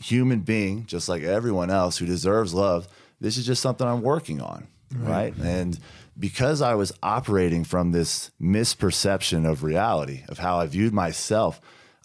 human 0.00 0.40
being, 0.40 0.86
just 0.86 1.08
like 1.08 1.22
everyone 1.22 1.70
else 1.70 1.98
who 1.98 2.06
deserves 2.06 2.54
love, 2.54 2.88
this 3.24 3.38
is 3.38 3.46
just 3.46 3.62
something 3.62 3.86
I'm 3.86 4.02
working 4.02 4.42
on. 4.42 4.66
Right. 4.94 5.34
And 5.36 5.78
because 6.18 6.60
I 6.60 6.74
was 6.74 6.92
operating 7.02 7.64
from 7.64 7.90
this 7.90 8.30
misperception 8.40 9.50
of 9.50 9.64
reality, 9.64 10.24
of 10.28 10.38
how 10.38 10.58
I 10.58 10.66
viewed 10.66 10.92
myself, 10.92 11.58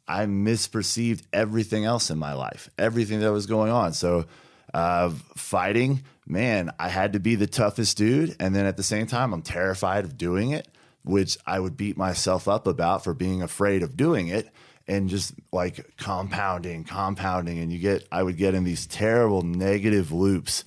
I 0.07 0.26
misperceived 0.26 1.24
everything 1.34 1.84
else 1.84 2.09
in 2.09 2.17
my 2.17 2.34
life, 2.34 2.70
everything 2.78 3.20
that 3.20 3.34
was 3.34 3.47
going 3.47 3.70
on. 3.70 3.91
So, 3.91 4.28
uh, 4.74 5.09
fighting, 5.36 6.03
man, 6.26 6.72
I 6.80 6.88
had 6.88 7.13
to 7.13 7.20
be 7.20 7.36
the 7.36 7.47
toughest 7.47 7.97
dude. 7.97 8.38
And 8.39 8.55
then 8.55 8.65
at 8.65 8.78
the 8.78 8.84
same 8.84 9.05
time, 9.05 9.34
I'm 9.34 9.41
terrified 9.41 10.05
of 10.05 10.17
doing 10.17 10.51
it, 10.51 10.70
which 11.03 11.38
I 11.45 11.59
would 11.59 11.76
beat 11.76 11.97
myself 11.97 12.47
up 12.47 12.65
about 12.65 13.03
for 13.03 13.13
being 13.13 13.41
afraid 13.41 13.84
of 13.84 13.97
doing 13.97 14.30
it 14.30 14.49
and 14.88 15.09
just 15.09 15.34
like 15.51 15.97
compounding, 15.97 16.86
compounding. 16.86 17.59
And 17.59 17.74
you 17.74 17.78
get, 17.78 18.07
I 18.09 18.24
would 18.24 18.38
get 18.38 18.55
in 18.55 18.63
these 18.63 18.88
terrible 18.88 19.41
negative 19.41 20.13
loops 20.13 20.63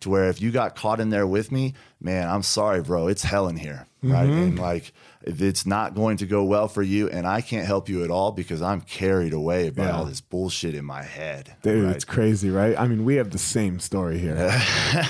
to 0.00 0.10
where 0.10 0.28
if 0.28 0.40
you 0.40 0.50
got 0.50 0.76
caught 0.76 1.00
in 1.00 1.10
there 1.10 1.26
with 1.26 1.50
me, 1.50 1.74
man, 2.00 2.28
I'm 2.28 2.42
sorry, 2.42 2.82
bro, 2.82 3.08
it's 3.08 3.22
hell 3.22 3.48
in 3.48 3.56
here. 3.56 3.86
Right. 4.02 4.28
Mm-hmm. 4.28 4.42
And 4.42 4.58
like, 4.58 4.92
it's 5.22 5.66
not 5.66 5.94
going 5.94 6.18
to 6.18 6.26
go 6.26 6.44
well 6.44 6.68
for 6.68 6.82
you 6.82 7.08
and 7.08 7.26
I 7.26 7.40
can't 7.40 7.66
help 7.66 7.88
you 7.88 8.04
at 8.04 8.10
all 8.10 8.30
because 8.30 8.62
I'm 8.62 8.80
carried 8.80 9.32
away 9.32 9.70
by 9.70 9.84
Yeah. 9.86 9.96
all 9.96 10.04
this 10.04 10.20
bullshit 10.20 10.74
in 10.74 10.84
my 10.84 11.02
head. 11.02 11.56
Dude, 11.62 11.84
right? 11.84 11.96
it's 11.96 12.04
crazy, 12.04 12.48
right? 12.50 12.78
I 12.78 12.86
mean, 12.86 13.04
we 13.04 13.16
have 13.16 13.30
the 13.30 13.38
same 13.38 13.80
story 13.80 14.18
here. 14.18 14.36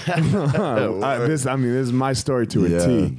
I, 0.06 1.18
this, 1.26 1.46
I 1.46 1.56
mean, 1.56 1.72
this 1.72 1.86
is 1.86 1.92
my 1.92 2.12
story 2.12 2.46
to 2.48 2.64
a 2.64 2.86
T. 2.86 3.18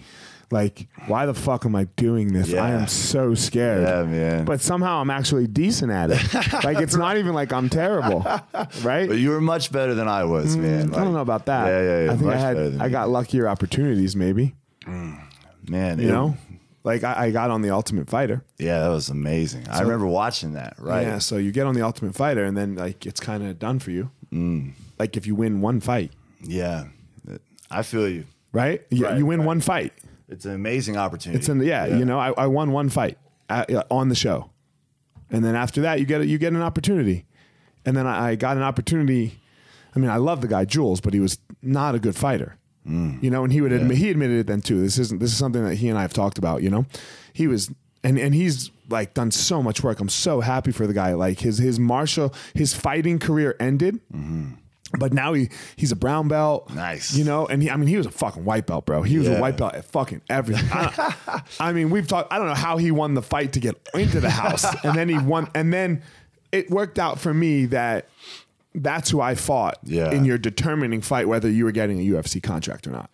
Yeah. 0.51 0.57
Like, 0.57 0.87
why 1.07 1.25
the 1.25 1.33
fuck 1.33 1.65
am 1.65 1.75
I 1.75 1.85
doing 1.97 2.31
this? 2.31 2.53
I 2.53 2.71
am 2.71 2.87
so 2.87 3.33
scared. 3.35 3.81
Yeah, 3.87 4.03
man. 4.03 4.45
But 4.45 4.61
somehow 4.61 5.01
I'm 5.01 5.09
actually 5.09 5.47
decent 5.47 5.91
at 5.91 6.09
it. 6.11 6.33
like, 6.63 6.77
it's 6.79 6.95
not 6.95 7.17
even 7.17 7.33
like 7.33 7.51
I'm 7.51 7.67
terrible, 7.69 8.21
right? 8.83 9.07
But 9.07 9.17
you 9.17 9.31
were 9.31 9.41
much 9.41 9.71
better 9.71 9.93
than 9.93 10.07
I 10.07 10.23
was, 10.23 10.55
man. 10.55 10.89
Mm, 10.89 10.95
I 10.97 11.03
don't 11.03 11.13
know 11.13 11.21
about 11.21 11.45
that. 11.47 11.67
Yeah, 11.67 11.81
yeah, 11.81 12.05
yeah. 12.05 12.11
I 12.11 12.15
think 12.15 12.31
I 12.31 12.37
had 12.37 12.57
I 12.81 12.89
got 12.89 13.09
luckier 13.09 13.47
opportunities, 13.47 14.15
maybe. 14.15 14.55
man. 15.67 15.99
You 15.99 16.07
it- 16.07 16.11
know, 16.11 16.37
like 16.83 17.03
I, 17.03 17.25
I 17.25 17.31
got 17.31 17.51
on 17.51 17.61
the 17.61 17.71
Ultimate 17.71 18.09
Fighter. 18.09 18.43
yeah, 18.57 18.79
that 18.79 18.87
was 18.89 19.09
amazing. 19.09 19.67
I 19.67 19.81
remember 19.81 20.05
watching 20.07 20.53
that. 20.53 20.75
Right. 20.79 21.01
Yeah, 21.01 21.17
so 21.19 21.37
you 21.37 21.51
get 21.51 21.65
on 21.67 21.75
the 21.75 21.81
Ultimate 21.81 22.15
Fighter, 22.15 22.45
and 22.45 22.55
then 22.55 22.75
like 22.75 23.05
it's 23.05 23.19
kind 23.19 23.43
of 23.45 23.59
done 23.59 23.79
for 23.79 23.91
you. 23.91 24.11
Mm. 24.31 24.73
Like 24.97 25.17
if 25.17 25.27
you 25.27 25.35
win 25.35 25.61
one 25.61 25.79
fight, 25.81 26.11
Yeah, 26.41 26.85
I 27.69 27.83
feel 27.83 28.07
you. 28.07 28.23
right? 28.53 28.81
You, 28.89 29.05
Right, 29.05 29.17
you 29.17 29.25
win 29.25 29.39
right. 29.41 29.45
one 29.45 29.59
fight. 29.61 29.93
It's 30.29 30.45
an 30.45 30.53
amazing 30.53 30.97
opportunity. 30.97 31.39
It's 31.39 31.49
in 31.49 31.57
the, 31.59 31.65
yeah, 31.65 31.85
you 31.85 32.03
know, 32.05 32.19
I, 32.19 32.31
I 32.31 32.47
won 32.47 32.71
one 32.71 32.89
fight 32.89 33.17
at, 33.49 33.71
uh, 33.71 33.83
on 33.89 34.09
the 34.09 34.15
show, 34.15 34.49
and 35.29 35.43
then 35.43 35.55
after 35.55 35.81
that, 35.81 35.99
you 35.99 36.05
get 36.05 36.21
a, 36.21 36.25
you 36.25 36.37
get 36.37 36.53
an 36.53 36.61
opportunity, 36.61 37.25
and 37.85 37.95
then 37.95 38.05
I, 38.07 38.29
I 38.31 38.35
got 38.35 38.57
an 38.57 38.63
opportunity. 38.63 39.39
I 39.95 39.99
mean, 39.99 40.09
I 40.09 40.17
love 40.17 40.41
the 40.41 40.47
guy 40.47 40.65
Jules, 40.65 40.99
but 41.01 41.13
he 41.13 41.19
was 41.19 41.39
not 41.61 41.95
a 41.95 41.99
good 41.99 42.15
fighter. 42.15 42.57
You 43.21 43.29
know, 43.29 43.43
and 43.43 43.51
he 43.51 43.59
would 43.59 43.73
admit 43.73 43.97
he 43.97 44.09
admitted 44.09 44.39
it 44.39 44.47
then 44.47 44.61
too. 44.61 44.79
This 44.79 44.97
isn't 44.97 45.19
this 45.19 45.29
is 45.31 45.37
something 45.37 45.61
that 45.65 45.75
he 45.75 45.89
and 45.89 45.97
I 45.97 46.03
have 46.03 46.13
talked 46.13 46.37
about. 46.37 46.63
You 46.63 46.69
know, 46.69 46.85
he 47.33 47.45
was 47.47 47.69
and 48.01 48.17
and 48.17 48.33
he's 48.33 48.71
like 48.89 49.13
done 49.13 49.29
so 49.31 49.61
much 49.61 49.83
work. 49.83 49.99
I'm 49.99 50.07
so 50.07 50.39
happy 50.39 50.71
for 50.71 50.87
the 50.87 50.93
guy. 50.93 51.11
Like 51.13 51.39
his 51.41 51.57
his 51.57 51.79
martial 51.79 52.33
his 52.53 52.73
fighting 52.73 53.19
career 53.19 53.57
ended. 53.59 53.99
But 54.97 55.11
now 55.13 55.33
he 55.33 55.49
he's 55.75 55.91
a 55.91 55.95
brown 55.95 56.27
belt. 56.29 56.73
Nice. 56.73 57.13
You 57.15 57.25
know, 57.25 57.45
and 57.45 57.61
he, 57.61 57.69
I 57.69 57.75
mean, 57.75 57.87
he 57.87 57.97
was 57.97 58.05
a 58.05 58.11
fucking 58.11 58.45
white 58.45 58.65
belt, 58.65 58.85
bro. 58.85 59.01
He 59.03 59.17
was 59.17 59.27
a 59.27 59.39
white 59.39 59.57
belt 59.57 59.75
at 59.75 59.83
fucking 59.85 60.21
everything. 60.29 60.67
I, 60.71 61.43
I 61.59 61.73
mean, 61.73 61.89
we've 61.89 62.07
talked. 62.07 62.31
I 62.31 62.37
don't 62.37 62.47
know 62.47 62.53
how 62.53 62.77
he 62.77 62.91
won 62.91 63.13
the 63.13 63.21
fight 63.21 63.53
to 63.53 63.59
get 63.59 63.75
into 63.93 64.19
the 64.21 64.29
house, 64.29 64.65
and 64.85 64.97
then 64.97 65.09
he 65.09 65.17
won, 65.17 65.49
and 65.53 65.73
then 65.73 66.03
it 66.53 66.69
worked 66.69 66.99
out 66.99 67.19
for 67.19 67.33
me 67.33 67.65
that 67.67 68.07
that's 68.73 69.09
who 69.09 69.19
I 69.19 69.35
fought 69.35 69.77
Yeah. 69.83 70.11
in 70.11 70.23
your 70.23 70.37
determining 70.37 71.01
fight 71.01 71.27
whether 71.27 71.49
you 71.49 71.65
were 71.65 71.71
getting 71.73 71.99
a 71.99 72.03
UFC 72.13 72.41
contract 72.41 72.87
or 72.87 72.91
not. 72.91 73.09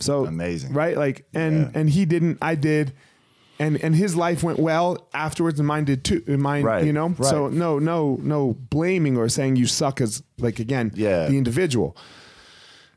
So 0.00 0.26
Amazing. 0.26 0.72
right? 0.72 0.96
Like, 0.96 1.24
and 1.32 1.60
Yeah. 1.72 1.80
and 1.80 1.90
he 1.90 2.04
didn't. 2.04 2.38
I 2.42 2.54
did. 2.54 2.92
And, 3.58 3.82
and 3.82 3.94
his 3.96 4.14
life 4.14 4.42
went 4.42 4.58
well 4.58 5.08
afterwards, 5.14 5.58
and 5.58 5.66
mine 5.66 5.84
did 5.84 6.04
too. 6.04 6.22
And 6.26 6.42
mine, 6.42 6.62
Right, 6.64 6.84
you 6.84 6.92
know. 6.92 7.14
So 7.22 7.48
no, 7.48 7.78
no, 7.78 8.18
no 8.22 8.54
blaming 8.70 9.16
or 9.16 9.28
saying 9.30 9.56
you 9.56 9.66
suck 9.66 10.00
as 10.00 10.22
like 10.38 10.58
again, 10.58 10.92
Yeah. 10.94 11.26
the 11.28 11.38
individual. 11.38 11.96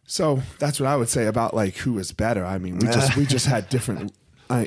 So 0.06 0.42
that's 0.58 0.80
what 0.80 0.88
I 0.88 0.96
would 0.96 1.10
say 1.10 1.28
about 1.28 1.54
like 1.54 1.76
who 1.78 1.98
is 2.00 2.12
better. 2.12 2.46
I 2.46 2.58
mean, 2.58 2.80
we 2.80 2.88
just 2.88 3.16
we 3.16 3.26
just 3.26 3.46
had 3.46 3.70
different 3.70 4.12
uh, 4.50 4.66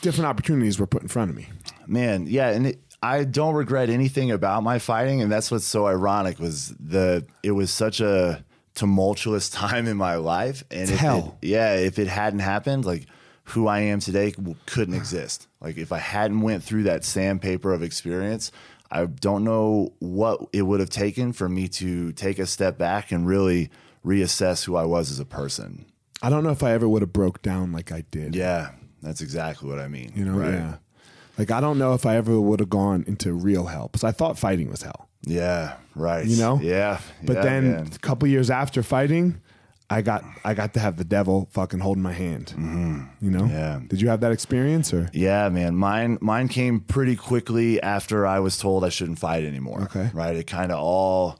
different 0.00 0.26
opportunities 0.26 0.78
were 0.78 0.86
put 0.86 1.02
in 1.02 1.08
front 1.08 1.30
of 1.30 1.36
me. 1.36 1.48
man 1.86 2.26
yeah 2.26 2.48
and 2.50 2.68
it, 2.68 2.78
i 3.02 3.24
don't 3.24 3.54
regret 3.54 3.90
anything 3.90 4.30
about 4.30 4.62
my 4.62 4.78
fighting 4.78 5.20
and 5.20 5.30
that's 5.30 5.50
what's 5.50 5.66
so 5.66 5.86
ironic 5.86 6.38
was 6.38 6.68
the 6.80 7.24
it 7.42 7.50
was 7.50 7.70
such 7.70 8.00
a 8.00 8.42
tumultuous 8.74 9.50
time 9.64 9.86
in 9.88 9.96
my 9.96 10.14
life 10.14 10.62
and 10.70 10.88
if 10.88 10.96
hell. 10.98 11.36
It, 11.42 11.48
yeah 11.48 11.74
if 11.74 11.98
it 11.98 12.06
hadn't 12.06 12.38
happened 12.40 12.84
like 12.84 13.06
who 13.48 13.66
i 13.66 13.78
am 13.80 14.00
today 14.00 14.32
couldn't 14.66 14.94
exist 14.94 15.46
like 15.60 15.76
if 15.76 15.92
i 15.92 15.98
hadn't 15.98 16.40
went 16.40 16.62
through 16.62 16.82
that 16.82 17.04
sandpaper 17.04 17.72
of 17.72 17.82
experience 17.82 18.50
i 18.90 19.04
don't 19.04 19.44
know 19.44 19.92
what 19.98 20.40
it 20.52 20.62
would 20.62 20.80
have 20.80 20.90
taken 20.90 21.32
for 21.32 21.48
me 21.48 21.68
to 21.68 22.12
take 22.12 22.38
a 22.38 22.46
step 22.46 22.78
back 22.78 23.12
and 23.12 23.26
really 23.26 23.70
reassess 24.04 24.64
who 24.64 24.76
i 24.76 24.84
was 24.84 25.10
as 25.10 25.18
a 25.20 25.24
person 25.24 25.84
I 26.22 26.30
don't 26.30 26.42
know 26.42 26.50
if 26.52 26.62
I 26.62 26.70
ever 26.72 26.88
would 26.88 27.02
have 27.02 27.12
broke 27.12 27.42
down 27.42 27.72
like 27.72 27.92
I 27.92 28.04
did. 28.10 28.34
yeah 28.34 28.70
that's 29.02 29.20
exactly 29.20 29.68
what 29.68 29.78
i 29.78 29.88
mean 29.88 30.10
You 30.16 30.24
know, 30.24 30.38
right? 30.38 30.54
yeah. 30.54 30.76
Like 31.36 31.50
I 31.50 31.60
don't 31.60 31.78
know 31.78 31.92
if 31.94 32.06
I 32.06 32.16
ever 32.16 32.40
would 32.40 32.60
have 32.60 32.70
gone 32.70 33.04
into 33.06 33.32
real 33.34 33.66
hell 33.66 33.88
because 33.92 34.04
I 34.04 34.12
thought 34.12 34.38
fighting 34.38 34.70
was 34.70 34.82
hell. 34.82 35.08
yeah 35.26 35.74
right 35.94 36.24
You 36.24 36.36
know? 36.38 36.60
yeah 36.62 37.00
But 37.24 37.36
yeah, 37.36 37.42
then 37.42 37.72
man. 37.72 37.90
a 37.94 37.98
couple 37.98 38.26
years 38.28 38.48
after 38.50 38.82
fighting, 38.82 39.38
I 39.90 40.02
got 40.02 40.24
I 40.44 40.54
got 40.54 40.74
to 40.74 40.80
have 40.80 40.96
the 40.96 41.04
devil 41.04 41.48
fucking 41.52 41.80
holding 41.80 42.02
my 42.02 42.12
hand. 42.12 42.54
You 43.20 43.30
know? 43.30 43.42
Mm-hmm. 43.42 43.50
Yeah. 43.50 43.80
Did 43.86 44.00
you 44.00 44.08
have 44.08 44.20
that 44.20 44.32
experience 44.32 44.92
or? 44.92 45.10
Yeah, 45.12 45.48
man. 45.50 45.76
Mine 45.76 46.18
mine 46.20 46.48
came 46.48 46.80
pretty 46.80 47.16
quickly 47.16 47.80
after 47.82 48.26
I 48.26 48.40
was 48.40 48.58
told 48.58 48.84
I 48.84 48.88
shouldn't 48.88 49.18
fight 49.18 49.44
anymore. 49.44 49.82
Okay. 49.82 50.10
Right? 50.14 50.36
It 50.36 50.46
kind 50.46 50.72
of 50.72 50.78
all 50.78 51.38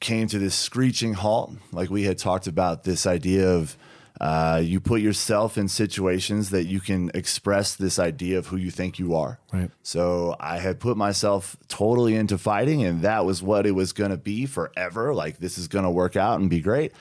came 0.00 0.28
to 0.28 0.38
this 0.38 0.54
screeching 0.54 1.14
halt. 1.14 1.52
Like 1.72 1.90
we 1.90 2.04
had 2.04 2.18
talked 2.18 2.46
about 2.46 2.84
this 2.84 3.06
idea 3.06 3.48
of 3.48 3.76
Uh, 4.18 4.62
you 4.64 4.80
put 4.80 5.02
yourself 5.02 5.58
in 5.58 5.68
situations 5.68 6.48
that 6.48 6.64
you 6.64 6.80
can 6.80 7.10
express 7.12 7.76
this 7.76 7.98
idea 7.98 8.38
of 8.38 8.46
who 8.46 8.56
you 8.56 8.70
think 8.70 8.98
you 8.98 9.14
are. 9.14 9.38
Right. 9.52 9.70
So 9.82 10.34
I 10.40 10.56
had 10.58 10.80
put 10.80 10.96
myself 10.96 11.54
totally 11.68 12.16
into 12.16 12.38
fighting, 12.38 12.82
and 12.82 13.02
that 13.02 13.26
was 13.26 13.42
what 13.42 13.66
it 13.66 13.72
was 13.72 13.92
going 13.92 14.12
to 14.12 14.16
be 14.16 14.46
forever. 14.46 15.12
Like, 15.12 15.36
this 15.38 15.58
is 15.58 15.68
going 15.68 15.84
to 15.84 15.90
work 15.90 16.16
out 16.16 16.40
and 16.40 16.48
be 16.48 16.60
great. 16.60 16.92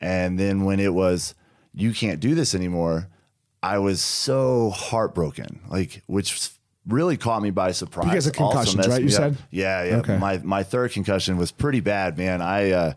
And 0.00 0.38
then 0.38 0.64
when 0.64 0.80
it 0.80 0.94
was, 0.94 1.34
you 1.74 1.92
can't 1.92 2.20
do 2.20 2.34
this 2.34 2.54
anymore, 2.54 3.08
I 3.62 3.78
was 3.78 4.00
so 4.00 4.70
heartbroken, 4.70 5.60
like, 5.68 6.02
which 6.06 6.50
really 6.86 7.16
caught 7.18 7.42
me 7.42 7.50
by 7.50 7.72
surprise. 7.72 8.08
Because 8.08 8.26
of 8.26 8.32
concussions, 8.32 8.88
right? 8.88 9.02
You 9.02 9.08
up. 9.08 9.12
said? 9.12 9.36
Yeah, 9.50 9.84
yeah. 9.84 9.96
Okay. 9.98 10.16
My 10.16 10.38
my 10.38 10.62
third 10.62 10.92
concussion 10.92 11.36
was 11.36 11.52
pretty 11.52 11.80
bad, 11.80 12.16
man. 12.16 12.40
I 12.40 12.70
uh, 12.70 12.92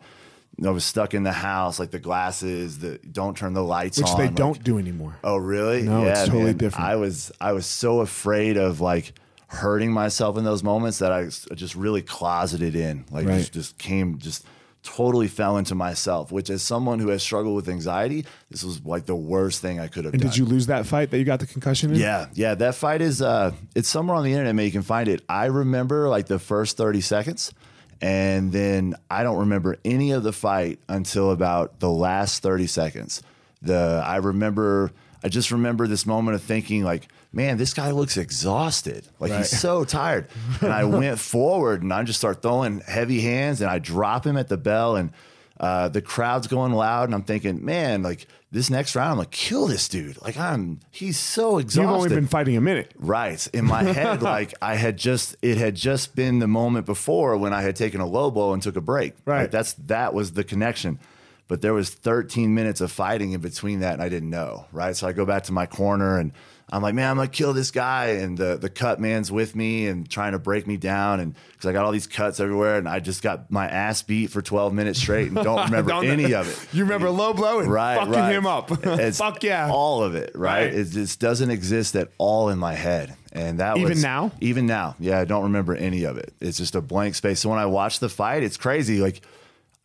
I 0.66 0.70
was 0.70 0.86
stuck 0.86 1.14
in 1.14 1.24
the 1.24 1.34
house, 1.34 1.80
like 1.80 1.92
the 1.92 2.00
glasses, 2.00 2.80
the 2.80 2.98
don't 3.00 3.36
turn 3.36 3.54
the 3.54 3.64
lights 3.64 3.98
which 3.98 4.08
on. 4.08 4.14
Which 4.14 4.18
they 4.20 4.28
like- 4.28 4.36
don't 4.36 4.64
do 4.64 4.78
anymore. 4.78 5.18
Oh, 5.24 5.36
really? 5.36 5.82
No, 5.82 6.06
it's 6.06 6.22
totally 6.26 6.44
man. 6.46 6.58
different. 6.58 6.88
I 6.88 6.96
was 6.96 7.32
I 7.42 7.52
was 7.52 7.66
so 7.66 8.00
afraid 8.00 8.56
of 8.56 8.80
like 8.80 9.14
hurting 9.48 9.92
myself 9.92 10.38
in 10.38 10.44
those 10.46 10.64
moments 10.64 11.00
that 11.00 11.12
I 11.12 11.26
just 11.54 11.76
really 11.76 12.02
closeted 12.02 12.76
in, 12.76 13.06
like 13.12 13.28
Right. 13.28 13.38
just, 13.40 13.54
just 13.54 13.78
came 13.78 14.18
just 14.18 14.46
totally 14.84 15.28
fell 15.28 15.58
into 15.58 15.74
myself. 15.76 16.32
Which, 16.32 16.50
as 16.50 16.62
someone 16.62 17.00
who 17.00 17.10
has 17.10 17.24
struggled 17.24 17.56
with 17.56 17.70
anxiety, 17.70 18.26
this 18.52 18.64
was 18.64 18.84
like 18.86 19.06
the 19.06 19.16
worst 19.16 19.62
thing 19.62 19.80
I 19.80 19.88
could 19.88 20.06
have 20.06 20.14
And 20.14 20.22
done. 20.22 20.32
did 20.32 20.38
you 20.38 20.46
lose 20.46 20.68
that 20.68 20.86
fight 20.86 21.10
that 21.12 21.18
you 21.18 21.24
got 21.26 21.40
the 21.40 21.48
concussion 21.48 21.92
in? 21.94 22.00
Yeah, 22.00 22.28
yeah. 22.34 22.56
That 22.56 22.76
fight 22.76 23.02
is 23.02 23.22
uh 23.22 23.52
it's 23.76 23.88
somewhere 23.90 24.16
on 24.16 24.24
the 24.24 24.32
internet, 24.32 24.54
man. 24.56 24.66
You 24.66 24.72
can 24.72 24.82
find 24.84 25.08
it. 25.08 25.22
I 25.28 25.46
remember 25.46 26.10
like 26.10 26.28
the 26.28 26.40
first 26.40 26.78
30 26.78 27.02
seconds, 27.02 27.54
and 28.02 28.52
then 28.52 28.96
I 29.10 29.24
don't 29.24 29.40
remember 29.40 29.78
any 29.86 30.12
of 30.12 30.24
the 30.24 30.34
fight 30.34 30.80
until 30.90 31.32
about 31.32 31.80
the 31.80 31.90
last 31.90 32.44
30 32.44 32.68
seconds. 32.68 33.22
The 33.62 34.04
I 34.06 34.18
remember 34.18 34.92
I 35.24 35.30
just 35.30 35.52
remember 35.52 35.88
this 35.88 36.06
moment 36.06 36.36
of 36.36 36.44
thinking 36.44 36.84
like, 36.84 37.08
man, 37.34 37.58
this 37.58 37.74
guy 37.74 37.92
looks 37.92 38.16
exhausted. 38.16 39.06
Like 39.20 39.32
Right. 39.32 39.40
he's 39.40 39.60
so 39.60 39.84
tired. 39.84 40.28
And 40.62 40.72
I 40.72 40.84
went 40.86 41.20
forward 41.20 41.82
and 41.82 41.92
I 41.92 42.04
just 42.04 42.20
start 42.20 42.42
throwing 42.42 42.80
heavy 42.82 43.22
hands 43.22 43.60
and 43.62 43.70
I 43.70 43.80
drop 43.80 44.26
him 44.26 44.38
at 44.38 44.48
the 44.48 44.58
bell 44.58 44.96
and 44.96 45.12
uh, 45.60 45.88
the 45.90 46.02
crowd's 46.02 46.48
going 46.48 46.74
loud 46.74 47.06
and 47.06 47.16
I'm 47.16 47.24
thinking, 47.24 47.64
man, 47.66 48.04
like 48.04 48.28
this 48.52 48.70
next 48.70 48.96
round, 48.96 49.14
I'm 49.14 49.18
like, 49.18 49.32
kill 49.32 49.66
this 49.66 49.88
dude. 49.88 50.22
Like 50.22 50.38
I'm, 50.38 50.80
he's 50.92 51.18
so 51.18 51.58
exhausted. 51.58 51.82
You've 51.82 51.90
only 51.92 52.10
been 52.10 52.28
fighting 52.28 52.56
a 52.56 52.62
minute. 52.62 52.92
Right. 52.98 53.46
In 53.54 53.66
my 53.66 53.82
head, 53.84 54.22
like 54.34 54.54
I 54.62 54.76
had 54.76 54.98
just 54.98 55.36
it 55.42 55.58
had 55.58 55.76
just 55.76 56.16
been 56.16 56.40
the 56.40 56.48
moment 56.48 56.86
before 56.86 57.36
when 57.38 57.52
I 57.54 57.62
had 57.64 57.76
taken 57.76 58.00
a 58.00 58.06
low 58.06 58.30
blow 58.30 58.54
and 58.54 58.62
took 58.62 58.76
a 58.76 58.82
break. 58.82 59.14
Right. 59.26 59.42
Like, 59.42 59.52
that's 59.52 59.74
that 59.88 60.14
was 60.14 60.34
the 60.34 60.44
connection. 60.44 61.00
But 61.48 61.62
there 61.62 61.74
was 61.74 61.90
13 61.90 62.54
minutes 62.54 62.80
of 62.82 62.92
fighting 62.92 63.32
in 63.34 63.42
between 63.42 63.80
that 63.82 63.94
and 63.94 64.02
I 64.02 64.10
didn't 64.10 64.30
know. 64.30 64.66
Right. 64.72 64.96
So 64.96 65.08
I 65.08 65.14
go 65.14 65.26
back 65.26 65.44
to 65.44 65.52
my 65.52 65.66
corner 65.66 66.18
and 66.20 66.32
I'm 66.72 66.82
like, 66.82 66.96
man, 66.96 67.12
I'm 67.12 67.16
gonna 67.18 67.28
kill 67.28 67.54
this 67.54 67.70
guy. 67.72 68.08
And 68.08 68.38
the 68.38 68.58
the 68.58 68.70
cut 68.70 69.00
man's 69.00 69.32
with 69.32 69.56
me 69.56 69.88
and 69.88 70.10
trying 70.10 70.32
to 70.32 70.40
break 70.40 70.66
me 70.66 70.78
down. 70.78 71.20
And 71.20 71.36
because 71.52 71.68
I 71.68 71.74
got 71.74 71.86
all 71.86 71.92
these 71.92 72.08
cuts 72.08 72.40
everywhere 72.40 72.78
and 72.78 72.88
I 72.90 73.00
just 73.00 73.22
got 73.22 73.52
my 73.52 73.68
ass 73.68 74.02
beat 74.02 74.32
for 74.32 74.42
12 74.42 74.74
minutes 74.74 75.00
straight 75.00 75.28
and 75.28 75.36
don't 75.36 75.66
remember 75.66 75.92
Don't- 75.92 76.06
any 76.08 76.34
of 76.34 76.48
it 76.48 76.74
You 76.76 76.84
remember 76.84 77.10
low 77.10 77.34
blow 77.34 77.60
and 77.60 77.72
right, 77.72 77.98
fucking 77.98 78.14
right. 78.14 78.32
him 78.34 78.46
up. 78.48 78.70
Fuck 79.16 79.44
yeah. 79.44 79.70
all 79.72 80.04
of 80.04 80.16
it, 80.16 80.32
right? 80.36 80.66
Right. 80.66 80.74
It 80.74 80.86
just 80.86 81.20
doesn't 81.20 81.52
exist 81.52 81.96
at 81.96 82.10
all 82.18 82.50
in 82.50 82.58
my 82.60 82.74
head, 82.74 83.16
and 83.32 83.60
that 83.60 83.78
Even 83.78 83.90
was 83.90 84.02
now? 84.04 84.32
Even 84.42 84.66
now, 84.66 84.96
yeah, 85.00 85.20
I 85.20 85.26
don't 85.26 85.44
remember 85.44 85.76
any 85.76 86.04
of 86.06 86.18
it. 86.18 86.34
It's 86.40 86.58
just 86.58 86.76
a 86.76 86.82
blank 86.82 87.16
space. 87.16 87.40
So 87.42 87.50
when 87.50 87.60
I 87.60 87.66
watch 87.66 88.00
the 88.00 88.10
fight, 88.10 88.44
it's 88.44 88.58
crazy. 88.58 89.00
Like 89.00 89.22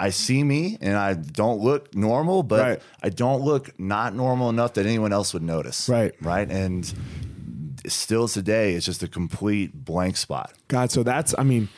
I 0.01 0.11
see 0.11 0.45
me, 0.45 0.79
and 0.81 0.97
I 0.97 1.15
don't 1.15 1.61
look 1.61 1.95
normal, 1.95 2.43
but 2.45 2.61
Right. 2.61 2.83
I 3.03 3.09
don't 3.09 3.43
look 3.43 3.79
not 3.81 4.15
normal 4.15 4.49
enough 4.49 4.75
that 4.75 4.87
anyone 4.87 5.13
else 5.13 5.35
would 5.35 5.43
notice. 5.43 5.89
Right. 5.89 6.15
right, 6.23 6.49
and 6.51 6.93
still 7.87 8.29
today, 8.29 8.75
it's 8.75 8.87
just 8.87 9.03
a 9.03 9.09
complete 9.09 9.85
blank 9.85 10.17
spot. 10.17 10.53
God, 10.69 10.91
so 10.91 11.03
that's 11.03 11.35
I 11.39 11.43
mean, 11.43 11.69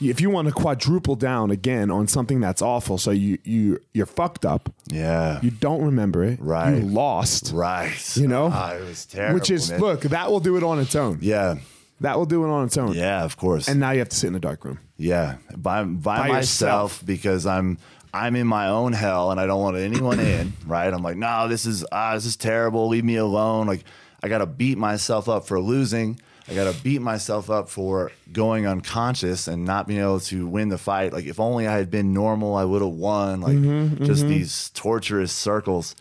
if 0.00 0.20
you 0.20 0.30
want 0.30 0.48
to 0.48 0.54
quadruple 0.54 1.16
down 1.16 1.50
again 1.50 1.90
on 1.90 2.06
something 2.06 2.40
that's 2.40 2.62
awful, 2.62 2.98
so 2.98 3.10
you 3.10 3.38
you 3.44 3.78
you're 3.92 4.06
fucked 4.06 4.44
up, 4.46 4.72
Yeah, 4.90 5.40
you 5.42 5.50
don't 5.50 5.82
remember 5.82 6.22
it, 6.24 6.40
Right. 6.40 6.76
You 6.76 6.82
lost, 6.82 7.52
right. 7.52 8.16
You 8.16 8.28
know? 8.28 8.50
Ah, 8.52 8.72
it 8.74 8.82
was 8.82 9.06
terrible. 9.06 9.34
which 9.34 9.50
is 9.50 9.70
man. 9.70 9.80
look 9.80 10.00
that 10.02 10.30
will 10.30 10.40
do 10.40 10.56
it 10.56 10.62
on 10.62 10.78
its 10.78 10.94
own. 10.94 11.18
yeah, 11.20 11.56
That 12.00 12.18
will 12.18 12.26
do 12.26 12.44
it 12.44 12.48
on 12.48 12.66
its 12.66 12.76
own. 12.76 12.92
yeah, 12.94 13.24
of 13.24 13.36
course. 13.36 13.68
And 13.68 13.80
now 13.80 13.90
you 13.92 14.00
have 14.00 14.10
to 14.10 14.16
sit 14.16 14.28
in 14.28 14.34
a 14.34 14.40
dark 14.40 14.64
room. 14.64 14.78
Yeah, 14.98 15.36
by 15.56 15.82
by, 15.84 16.18
By 16.18 16.28
myself 16.28 16.92
yourself. 16.92 17.06
because 17.06 17.46
I'm 17.46 17.78
I'm 18.12 18.36
in 18.36 18.46
my 18.46 18.68
own 18.68 18.92
hell 18.92 19.30
and 19.30 19.38
I 19.40 19.46
don't 19.46 19.60
want 19.60 19.76
anyone 19.76 20.20
in. 20.20 20.52
Right? 20.66 20.92
I'm 20.92 21.02
like, 21.02 21.16
no, 21.16 21.48
this 21.48 21.64
is 21.66 21.84
ah, 21.92 22.14
this 22.14 22.26
is 22.26 22.36
terrible. 22.36 22.88
Leave 22.88 23.04
me 23.04 23.16
alone. 23.16 23.66
Like 23.66 23.84
I 24.22 24.28
got 24.28 24.38
to 24.38 24.46
beat 24.46 24.76
myself 24.78 25.28
up 25.28 25.46
for 25.46 25.60
losing. 25.60 26.18
I 26.48 26.54
got 26.54 26.72
to 26.72 26.80
beat 26.82 27.00
myself 27.02 27.50
up 27.50 27.68
for 27.68 28.12
going 28.32 28.66
unconscious 28.68 29.48
and 29.48 29.64
not 29.64 29.88
being 29.88 30.00
able 30.00 30.20
to 30.20 30.46
win 30.46 30.68
the 30.68 30.78
fight. 30.78 31.12
Like 31.12 31.24
if 31.26 31.40
only 31.40 31.66
I 31.66 31.76
had 31.76 31.90
been 31.90 32.12
normal, 32.12 32.54
I 32.56 32.64
would 32.64 32.82
have 32.82 32.92
won. 32.92 33.40
Like 33.40 33.56
Mm-hmm, 33.56 34.04
just 34.04 34.26
these 34.26 34.70
torturous 34.74 35.32
circles, 35.32 35.96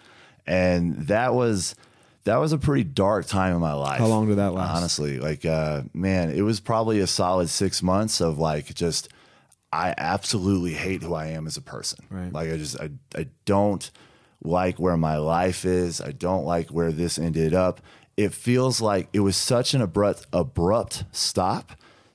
and 0.46 0.96
that 1.08 1.34
was. 1.34 1.76
That 2.26 2.38
was 2.38 2.54
a 2.54 2.58
pretty 2.58 2.84
dark 2.84 3.28
time 3.28 3.54
in 3.54 3.62
my 3.62 3.74
life. 3.74 4.00
How 4.00 4.08
long 4.08 4.28
did 4.28 4.38
that 4.38 4.54
last? 4.54 4.76
Honestly, 4.76 5.20
like, 5.20 5.46
uh, 5.46 5.84
man, 5.94 6.32
it 6.32 6.42
was 6.42 6.60
probably 6.60 7.00
a 7.00 7.08
solid 7.08 7.50
six 7.50 7.84
months 7.84 8.20
of 8.20 8.40
like 8.40 8.74
just, 8.74 9.10
I 9.72 9.94
absolutely 9.96 10.74
hate 10.74 11.04
who 11.04 11.14
I 11.14 11.28
am 11.28 11.46
as 11.46 11.56
a 11.56 11.62
person. 11.62 12.04
Right. 12.10 12.34
Like, 12.34 12.50
I 12.52 12.58
just, 12.58 12.80
I, 12.80 12.90
I 13.16 13.28
don't 13.46 13.90
like 14.44 14.80
where 14.80 14.98
my 14.98 15.18
life 15.18 15.66
is. 15.66 16.02
I 16.02 16.14
don't 16.14 16.46
like 16.46 16.70
where 16.70 16.92
this 16.92 17.20
ended 17.20 17.54
up. 17.54 17.80
It 18.18 18.34
feels 18.34 18.82
like 18.82 19.08
it 19.14 19.20
was 19.20 19.38
such 19.38 19.76
an 19.76 19.82
abrupt, 19.82 20.26
abrupt 20.34 21.04
stop 21.12 21.74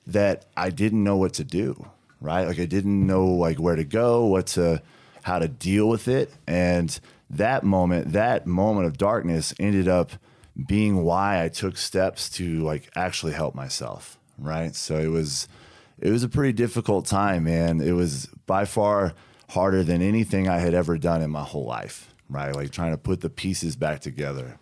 that 0.09 0.47
I 0.57 0.71
didn't 0.71 1.05
know 1.05 1.19
what 1.19 1.35
to 1.35 1.45
do. 1.45 1.87
Right. 2.21 2.49
Like, 2.49 2.59
I 2.59 2.67
didn't 2.67 3.07
know 3.07 3.27
like 3.27 3.61
where 3.61 3.77
to 3.77 3.85
go, 3.85 4.27
what 4.27 4.49
to, 4.49 4.83
how 5.23 5.39
to 5.39 5.47
deal 5.47 5.89
with 5.89 6.09
it. 6.09 6.33
And 6.49 6.99
that 7.31 7.63
moment, 7.63 8.13
that 8.13 8.47
moment 8.47 8.87
of 8.87 8.99
darkness 8.99 9.55
ended 9.59 9.89
up 9.89 10.13
being 10.67 11.05
why 11.05 11.43
I 11.43 11.49
took 11.49 11.77
steps 11.77 12.29
to 12.31 12.61
like 12.61 12.91
actually 12.97 13.33
help 13.33 13.55
myself. 13.55 14.19
Right. 14.39 14.75
So 14.75 14.99
it 14.99 15.09
was, 15.09 15.49
it 15.99 16.11
was 16.11 16.23
a 16.23 16.29
pretty 16.29 16.53
difficult 16.53 17.07
time, 17.07 17.45
man. 17.45 17.81
It 17.81 17.93
was 17.93 18.27
by 18.47 18.65
far 18.65 19.15
harder 19.51 19.83
than 19.83 20.03
anything 20.03 20.49
I 20.49 20.59
had 20.59 20.75
ever 20.75 20.99
done 20.99 21.23
in 21.23 21.31
my 21.31 21.43
whole 21.45 21.65
life. 21.67 22.15
Right. 22.29 22.55
Like 22.55 22.71
trying 22.71 22.93
to 22.93 22.99
put 22.99 23.21
the 23.21 23.31
pieces 23.31 23.77
back 23.77 24.01
together. 24.01 24.59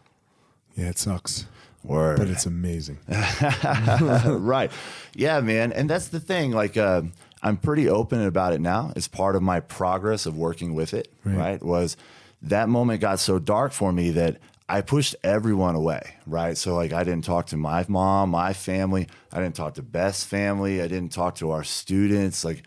Yeah, 0.76 0.90
it 0.90 0.98
sucks, 0.98 1.46
Word. 1.82 2.18
but 2.18 2.28
it's 2.28 2.46
amazing. 2.46 2.98
right. 3.08 4.70
Yeah, 5.14 5.40
man. 5.40 5.72
And 5.72 5.90
that's 5.90 6.08
the 6.08 6.20
thing. 6.20 6.52
Like, 6.52 6.76
uh, 6.76 7.02
I'm 7.42 7.56
pretty 7.56 7.88
open 7.88 8.22
about 8.22 8.52
it 8.52 8.60
now. 8.60 8.92
It's 8.94 9.08
part 9.08 9.36
of 9.36 9.42
my 9.42 9.60
progress 9.60 10.26
of 10.26 10.36
working 10.36 10.74
with 10.74 10.94
it. 10.94 11.12
Right. 11.24 11.36
Right. 11.36 11.62
Was 11.62 11.96
that 12.42 12.68
moment 12.68 13.00
got 13.00 13.18
so 13.20 13.38
dark 13.38 13.72
for 13.72 13.92
me 13.92 14.10
that 14.10 14.38
I 14.68 14.82
pushed 14.82 15.16
everyone 15.24 15.74
away. 15.74 16.14
Right. 16.26 16.56
So, 16.56 16.74
like, 16.74 16.92
I 16.92 17.02
didn't 17.04 17.24
talk 17.24 17.46
to 17.46 17.56
my 17.56 17.84
mom, 17.88 18.30
my 18.30 18.52
family. 18.52 19.08
I 19.32 19.40
didn't 19.40 19.54
talk 19.56 19.74
to 19.74 19.82
Beth's 19.82 20.24
family. 20.24 20.82
I 20.82 20.88
didn't 20.88 21.12
talk 21.12 21.36
to 21.36 21.50
our 21.50 21.64
students. 21.64 22.44
Like, 22.44 22.62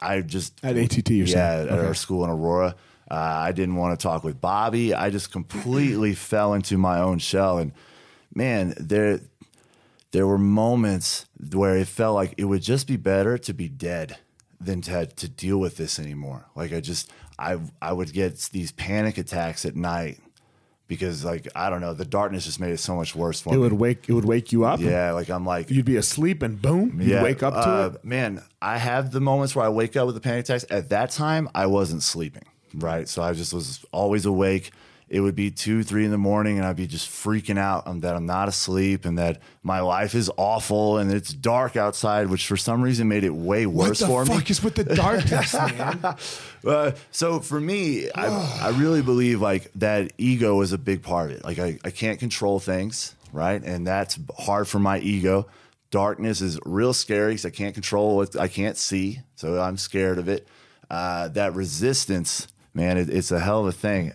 I 0.00 0.20
just 0.20 0.64
At 0.64 0.76
ATT, 0.76 1.10
you're 1.10 1.26
yeah, 1.26 1.32
saying? 1.58 1.68
at 1.68 1.78
Okay. 1.78 1.86
our 1.86 1.94
school 1.94 2.24
in 2.24 2.30
Aurora. 2.30 2.76
Uh, 3.10 3.14
I 3.14 3.52
didn't 3.52 3.74
want 3.76 3.98
to 3.98 4.02
talk 4.02 4.24
with 4.24 4.40
Bobby. 4.40 4.94
I 4.94 5.10
just 5.10 5.30
completely 5.32 6.14
fell 6.30 6.54
into 6.54 6.78
my 6.78 7.00
own 7.00 7.18
shell. 7.18 7.58
And 7.58 7.72
man, 8.34 8.74
there 8.78 9.20
there 10.12 10.26
were 10.26 10.38
moments 10.38 11.26
where 11.52 11.76
it 11.76 11.88
felt 11.88 12.14
like 12.14 12.34
it 12.36 12.44
would 12.44 12.62
just 12.62 12.86
be 12.86 12.96
better 12.96 13.36
to 13.38 13.52
be 13.52 13.68
dead 13.68 14.16
than 14.64 14.80
to 14.82 15.06
to 15.06 15.28
deal 15.28 15.58
with 15.58 15.76
this 15.76 15.98
anymore. 15.98 16.46
Like 16.54 16.72
I 16.72 16.80
just 16.80 17.10
I 17.38 17.58
I 17.80 17.92
would 17.92 18.12
get 18.12 18.38
these 18.52 18.72
panic 18.72 19.18
attacks 19.18 19.64
at 19.64 19.76
night 19.76 20.18
because 20.88 21.24
like 21.24 21.48
I 21.54 21.70
don't 21.70 21.80
know, 21.80 21.94
the 21.94 22.04
darkness 22.04 22.44
just 22.44 22.60
made 22.60 22.72
it 22.72 22.78
so 22.78 22.94
much 22.94 23.14
worse 23.14 23.40
for 23.40 23.50
It 23.50 23.52
me. 23.52 23.58
It 23.58 23.60
would 23.62 23.72
wake 23.72 24.08
it 24.08 24.12
would 24.12 24.24
wake 24.24 24.52
you 24.52 24.64
up. 24.64 24.80
yeah, 24.80 25.12
like 25.12 25.30
I'm 25.30 25.46
like 25.46 25.70
You'd 25.70 25.86
be 25.86 25.96
asleep 25.96 26.42
and 26.42 26.60
boom, 26.60 27.00
you 27.00 27.14
would 27.14 27.22
wake 27.22 27.42
up 27.42 27.54
to 27.54 27.60
uh, 27.60 27.90
it. 27.94 28.04
Man, 28.04 28.42
I 28.60 28.78
have 28.78 29.10
the 29.10 29.20
moments 29.20 29.56
where 29.56 29.64
I 29.64 29.70
wake 29.70 29.96
up 29.96 30.06
with 30.06 30.14
the 30.14 30.20
panic 30.20 30.44
attacks. 30.44 30.64
At 30.70 30.90
that 30.90 31.10
time, 31.10 31.48
I 31.54 31.66
wasn't 31.66 32.02
sleeping, 32.02 32.44
right? 32.74 33.08
So 33.08 33.22
I 33.22 33.32
just 33.32 33.54
was 33.54 33.84
always 33.92 34.26
awake. 34.26 34.72
It 35.12 35.20
would 35.20 35.34
be 35.34 35.50
two, 35.50 35.82
three 35.82 36.06
in 36.06 36.10
the 36.10 36.16
morning, 36.16 36.56
and 36.56 36.66
I'd 36.66 36.76
be 36.76 36.86
just 36.86 37.06
freaking 37.06 37.58
out 37.58 37.86
um, 37.86 38.00
that 38.00 38.16
I'm 38.16 38.24
not 38.24 38.48
asleep 38.48 39.04
and 39.04 39.18
that 39.18 39.42
my 39.62 39.80
life 39.80 40.14
is 40.14 40.30
awful 40.38 40.96
and 40.96 41.12
it's 41.12 41.34
dark 41.34 41.76
outside, 41.76 42.28
which 42.28 42.46
for 42.46 42.56
some 42.56 42.80
reason 42.80 43.08
made 43.08 43.22
it 43.22 43.34
way 43.34 43.66
worse 43.66 44.00
for 44.00 44.06
me. 44.06 44.14
What 44.14 44.26
the 44.26 44.34
fuck 44.36 44.50
is 44.50 44.62
with 44.62 44.74
the 44.74 44.84
darkness, 44.84 45.52
man? 45.54 46.16
Uh, 46.64 46.92
so 47.10 47.40
for 47.40 47.60
me, 47.60 48.10
I, 48.12 48.60
I 48.62 48.68
really 48.70 49.02
believe 49.02 49.42
like 49.42 49.70
that 49.74 50.14
ego 50.16 50.62
is 50.62 50.72
a 50.72 50.78
big 50.78 51.02
part 51.02 51.30
of 51.30 51.36
it. 51.36 51.44
Like 51.44 51.58
I, 51.58 51.78
I 51.84 51.90
can't 51.90 52.18
control 52.18 52.58
things, 52.58 53.14
right? 53.34 53.62
And 53.62 53.86
that's 53.86 54.18
hard 54.38 54.66
for 54.66 54.78
my 54.78 54.98
ego. 54.98 55.46
Darkness 55.90 56.40
is 56.40 56.58
real 56.64 56.94
scary 56.94 57.32
because 57.32 57.44
I 57.44 57.50
can't 57.50 57.74
control 57.74 58.16
what 58.16 58.34
I 58.34 58.48
can't 58.48 58.78
see. 58.78 59.20
So 59.34 59.60
I'm 59.60 59.76
scared 59.76 60.16
of 60.16 60.30
it. 60.30 60.48
Uh, 60.90 61.28
that 61.28 61.54
resistance, 61.54 62.48
man, 62.72 62.96
it, 62.96 63.10
it's 63.10 63.30
a 63.30 63.40
hell 63.40 63.60
of 63.60 63.66
a 63.66 63.72
thing. 63.72 64.14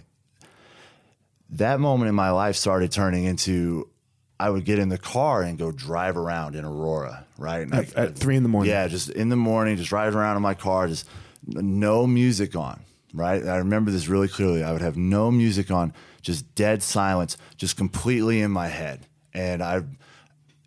That 1.51 1.79
moment 1.79 2.09
in 2.09 2.15
my 2.15 2.31
life 2.31 2.55
started 2.55 2.91
turning 2.91 3.23
into 3.25 3.89
I 4.39 4.49
would 4.51 4.65
get 4.65 4.77
in 4.77 4.89
the 4.89 4.99
car 4.99 5.41
and 5.41 5.57
go 5.57 5.71
drive 5.71 6.15
around 6.15 6.55
in 6.55 6.63
Aurora, 6.63 7.25
right? 7.39 7.61
And 7.61 7.73
At, 7.73 7.97
I- 7.97 8.01
at 8.03 8.15
three 8.15 8.35
in 8.35 8.43
the 8.43 8.49
morning. 8.49 8.69
yeah, 8.71 8.87
just 8.87 9.09
in 9.09 9.29
the 9.29 9.35
morning, 9.35 9.77
just 9.77 9.89
driving 9.89 10.19
around 10.19 10.35
in 10.35 10.43
my 10.43 10.53
car, 10.53 10.87
just 10.87 11.07
no 11.47 12.05
music 12.05 12.55
on, 12.55 12.81
right? 13.13 13.43
I 13.43 13.57
remember 13.57 13.89
this 13.89 14.07
really 14.07 14.27
clearly. 14.27 14.63
I 14.63 14.73
would 14.73 14.81
have 14.81 14.95
no 14.97 15.31
music 15.31 15.71
on, 15.71 15.91
just 16.21 16.53
dead 16.53 16.83
silence, 16.83 17.35
just 17.55 17.77
completely 17.77 18.41
in 18.41 18.51
my 18.51 18.67
head. 18.67 19.07
And 19.33 19.63
I, 19.63 19.83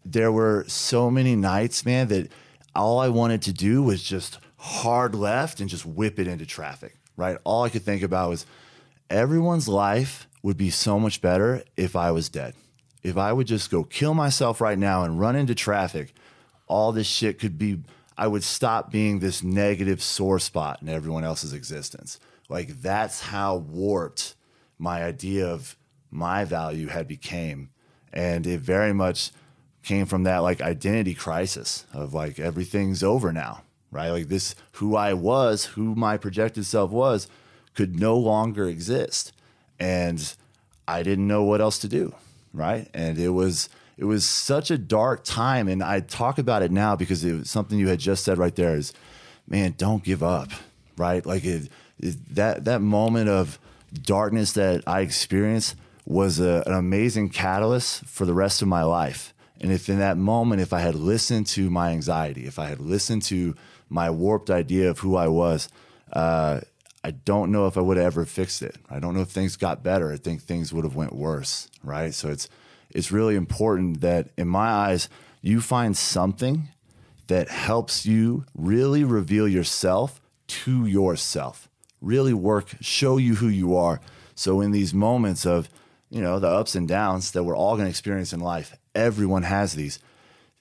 there 0.05 0.33
were 0.33 0.65
so 0.67 1.09
many 1.11 1.37
nights, 1.37 1.85
man, 1.87 2.09
that 2.09 2.33
all 2.75 2.99
I 2.99 3.09
wanted 3.09 3.43
to 3.43 3.53
do 3.53 3.83
was 3.85 4.03
just 4.03 4.39
hard 4.57 5.15
left 5.15 5.61
and 5.61 5.69
just 5.71 5.87
whip 5.87 6.19
it 6.19 6.27
into 6.27 6.45
traffic, 6.47 6.97
right? 7.17 7.39
All 7.45 7.63
I 7.63 7.69
could 7.69 7.83
think 7.83 8.03
about 8.03 8.31
was 8.31 8.47
everyone's 9.09 9.69
life 9.69 10.27
would 10.43 10.57
be 10.57 10.71
so 10.71 10.99
much 10.99 11.21
better 11.21 11.63
if 11.77 11.95
I 11.95 12.11
was 12.11 12.29
dead. 12.29 12.55
If 13.03 13.17
I 13.17 13.33
would 13.33 13.47
just 13.47 13.71
go 13.71 13.85
kill 13.85 14.15
myself 14.15 14.61
right 14.61 14.79
now 14.79 15.05
and 15.05 15.21
run 15.21 15.37
into 15.37 15.55
traffic, 15.55 16.13
all 16.67 16.93
this 16.93 17.07
shit 17.07 17.39
could 17.39 17.59
be, 17.59 17.81
I 18.17 18.27
would 18.27 18.45
stop 18.45 18.91
being 18.91 19.19
this 19.19 19.43
negative 19.43 20.03
sore 20.03 20.39
spot 20.39 20.81
in 20.83 20.89
everyone 20.89 21.25
else's 21.25 21.53
existence. 21.53 22.19
Like 22.49 22.81
that's 22.81 23.21
how 23.21 23.57
warped 23.57 24.35
my 24.79 25.03
idea 25.03 25.47
of 25.47 25.77
my 26.11 26.45
value 26.45 26.89
had 26.89 27.07
became. 27.07 27.71
And 28.13 28.47
it 28.47 28.61
very 28.61 28.93
much 28.93 29.31
came 29.83 30.07
from 30.07 30.25
that 30.25 30.39
like 30.39 30.61
identity 30.61 31.15
crisis 31.15 31.87
of 31.93 32.13
like 32.13 32.39
everything's 32.39 33.03
over 33.03 33.33
now, 33.33 33.63
right? 33.91 34.11
Like 34.11 34.29
this, 34.29 34.55
who 34.73 34.97
I 34.97 35.15
was, 35.15 35.67
who 35.67 35.95
my 35.95 36.17
projected 36.17 36.67
self 36.67 36.91
was, 36.91 37.29
could 37.75 37.99
no 37.99 38.17
longer 38.17 38.69
exist. 38.69 39.33
And 39.81 40.35
I 40.87 41.03
didn't 41.03 41.27
know 41.27 41.43
what 41.43 41.61
else 41.61 41.79
to 41.81 41.89
do, 41.89 42.15
right? 42.53 42.89
And 42.95 43.19
it 43.19 43.31
was 43.31 43.69
it 43.97 44.05
was 44.05 44.25
such 44.27 44.71
a 44.71 44.79
dark 44.79 45.25
time 45.25 45.69
and 45.69 45.83
I 45.83 46.01
talk 46.01 46.39
about 46.39 46.63
it 46.63 46.71
now 46.71 46.97
because 46.97 47.25
it 47.25 47.33
was 47.33 47.51
something 47.51 47.79
you 47.79 47.89
had 47.89 47.99
just 47.99 48.25
said 48.25 48.39
right 48.39 48.55
there 48.55 48.77
is 48.77 48.93
man, 49.47 49.75
don't 49.77 50.05
give 50.05 50.23
up, 50.23 50.51
right? 50.97 51.27
Like 51.27 51.45
it, 51.45 51.69
it, 51.99 52.35
that 52.35 52.65
that 52.65 52.81
moment 52.81 53.29
of 53.29 53.59
darkness 53.93 54.53
that 54.53 54.83
I 54.87 55.01
experienced 55.01 55.77
was 56.07 56.41
a, 56.41 56.63
an 56.67 56.73
amazing 56.73 57.29
catalyst 57.31 58.05
for 58.07 58.25
the 58.25 58.35
rest 58.35 58.63
of 58.63 58.69
my 58.69 58.83
life. 58.83 59.35
And 59.61 59.71
if 59.71 59.89
in 59.89 59.99
that 59.99 60.17
moment, 60.17 60.63
if 60.63 60.73
I 60.73 60.81
had 60.81 60.95
listened 60.95 61.47
to 61.49 61.69
my 61.69 61.91
anxiety, 61.91 62.47
if 62.47 62.59
I 62.59 62.67
had 62.67 62.81
listened 62.81 63.23
to 63.25 63.55
my 63.91 64.09
warped 64.09 64.51
idea 64.51 64.89
of 64.89 65.01
who 65.01 65.17
I 65.17 65.29
was, 65.29 65.69
uh, 66.13 66.61
I 67.03 67.13
don't 67.13 67.51
know 67.51 67.67
if 67.67 67.79
I 67.79 67.81
would 67.81 67.97
have 67.97 68.07
ever 68.07 68.25
fixed 68.27 68.63
it. 68.63 68.77
I 68.91 68.99
don't 69.01 69.15
know 69.15 69.23
if 69.23 69.29
things 69.29 69.57
got 69.57 69.83
better. 69.83 70.13
I 70.13 70.17
think 70.17 70.43
things 70.43 70.73
would 70.73 70.85
have 70.85 70.95
went 70.97 71.15
worse, 71.15 71.69
right? 71.83 72.13
So 72.13 72.29
it's 72.29 72.49
it's 72.91 73.11
really 73.13 73.37
important 73.37 74.01
that 74.01 74.29
in 74.37 74.49
my 74.49 74.69
eyes, 74.69 75.09
you 75.41 75.61
find 75.61 75.97
something 75.97 76.69
that 77.29 77.49
helps 77.49 78.05
you 78.05 78.45
really 78.55 79.05
reveal 79.05 79.47
yourself 79.49 80.21
to 80.49 80.85
yourself. 80.85 81.69
Really 82.01 82.35
work, 82.35 82.71
show 82.81 83.17
you 83.17 83.37
who 83.37 83.49
you 83.49 83.77
are. 83.77 84.01
So 84.35 84.61
in 84.61 84.73
these 84.73 84.93
moments 84.93 85.47
of, 85.47 85.69
you 86.11 86.21
know, 86.21 86.39
the 86.41 86.49
ups 86.49 86.75
and 86.75 86.89
downs 86.89 87.31
that 87.33 87.45
we're 87.45 87.57
all 87.57 87.77
going 87.77 87.87
to 87.87 87.91
experience 87.91 88.33
in 88.33 88.41
life, 88.41 88.77
everyone 88.95 89.45
has 89.45 89.75
these. 89.75 90.01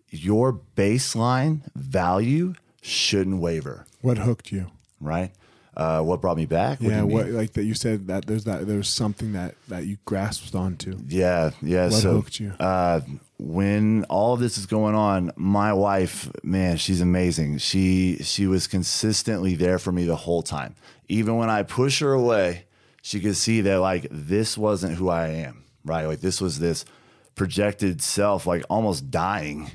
Your 0.10 0.54
baseline 0.76 1.62
value 1.76 2.54
shouldn't 2.82 3.40
waver, 3.42 3.86
What 4.02 4.20
hooked 4.20 4.52
you? 4.52 4.68
right? 5.02 5.32
Uh, 5.80 6.02
what 6.02 6.20
brought 6.20 6.36
me 6.36 6.46
back? 6.46 6.82
What 6.82 6.90
yeah, 6.90 7.04
what 7.04 7.28
like 7.28 7.54
that 7.54 7.64
you 7.64 7.74
said 7.74 8.08
that 8.08 8.26
there's 8.26 8.44
that 8.44 8.68
there's 8.68 8.90
something 8.90 9.32
that 9.32 9.56
that 9.70 9.86
you 9.86 9.98
grasped 10.04 10.54
onto. 10.54 10.98
Yeah, 11.08 11.52
yeah. 11.62 11.86
What 11.86 11.94
so 11.94 12.16
hooked 12.16 12.38
you? 12.38 12.52
Uh, 12.60 13.00
when 13.38 14.04
all 14.10 14.34
of 14.34 14.42
this 14.42 14.58
is 14.58 14.66
going 14.66 14.94
on, 14.94 15.32
my 15.38 15.72
wife, 15.72 16.30
man, 16.44 16.76
she's 16.76 17.00
amazing. 17.00 17.60
She 17.60 18.18
she 18.24 18.46
was 18.46 18.68
consistently 18.68 19.56
there 19.56 19.80
for 19.80 19.94
me 19.94 20.04
the 20.04 20.18
whole 20.18 20.42
time. 20.42 20.76
Even 21.08 21.38
when 21.38 21.50
I 21.50 21.64
push 21.64 22.02
her 22.02 22.12
away, 22.12 22.66
she 23.02 23.22
could 23.22 23.38
see 23.38 23.62
that 23.62 23.80
like 23.80 24.06
this 24.12 24.58
wasn't 24.58 24.96
who 24.96 25.08
I 25.08 25.30
am, 25.30 25.64
right? 25.86 26.06
Like 26.06 26.20
this 26.20 26.42
was 26.42 26.60
this 26.60 26.84
projected 27.36 28.02
self, 28.02 28.46
like 28.46 28.66
almost 28.70 29.10
dying 29.12 29.72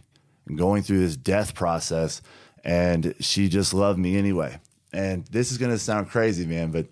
and 0.46 0.59
going 0.59 0.82
through 0.82 1.00
this 1.00 1.16
death 1.16 1.55
process, 1.55 2.20
and 2.62 3.14
she 3.20 3.48
just 3.48 3.72
loved 3.72 3.98
me 3.98 4.18
anyway. 4.18 4.59
And 4.95 5.26
this 5.26 5.53
is 5.53 5.59
gonna 5.59 5.78
sound 5.78 6.09
crazy, 6.09 6.47
man, 6.47 6.70
but 6.70 6.86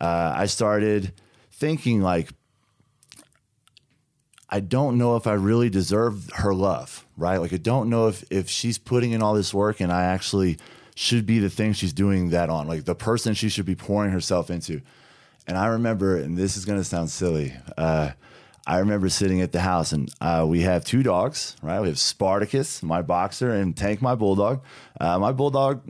uh, 0.00 0.34
I 0.36 0.46
started 0.46 1.12
thinking 1.52 2.02
like 2.02 2.30
I 4.50 4.60
don't 4.60 4.98
know 4.98 5.16
if 5.16 5.26
I 5.26 5.32
really 5.32 5.70
deserve 5.70 6.30
her 6.34 6.54
love, 6.54 7.06
right? 7.16 7.38
Like 7.38 7.52
I 7.52 7.56
don't 7.56 7.88
know 7.88 8.08
if 8.08 8.24
if 8.30 8.48
she's 8.48 8.78
putting 8.78 9.12
in 9.12 9.22
all 9.22 9.34
this 9.34 9.54
work 9.54 9.80
and 9.80 9.92
I 9.92 10.04
actually 10.04 10.58
should 10.94 11.26
be 11.26 11.38
the 11.38 11.50
thing 11.50 11.72
she's 11.72 11.92
doing 11.92 12.30
that 12.30 12.50
on, 12.50 12.68
like 12.68 12.84
the 12.84 12.94
person 12.94 13.34
she 13.34 13.48
should 13.48 13.66
be 13.66 13.74
pouring 13.74 14.12
herself 14.12 14.50
into. 14.50 14.80
And 15.46 15.58
I 15.58 15.66
remember, 15.66 16.16
and 16.16 16.36
this 16.36 16.56
is 16.56 16.64
to 16.64 16.84
sound 16.84 17.10
silly. 17.10 17.54
Uh, 17.76 18.12
I 18.66 18.78
remember 18.78 19.10
sitting 19.10 19.42
at 19.42 19.52
the 19.52 19.60
house, 19.60 19.92
and 19.92 20.10
uh, 20.20 20.46
we 20.48 20.62
have 20.62 20.84
two 20.84 21.02
dogs, 21.02 21.56
right? 21.60 21.80
We 21.80 21.88
have 21.88 21.98
Spartacus, 21.98 22.82
my 22.82 23.02
boxer, 23.02 23.50
and 23.50 23.76
Tank, 23.76 24.00
my 24.00 24.14
bulldog. 24.14 24.62
Uh, 24.98 25.18
my 25.18 25.32
bulldog, 25.32 25.82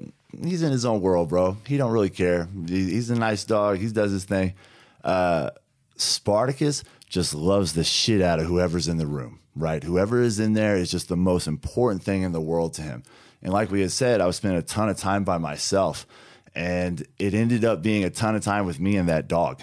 he's 0.42 0.62
in 0.62 0.72
his 0.72 0.84
own 0.84 1.00
world, 1.00 1.28
bro. 1.28 1.56
He 1.66 1.76
don't 1.76 1.92
really 1.92 2.10
care. 2.10 2.48
He's 2.66 3.10
a 3.10 3.14
nice 3.14 3.44
dog. 3.44 3.78
He 3.78 3.88
does 3.88 4.12
his 4.12 4.24
thing. 4.24 4.54
Uh, 5.02 5.50
Spartacus 5.96 6.84
just 7.08 7.34
loves 7.34 7.74
the 7.74 7.84
shit 7.84 8.20
out 8.20 8.40
of 8.40 8.46
whoever's 8.46 8.88
in 8.88 8.96
the 8.96 9.06
room, 9.06 9.40
right? 9.54 9.82
Whoever 9.82 10.20
is 10.20 10.40
in 10.40 10.54
there 10.54 10.76
is 10.76 10.90
just 10.90 11.08
the 11.08 11.16
most 11.16 11.46
important 11.46 12.02
thing 12.02 12.22
in 12.22 12.32
the 12.32 12.40
world 12.40 12.74
to 12.74 12.82
him. 12.82 13.02
And 13.42 13.52
like 13.52 13.70
we 13.70 13.82
had 13.82 13.92
said, 13.92 14.20
I 14.20 14.26
was 14.26 14.36
spending 14.36 14.58
a 14.58 14.62
ton 14.62 14.88
of 14.88 14.96
time 14.96 15.22
by 15.22 15.38
myself, 15.38 16.06
and 16.54 17.06
it 17.18 17.34
ended 17.34 17.64
up 17.64 17.82
being 17.82 18.04
a 18.04 18.10
ton 18.10 18.34
of 18.34 18.42
time 18.42 18.66
with 18.66 18.80
me 18.80 18.96
and 18.96 19.08
that 19.08 19.28
dog, 19.28 19.60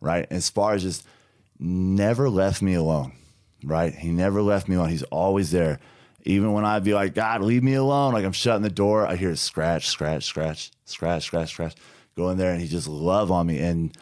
right? 0.00 0.26
And 0.30 0.42
Spar 0.42 0.78
just 0.78 1.04
never 1.58 2.30
left 2.30 2.62
me 2.62 2.74
alone, 2.74 3.12
right? 3.64 3.94
He 3.94 4.10
never 4.10 4.40
left 4.42 4.68
me 4.68 4.76
alone. 4.76 4.90
He's 4.90 5.02
always 5.04 5.50
there. 5.50 5.80
Even 6.26 6.52
when 6.52 6.64
I'd 6.64 6.82
be 6.82 6.92
like, 6.92 7.14
God, 7.14 7.40
leave 7.40 7.62
me 7.62 7.74
alone, 7.74 8.12
like 8.12 8.24
I'm 8.24 8.32
shutting 8.32 8.64
the 8.64 8.68
door, 8.68 9.06
I 9.06 9.14
hear 9.14 9.30
it 9.30 9.38
scratch, 9.38 9.86
scratch, 9.86 10.24
scratch, 10.24 10.72
scratch, 10.84 11.24
scratch, 11.24 11.50
scratch. 11.50 11.74
Go 12.16 12.30
in 12.30 12.36
there 12.36 12.50
and 12.50 12.60
he 12.60 12.66
just 12.66 12.88
love 12.88 13.30
on 13.30 13.46
me. 13.46 13.60
And 13.60 13.96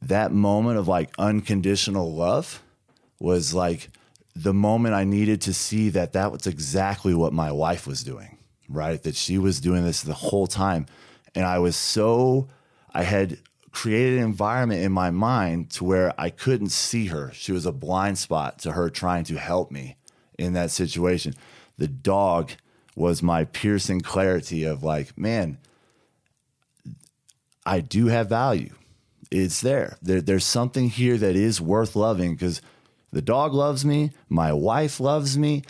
that 0.00 0.30
moment 0.30 0.78
of 0.78 0.86
like 0.86 1.10
unconditional 1.18 2.14
love 2.14 2.62
was 3.18 3.52
like 3.52 3.90
the 4.36 4.54
moment 4.54 4.94
I 4.94 5.02
needed 5.02 5.40
to 5.42 5.52
see 5.52 5.88
that 5.88 6.12
that 6.12 6.30
was 6.30 6.46
exactly 6.46 7.14
what 7.14 7.32
my 7.32 7.50
wife 7.50 7.84
was 7.84 8.04
doing, 8.04 8.38
right? 8.68 9.02
That 9.02 9.16
she 9.16 9.36
was 9.36 9.58
doing 9.58 9.82
this 9.82 10.02
the 10.02 10.14
whole 10.14 10.46
time. 10.46 10.86
And 11.34 11.44
I 11.44 11.58
was 11.58 11.74
so, 11.74 12.46
I 12.94 13.02
had 13.02 13.38
created 13.72 14.18
an 14.18 14.24
environment 14.24 14.84
in 14.84 14.92
my 14.92 15.10
mind 15.10 15.70
to 15.70 15.84
where 15.84 16.14
I 16.16 16.30
couldn't 16.30 16.70
see 16.70 17.06
her. 17.06 17.32
She 17.34 17.50
was 17.50 17.66
a 17.66 17.72
blind 17.72 18.18
spot 18.18 18.60
to 18.60 18.72
her 18.72 18.88
trying 18.88 19.24
to 19.24 19.36
help 19.36 19.72
me 19.72 19.96
in 20.38 20.52
that 20.54 20.70
situation. 20.70 21.34
The 21.78 21.88
dog 21.88 22.52
was 22.94 23.22
my 23.22 23.44
piercing 23.44 24.00
clarity 24.00 24.64
of 24.64 24.82
like, 24.82 25.16
man, 25.18 25.58
I 27.64 27.80
do 27.80 28.06
have 28.06 28.28
value. 28.28 28.74
It's 29.30 29.60
there. 29.60 29.98
there 30.00 30.20
there's 30.20 30.44
something 30.44 30.88
here 30.88 31.18
that 31.18 31.36
is 31.36 31.60
worth 31.60 31.96
loving 31.96 32.34
because 32.34 32.62
the 33.12 33.22
dog 33.22 33.52
loves 33.52 33.84
me, 33.84 34.12
my 34.28 34.52
wife 34.52 35.00
loves 35.00 35.36
me. 35.36 35.62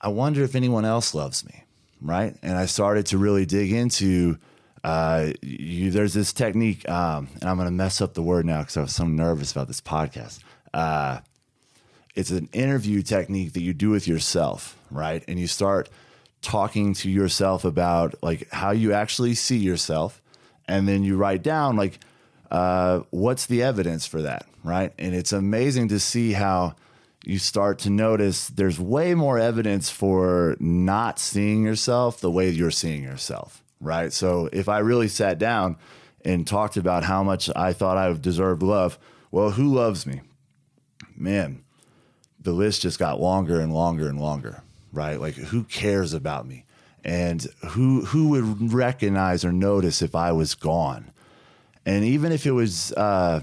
I 0.00 0.08
wonder 0.08 0.44
if 0.44 0.54
anyone 0.54 0.84
else 0.84 1.14
loves 1.14 1.44
me, 1.44 1.64
right? 2.00 2.36
And 2.42 2.56
I 2.56 2.66
started 2.66 3.06
to 3.06 3.18
really 3.18 3.46
dig 3.46 3.72
into. 3.72 4.38
Uh, 4.84 5.32
you, 5.42 5.90
there's 5.90 6.14
this 6.14 6.32
technique, 6.32 6.88
um, 6.88 7.28
and 7.34 7.44
I'm 7.44 7.56
going 7.56 7.66
to 7.66 7.72
mess 7.72 8.00
up 8.00 8.14
the 8.14 8.22
word 8.22 8.46
now 8.46 8.60
because 8.60 8.76
I 8.76 8.82
was 8.82 8.94
so 8.94 9.06
nervous 9.06 9.50
about 9.50 9.66
this 9.66 9.80
podcast. 9.80 10.38
Uh, 10.72 11.18
it's 12.18 12.32
an 12.32 12.48
interview 12.52 13.00
technique 13.00 13.52
that 13.52 13.60
you 13.60 13.72
do 13.72 13.90
with 13.90 14.08
yourself, 14.08 14.76
right? 14.90 15.22
And 15.28 15.38
you 15.38 15.46
start 15.46 15.88
talking 16.42 16.92
to 16.94 17.08
yourself 17.08 17.64
about 17.64 18.16
like 18.20 18.50
how 18.50 18.72
you 18.72 18.92
actually 18.92 19.36
see 19.36 19.58
yourself, 19.58 20.20
and 20.66 20.88
then 20.88 21.04
you 21.04 21.16
write 21.16 21.44
down 21.44 21.76
like 21.76 22.00
uh, 22.50 23.02
what's 23.10 23.46
the 23.46 23.62
evidence 23.62 24.04
for 24.04 24.22
that, 24.22 24.46
right? 24.64 24.92
And 24.98 25.14
it's 25.14 25.32
amazing 25.32 25.88
to 25.90 26.00
see 26.00 26.32
how 26.32 26.74
you 27.24 27.38
start 27.38 27.78
to 27.80 27.90
notice 27.90 28.48
there's 28.48 28.80
way 28.80 29.14
more 29.14 29.38
evidence 29.38 29.88
for 29.88 30.56
not 30.58 31.20
seeing 31.20 31.62
yourself 31.62 32.20
the 32.20 32.32
way 32.32 32.50
you're 32.50 32.72
seeing 32.72 33.04
yourself, 33.04 33.62
right? 33.80 34.12
So 34.12 34.48
if 34.52 34.68
I 34.68 34.80
really 34.80 35.08
sat 35.08 35.38
down 35.38 35.76
and 36.24 36.44
talked 36.44 36.76
about 36.76 37.04
how 37.04 37.22
much 37.22 37.48
I 37.54 37.72
thought 37.72 37.96
I 37.96 38.12
deserved 38.14 38.64
love, 38.64 38.98
well, 39.30 39.50
who 39.50 39.72
loves 39.72 40.04
me? 40.04 40.22
Man, 41.16 41.62
the 42.40 42.52
list 42.52 42.82
just 42.82 42.98
got 42.98 43.20
longer 43.20 43.60
and 43.60 43.72
longer 43.72 44.08
and 44.08 44.20
longer, 44.20 44.62
right? 44.92 45.20
Like 45.20 45.34
who 45.34 45.64
cares 45.64 46.14
about 46.14 46.46
me? 46.46 46.64
And 47.04 47.42
who 47.70 48.04
who 48.04 48.28
would 48.30 48.72
recognize 48.72 49.44
or 49.44 49.52
notice 49.52 50.02
if 50.02 50.14
I 50.14 50.32
was 50.32 50.54
gone? 50.54 51.10
And 51.86 52.04
even 52.04 52.32
if 52.32 52.44
it 52.44 52.50
was 52.50 52.92
uh, 52.92 53.40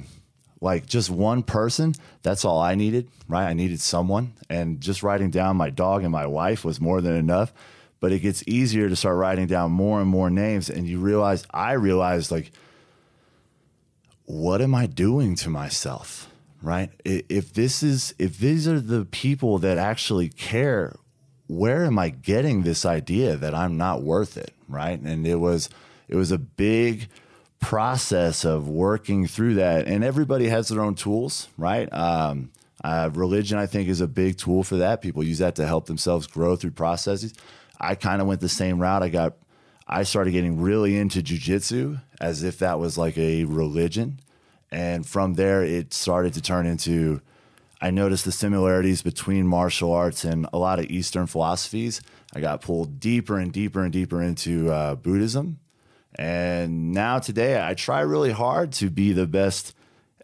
like 0.62 0.86
just 0.86 1.10
one 1.10 1.44
person, 1.44 1.96
that's 2.22 2.46
all 2.46 2.60
I 2.60 2.76
needed, 2.76 3.08
right? 3.28 3.48
I 3.48 3.54
needed 3.54 3.80
someone. 3.80 4.34
And 4.50 4.82
just 4.82 5.04
writing 5.04 5.32
down 5.32 5.58
my 5.58 5.70
dog 5.70 6.04
and 6.04 6.12
my 6.12 6.28
wife 6.28 6.64
was 6.64 6.80
more 6.80 7.02
than 7.02 7.16
enough. 7.16 7.54
But 8.00 8.12
it 8.12 8.20
gets 8.20 8.44
easier 8.48 8.88
to 8.90 8.96
start 8.96 9.18
writing 9.18 9.48
down 9.48 9.72
more 9.72 10.00
and 10.02 10.10
more 10.10 10.30
names. 10.30 10.70
And 10.70 10.88
you 10.88 11.00
realize, 11.00 11.46
I 11.52 11.74
realized, 11.74 12.30
like, 12.30 12.52
what 14.26 14.62
am 14.62 14.76
I 14.76 14.86
doing 14.86 15.36
to 15.38 15.50
myself? 15.50 16.30
Right? 16.66 16.90
If 17.06 17.54
this 17.54 17.84
is, 17.84 18.16
if 18.18 18.40
these 18.40 18.68
are 18.68 18.80
the 18.80 19.06
people 19.06 19.60
that 19.60 19.78
actually 19.78 20.30
care, 20.30 20.96
where 21.46 21.86
am 21.86 22.00
I 22.00 22.10
getting 22.10 22.64
this 22.64 22.86
idea 22.86 23.36
that 23.36 23.54
I'm 23.54 23.78
not 23.78 24.02
worth 24.02 24.36
it? 24.36 24.52
Right? 24.68 25.00
And 25.00 25.28
it 25.28 25.36
was, 25.36 25.70
it 26.08 26.16
was 26.16 26.32
a 26.32 26.40
big 26.40 27.08
process 27.60 28.44
of 28.46 28.68
working 28.68 29.28
through 29.28 29.56
that. 29.56 29.88
And 29.88 30.04
everybody 30.04 30.48
has 30.48 30.70
their 30.70 30.82
own 30.82 30.96
tools, 30.96 31.50
right? 31.56 31.88
Um, 31.94 32.52
uh, 32.84 33.12
religion, 33.14 33.60
I 33.60 33.68
think, 33.68 33.88
is 33.88 34.02
a 34.02 34.08
big 34.08 34.38
tool 34.38 34.64
for 34.64 34.78
that. 34.78 35.02
People 35.02 35.24
use 35.24 35.40
that 35.40 35.56
to 35.56 35.68
help 35.68 35.86
themselves 35.86 36.28
grow 36.28 36.56
through 36.56 36.72
processes. 36.72 37.34
I 37.80 37.94
kind 37.94 38.22
of 38.22 38.28
went 38.28 38.42
the 38.42 38.50
same 38.50 38.80
route. 38.80 39.04
I 39.04 39.10
got, 39.10 39.34
I 39.88 40.02
started 40.02 40.32
getting 40.32 40.62
really 40.62 40.98
into 40.98 41.22
jujitsu 41.22 42.02
as 42.20 42.44
if 42.44 42.60
that 42.60 42.80
was 42.80 42.98
like 42.98 43.18
a 43.18 43.46
religion. 43.46 44.20
And 44.76 45.08
from 45.08 45.36
there, 45.36 45.64
it 45.64 45.94
started 45.94 46.34
to 46.34 46.42
turn 46.42 46.66
into, 46.66 47.22
I 47.80 47.92
noticed 47.92 48.26
the 48.26 48.32
similarities 48.34 49.02
between 49.02 49.48
martial 49.48 49.94
arts 49.94 50.26
and 50.26 50.48
a 50.52 50.58
lot 50.58 50.80
of 50.80 50.92
Eastern 50.92 51.28
philosophies. 51.28 52.02
I 52.34 52.42
got 52.42 52.60
pulled 52.60 53.00
deeper 53.00 53.40
and 53.40 53.54
deeper 53.54 53.86
and 53.86 53.94
deeper 53.94 54.22
into 54.22 54.70
uh, 54.70 54.96
Buddhism. 54.96 55.60
And 56.16 56.92
now 56.92 57.20
today, 57.20 57.66
I 57.66 57.74
try 57.74 58.02
really 58.02 58.34
hard 58.34 58.74
to 58.74 58.90
be 58.90 59.14
the 59.14 59.26
best 59.26 59.74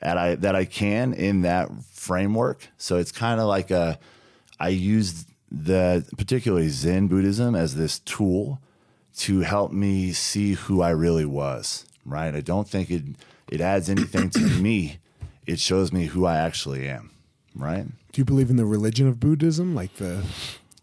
at 0.01 0.17
I, 0.17 0.35
that 0.35 0.53
I 0.53 0.65
can 0.65 1.13
in 1.13 1.43
that 1.43 1.69
framework. 1.93 2.67
So 2.77 2.97
it's 2.97 3.13
kind 3.13 3.39
of 3.39 3.47
like 3.47 3.71
a, 3.71 3.99
I 4.59 4.67
use 4.67 5.27
the 5.49 6.05
particularly 6.17 6.67
Zen 6.67 7.07
Buddhism 7.07 7.55
as 7.55 7.75
this 7.75 7.99
tool 7.99 8.59
to 9.19 9.41
help 9.41 9.71
me 9.71 10.11
see 10.11 10.55
who 10.55 10.81
I 10.81 10.89
really 10.89 11.25
was. 11.25 11.85
Right? 12.05 12.35
I 12.35 12.41
don't 12.41 12.67
think 12.67 12.91
it 12.91 13.03
it 13.51 13.61
adds 13.61 13.89
anything 13.89 14.29
to 14.31 14.39
me. 14.61 14.97
It 15.45 15.59
shows 15.59 15.91
me 15.91 16.05
who 16.05 16.25
I 16.25 16.37
actually 16.37 16.87
am. 16.87 17.11
Right? 17.55 17.85
Do 18.11 18.21
you 18.21 18.25
believe 18.25 18.49
in 18.49 18.55
the 18.55 18.65
religion 18.65 19.07
of 19.07 19.19
Buddhism? 19.19 19.75
Like 19.75 19.93
the 19.95 20.23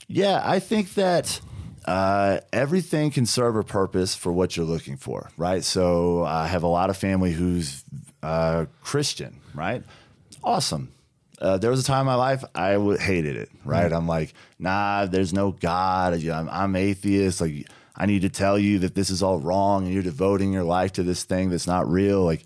Yeah, 0.06 0.42
I 0.44 0.58
think 0.58 0.94
that 0.94 1.40
uh, 1.86 2.40
everything 2.52 3.10
can 3.10 3.24
serve 3.24 3.56
a 3.56 3.62
purpose 3.64 4.14
for 4.14 4.30
what 4.30 4.56
you're 4.56 4.66
looking 4.66 4.96
for, 4.96 5.30
right? 5.38 5.64
So 5.64 6.24
I 6.24 6.46
have 6.46 6.62
a 6.62 6.66
lot 6.68 6.90
of 6.90 6.96
family 6.96 7.32
who's 7.32 7.82
uh, 8.22 8.66
Christian, 8.82 9.40
right? 9.54 9.82
Awesome. 10.44 10.92
Uh, 11.40 11.56
there 11.56 11.70
was 11.70 11.80
a 11.80 11.84
time 11.84 12.00
in 12.00 12.06
my 12.06 12.14
life 12.16 12.42
I 12.54 12.72
w- 12.72 12.98
hated 12.98 13.36
it, 13.36 13.48
right? 13.64 13.92
I'm 13.92 14.08
like, 14.08 14.34
nah, 14.58 15.06
there's 15.06 15.32
no 15.32 15.52
God. 15.52 16.22
I'm, 16.24 16.48
I'm 16.48 16.74
atheist. 16.76 17.40
Like, 17.40 17.68
I 17.96 18.06
need 18.06 18.22
to 18.22 18.28
tell 18.28 18.58
you 18.58 18.80
that 18.80 18.94
this 18.94 19.08
is 19.08 19.22
all 19.22 19.38
wrong, 19.38 19.84
and 19.84 19.94
you're 19.94 20.02
devoting 20.02 20.52
your 20.52 20.64
life 20.64 20.92
to 20.94 21.02
this 21.02 21.22
thing 21.22 21.48
that's 21.50 21.66
not 21.66 21.88
real. 21.88 22.24
Like, 22.24 22.44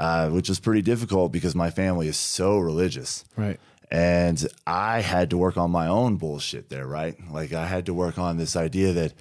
uh, 0.00 0.30
which 0.30 0.48
was 0.48 0.58
pretty 0.58 0.80
difficult 0.80 1.30
because 1.30 1.54
my 1.54 1.68
family 1.68 2.08
is 2.08 2.16
so 2.16 2.58
religious. 2.58 3.22
right. 3.36 3.60
And 3.92 4.46
I 4.66 5.00
had 5.00 5.30
to 5.30 5.36
work 5.36 5.56
on 5.56 5.72
my 5.72 5.88
own 5.88 6.16
bullshit 6.16 6.68
there, 6.70 6.86
right? 6.86 7.16
Like 7.30 7.52
I 7.52 7.66
had 7.66 7.86
to 7.86 7.94
work 7.94 8.18
on 8.18 8.38
this 8.38 8.54
idea 8.54 8.92
that 8.92 9.12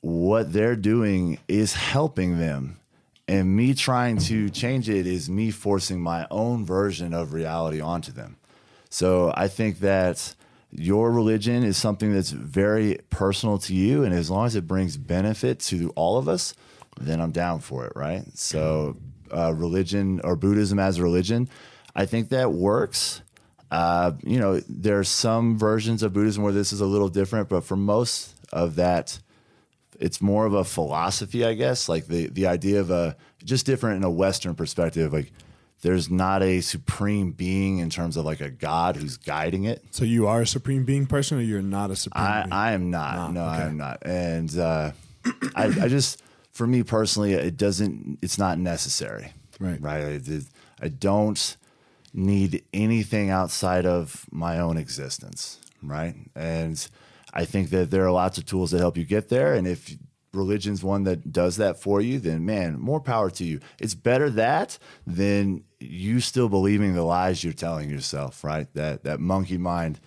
what 0.00 0.52
they're 0.52 0.76
doing 0.76 1.38
is 1.46 1.74
helping 1.74 2.38
them. 2.38 2.80
And 3.28 3.54
me 3.54 3.74
trying 3.74 4.16
to 4.18 4.48
change 4.50 4.88
it 4.88 5.06
is 5.06 5.28
me 5.30 5.50
forcing 5.50 6.00
my 6.00 6.26
own 6.30 6.64
version 6.64 7.12
of 7.14 7.32
reality 7.34 7.80
onto 7.80 8.12
them. 8.12 8.38
So 8.88 9.32
I 9.36 9.46
think 9.46 9.80
that 9.80 10.34
your 10.72 11.12
religion 11.12 11.62
is 11.62 11.76
something 11.76 12.12
that's 12.12 12.30
very 12.30 12.98
personal 13.10 13.58
to 13.58 13.74
you. 13.74 14.04
And 14.04 14.14
as 14.14 14.30
long 14.30 14.46
as 14.46 14.56
it 14.56 14.66
brings 14.66 14.96
benefit 14.96 15.60
to 15.60 15.90
all 15.90 16.16
of 16.16 16.28
us, 16.28 16.54
then 16.98 17.20
I'm 17.20 17.30
down 17.30 17.60
for 17.60 17.86
it, 17.86 17.92
right? 17.94 18.24
So, 18.34 18.96
uh, 19.32 19.52
religion 19.52 20.20
or 20.24 20.36
Buddhism 20.36 20.78
as 20.78 20.98
a 20.98 21.02
religion, 21.02 21.48
I 21.94 22.06
think 22.06 22.28
that 22.30 22.52
works. 22.52 23.22
Uh, 23.70 24.12
you 24.22 24.38
know, 24.38 24.60
there 24.68 24.98
are 24.98 25.04
some 25.04 25.58
versions 25.58 26.02
of 26.02 26.12
Buddhism 26.12 26.42
where 26.42 26.52
this 26.52 26.72
is 26.72 26.80
a 26.80 26.86
little 26.86 27.08
different, 27.08 27.48
but 27.48 27.64
for 27.64 27.76
most 27.76 28.34
of 28.52 28.76
that, 28.76 29.18
it's 29.98 30.20
more 30.20 30.46
of 30.46 30.54
a 30.54 30.64
philosophy, 30.64 31.44
I 31.44 31.54
guess. 31.54 31.88
Like 31.88 32.06
the 32.06 32.26
the 32.28 32.46
idea 32.46 32.80
of 32.80 32.90
a 32.90 33.16
just 33.44 33.66
different 33.66 33.96
in 33.96 34.04
a 34.04 34.10
Western 34.10 34.54
perspective. 34.54 35.12
Like 35.12 35.32
there's 35.82 36.10
not 36.10 36.42
a 36.42 36.60
supreme 36.60 37.32
being 37.32 37.78
in 37.78 37.90
terms 37.90 38.16
of 38.16 38.24
like 38.24 38.40
a 38.40 38.50
God 38.50 38.96
who's 38.96 39.16
guiding 39.16 39.64
it. 39.64 39.84
So 39.90 40.04
you 40.04 40.26
are 40.28 40.42
a 40.42 40.46
supreme 40.46 40.84
being 40.84 41.06
person, 41.06 41.38
or 41.38 41.40
you're 41.40 41.60
not 41.60 41.90
a 41.90 41.96
supreme 41.96 42.24
I, 42.24 42.42
being? 42.42 42.52
I 42.52 42.72
am 42.72 42.90
not. 42.90 43.14
Not, 43.16 43.32
no, 43.32 43.44
okay. 43.44 43.50
I 43.50 43.62
am 43.62 43.76
not. 43.76 43.98
And 44.02 44.58
uh, 44.58 44.92
I, 45.56 45.64
I 45.64 45.88
just, 45.88 46.22
for 46.52 46.66
me 46.66 46.82
personally, 46.82 47.32
it 47.32 47.56
doesn't. 47.56 48.18
It's 48.22 48.38
not 48.38 48.58
necessary. 48.58 49.32
Right. 49.58 49.80
Right. 49.80 50.04
I, 50.04 50.40
I 50.80 50.88
don't 50.88 51.56
need 52.14 52.62
anything 52.72 53.30
outside 53.30 53.86
of 53.86 54.26
my 54.30 54.58
own 54.58 54.76
existence. 54.76 55.58
Right. 55.82 56.14
And 56.36 56.86
I 57.32 57.44
think 57.44 57.70
that 57.70 57.90
there 57.90 58.04
are 58.04 58.10
lots 58.10 58.38
of 58.38 58.44
tools 58.46 58.70
that 58.70 58.78
help 58.78 58.96
you 58.96 59.04
get 59.04 59.28
there. 59.28 59.54
And 59.54 59.66
if 59.66 59.96
religion's 60.34 60.84
one 60.84 61.04
that 61.04 61.32
does 61.32 61.56
that 61.56 61.80
for 61.80 62.00
you, 62.00 62.18
then 62.18 62.44
man, 62.44 62.78
more 62.78 63.00
power 63.00 63.30
to 63.30 63.44
you. 63.44 63.60
It's 63.78 63.94
better 63.94 64.28
that 64.30 64.78
than 65.06 65.64
you 65.80 66.20
still 66.20 66.48
believing 66.48 66.94
the 66.94 67.02
lies 67.02 67.42
you're 67.42 67.52
telling 67.52 67.88
yourself. 67.88 68.44
Right. 68.44 68.72
That 68.74 69.04
that 69.04 69.20
monkey 69.20 69.58
mind 69.58 70.00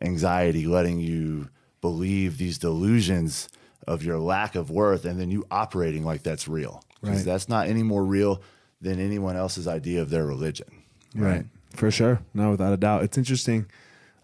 anxiety 0.00 0.66
letting 0.66 0.98
you 0.98 1.48
believe 1.80 2.38
these 2.38 2.58
delusions 2.58 3.48
of 3.86 4.02
your 4.04 4.18
lack 4.18 4.54
of 4.54 4.70
worth 4.70 5.04
and 5.04 5.18
then 5.20 5.30
you 5.30 5.44
operating 5.50 6.04
like 6.04 6.22
that's 6.22 6.46
real 6.48 6.82
because 7.00 7.16
Right. 7.18 7.24
that's 7.24 7.48
not 7.48 7.66
any 7.66 7.82
more 7.82 8.04
real 8.04 8.40
than 8.80 8.98
anyone 9.00 9.36
else's 9.36 9.66
idea 9.68 10.00
of 10.02 10.10
their 10.10 10.24
religion 10.26 10.68
Right. 11.14 11.44
For 11.74 11.90
sure. 11.90 12.20
No, 12.34 12.50
without 12.50 12.72
a 12.72 12.76
doubt. 12.76 13.02
It's 13.04 13.16
interesting. 13.18 13.66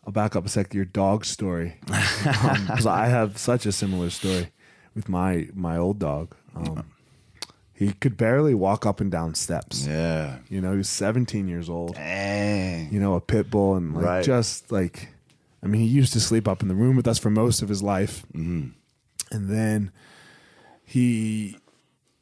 I'll 0.07 0.13
back 0.13 0.35
up 0.37 0.45
a 0.47 0.49
sec 0.49 0.69
to 0.71 0.77
your 0.77 0.85
dog 0.87 1.25
story. 1.25 1.77
Because 1.87 2.87
I 2.87 3.07
have 3.07 3.37
such 3.39 3.67
a 3.67 3.73
similar 3.73 4.11
story 4.11 4.49
with 4.95 5.09
my 5.09 5.49
my 5.55 5.77
old 5.77 5.99
dog. 5.99 6.35
Um, 6.55 6.85
he 7.73 7.93
could 7.93 8.17
barely 8.17 8.55
walk 8.55 8.85
up 8.87 9.01
and 9.01 9.11
down 9.11 9.35
steps. 9.35 9.87
yeah 9.87 10.39
You 10.49 10.61
know, 10.61 10.73
he 10.73 10.79
was 10.79 10.89
17 10.89 11.47
years 11.49 11.69
old. 11.71 11.95
dang 11.95 12.93
You 12.93 13.01
know, 13.01 13.15
a 13.15 13.21
pit 13.21 13.51
bull 13.51 13.77
and 13.77 13.95
like 13.95 14.05
Right. 14.05 14.25
just 14.25 14.71
like, 14.73 15.09
I 15.63 15.67
mean, 15.67 15.81
he 15.83 15.87
used 15.89 16.13
to 16.15 16.21
sleep 16.21 16.47
up 16.49 16.63
in 16.63 16.69
the 16.69 16.75
room 16.75 16.97
with 16.97 17.07
us 17.09 17.19
for 17.19 17.31
most 17.31 17.63
of 17.63 17.69
his 17.69 17.83
life. 17.83 18.25
Mm-hmm. 18.35 18.71
And 19.31 19.49
then 19.51 19.93
he, 20.85 21.59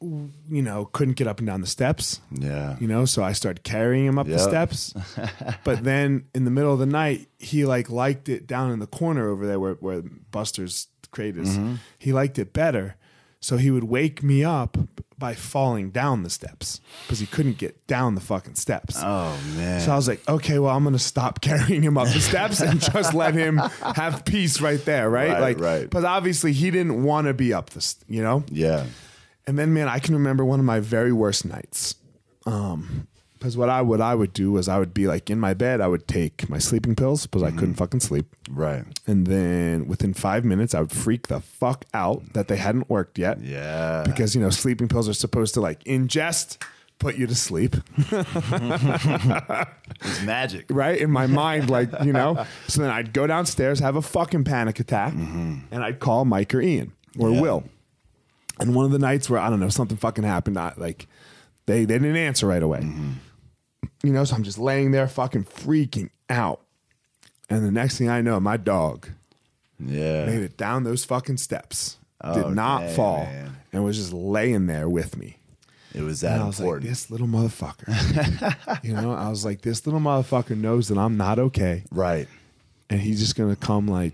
you 0.01 0.61
know, 0.61 0.85
couldn't 0.85 1.15
get 1.15 1.27
up 1.27 1.39
and 1.39 1.47
down 1.47 1.61
the 1.61 1.67
steps. 1.67 2.21
Yeah. 2.31 2.75
You 2.79 2.87
know 2.87 3.05
so 3.05 3.23
i 3.23 3.31
started 3.31 3.63
carrying 3.63 4.05
him 4.05 4.19
up 4.19 4.27
the 4.27 4.39
steps. 4.39 4.93
But 5.63 5.83
then 5.83 6.25
in 6.35 6.45
the 6.45 6.51
middle 6.51 6.73
of 6.73 6.79
the 6.79 6.85
night 6.85 7.27
he 7.39 7.65
like 7.65 7.89
liked 7.89 8.29
it 8.29 8.47
down 8.47 8.71
in 8.71 8.79
the 8.79 8.87
corner 8.87 9.29
over 9.29 9.45
there 9.45 9.59
where, 9.59 9.73
where 9.75 10.01
buster's 10.31 10.87
crate 11.11 11.37
is. 11.37 11.57
Mm-hmm. 11.57 11.75
he 11.97 12.11
liked 12.13 12.37
it 12.37 12.51
better 12.53 12.95
so 13.39 13.57
he 13.57 13.71
would 13.71 13.85
wake 13.85 14.21
me 14.23 14.43
up 14.43 14.77
by 15.19 15.33
falling 15.33 15.89
down 15.89 16.21
the 16.21 16.29
steps 16.29 16.79
because 17.03 17.19
he 17.19 17.25
couldn't 17.25 17.57
get 17.57 17.87
down 17.87 18.13
the 18.13 18.21
fucking 18.21 18.53
steps 18.55 18.97
oh 18.99 19.35
man 19.55 19.81
so 19.81 19.91
I 19.91 19.95
was 19.95 20.07
like, 20.07 20.27
okay, 20.29 20.59
well, 20.59 20.75
I'm 20.75 20.83
gonna 20.83 20.99
stop 20.99 21.41
carrying 21.49 21.81
him 21.81 21.97
up 21.97 22.07
the 22.09 22.19
steps 22.19 22.59
and 22.61 22.79
just 22.79 23.13
let 23.13 23.33
him 23.33 23.57
have 23.57 24.25
peace 24.25 24.61
right 24.61 24.83
there, 24.85 25.09
right? 25.09 25.31
Right, 25.31 25.41
like, 25.41 25.59
right. 25.59 25.89
But 25.89 26.05
obviously, 26.05 26.53
he 26.53 26.69
didn't 26.71 27.03
want 27.03 27.27
to 27.27 27.33
be 27.33 27.53
up 27.53 27.71
this, 27.71 27.95
you 28.07 28.21
know. 28.21 28.43
yeah 28.49 28.85
And 29.47 29.57
then, 29.57 29.73
man, 29.73 29.87
I 29.87 29.99
can 29.99 30.13
remember 30.15 30.43
one 30.45 30.59
of 30.59 30.65
my 30.65 30.79
very 30.79 31.13
worst 31.13 31.45
nights. 31.45 31.95
Um, 32.45 33.07
because 33.37 33.55
what 33.55 33.69
I 33.69 33.81
what 33.81 34.01
I 34.01 34.15
would 34.15 34.33
do 34.33 34.51
was 34.51 34.67
I 34.67 34.79
would 34.79 34.93
be 34.93 35.07
like 35.07 35.29
in 35.29 35.39
my 35.39 35.53
bed, 35.53 35.81
I 35.81 35.87
would 35.87 36.07
take 36.07 36.49
my 36.49 36.57
sleeping 36.57 36.95
pills 36.95 37.25
because 37.27 37.43
I 37.43 37.51
couldn't 37.51 37.69
mm-hmm. 37.69 37.77
fucking 37.77 37.99
sleep, 37.99 38.25
right 38.49 38.83
and 39.05 39.27
then 39.27 39.87
within 39.87 40.13
five 40.13 40.43
minutes, 40.43 40.73
I 40.73 40.81
would 40.81 40.91
freak 40.91 41.27
the 41.27 41.39
fuck 41.39 41.85
out 41.93 42.33
that 42.33 42.47
they 42.47 42.57
hadn't 42.57 42.89
worked 42.89 43.17
yet. 43.17 43.41
yeah 43.41 44.03
Because 44.05 44.35
you 44.35 44.41
know, 44.41 44.49
sleeping 44.49 44.87
pills 44.87 45.07
are 45.07 45.13
supposed 45.13 45.53
to 45.53 45.61
like 45.61 45.83
ingest, 45.83 46.57
put 46.99 47.15
you 47.15 47.27
to 47.27 47.35
sleep, 47.35 47.75
it's 50.01 50.21
magic 50.23 50.65
right? 50.69 50.99
In 50.99 51.11
my 51.11 51.27
mind, 51.27 51.69
like 51.69 51.89
you 52.03 52.13
know. 52.13 52.45
So 52.67 52.81
then 52.81 52.91
I'd 52.91 53.13
go 53.13 53.27
downstairs, 53.27 53.79
have 53.79 53.95
a 53.95 54.01
fucking 54.01 54.43
panic 54.43 54.79
attack, 54.79 55.13
mm-hmm. 55.13 55.59
and 55.71 55.83
I'd 55.83 55.99
call 55.99 56.25
Mike 56.25 56.53
or 56.53 56.61
Ian 56.61 56.93
or 57.17 57.29
Yeah. 57.29 57.41
Will. 57.41 57.63
And 58.59 58.73
one 58.73 58.85
of 58.85 58.91
the 58.91 58.99
nights 58.99 59.29
where 59.29 59.39
I 59.39 59.49
don't 59.49 59.59
know 59.59 59.69
something 59.69 59.97
fucking 59.97 60.23
happened, 60.23 60.57
I, 60.57 60.73
like 60.77 61.07
they 61.67 61.85
they 61.85 61.99
didn't 61.99 62.15
answer 62.15 62.47
right 62.47 62.63
away. 62.63 62.79
Mm-hmm. 62.79 63.11
You 64.03 64.11
know, 64.13 64.23
so 64.23 64.35
I'm 64.35 64.43
just 64.43 64.57
laying 64.57 64.91
there 64.91 65.07
fucking 65.07 65.45
freaking 65.45 66.09
out. 66.29 66.61
And 67.49 67.65
the 67.65 67.71
next 67.71 67.97
thing 67.97 68.09
I 68.09 68.21
know, 68.21 68.39
my 68.39 68.57
dog 68.57 69.09
yeah 69.79 70.25
made 70.25 70.41
it 70.41 70.57
down 70.57 70.83
those 70.83 71.05
fucking 71.05 71.37
steps. 71.37 71.97
Oh, 72.21 72.33
did 72.33 72.55
not 72.55 72.79
dang, 72.81 72.95
fall 72.95 73.23
man. 73.25 73.57
and 73.71 73.83
was 73.83 73.95
just 73.97 74.11
laying 74.13 74.65
there 74.67 74.89
with 74.89 75.15
me. 75.17 75.37
It 75.93 76.01
was 76.01 76.21
that 76.21 76.33
And 76.33 76.43
I 76.43 76.47
was 76.47 76.59
like, 76.59 76.65
important. 76.65 76.89
this 76.89 77.09
little 77.11 77.27
motherfucker. 77.27 78.83
you 78.83 78.93
know, 78.93 79.13
I 79.13 79.29
was 79.29 79.45
like, 79.45 79.61
this 79.61 79.85
little 79.85 79.99
motherfucker 79.99 80.57
knows 80.57 80.87
that 80.89 80.97
I'm 80.97 81.17
not 81.17 81.39
okay, 81.39 81.83
right. 81.91 82.27
and 82.89 82.99
he's 82.99 83.19
just 83.19 83.35
gonna 83.35 83.55
come 83.55 83.87
like 83.87 84.13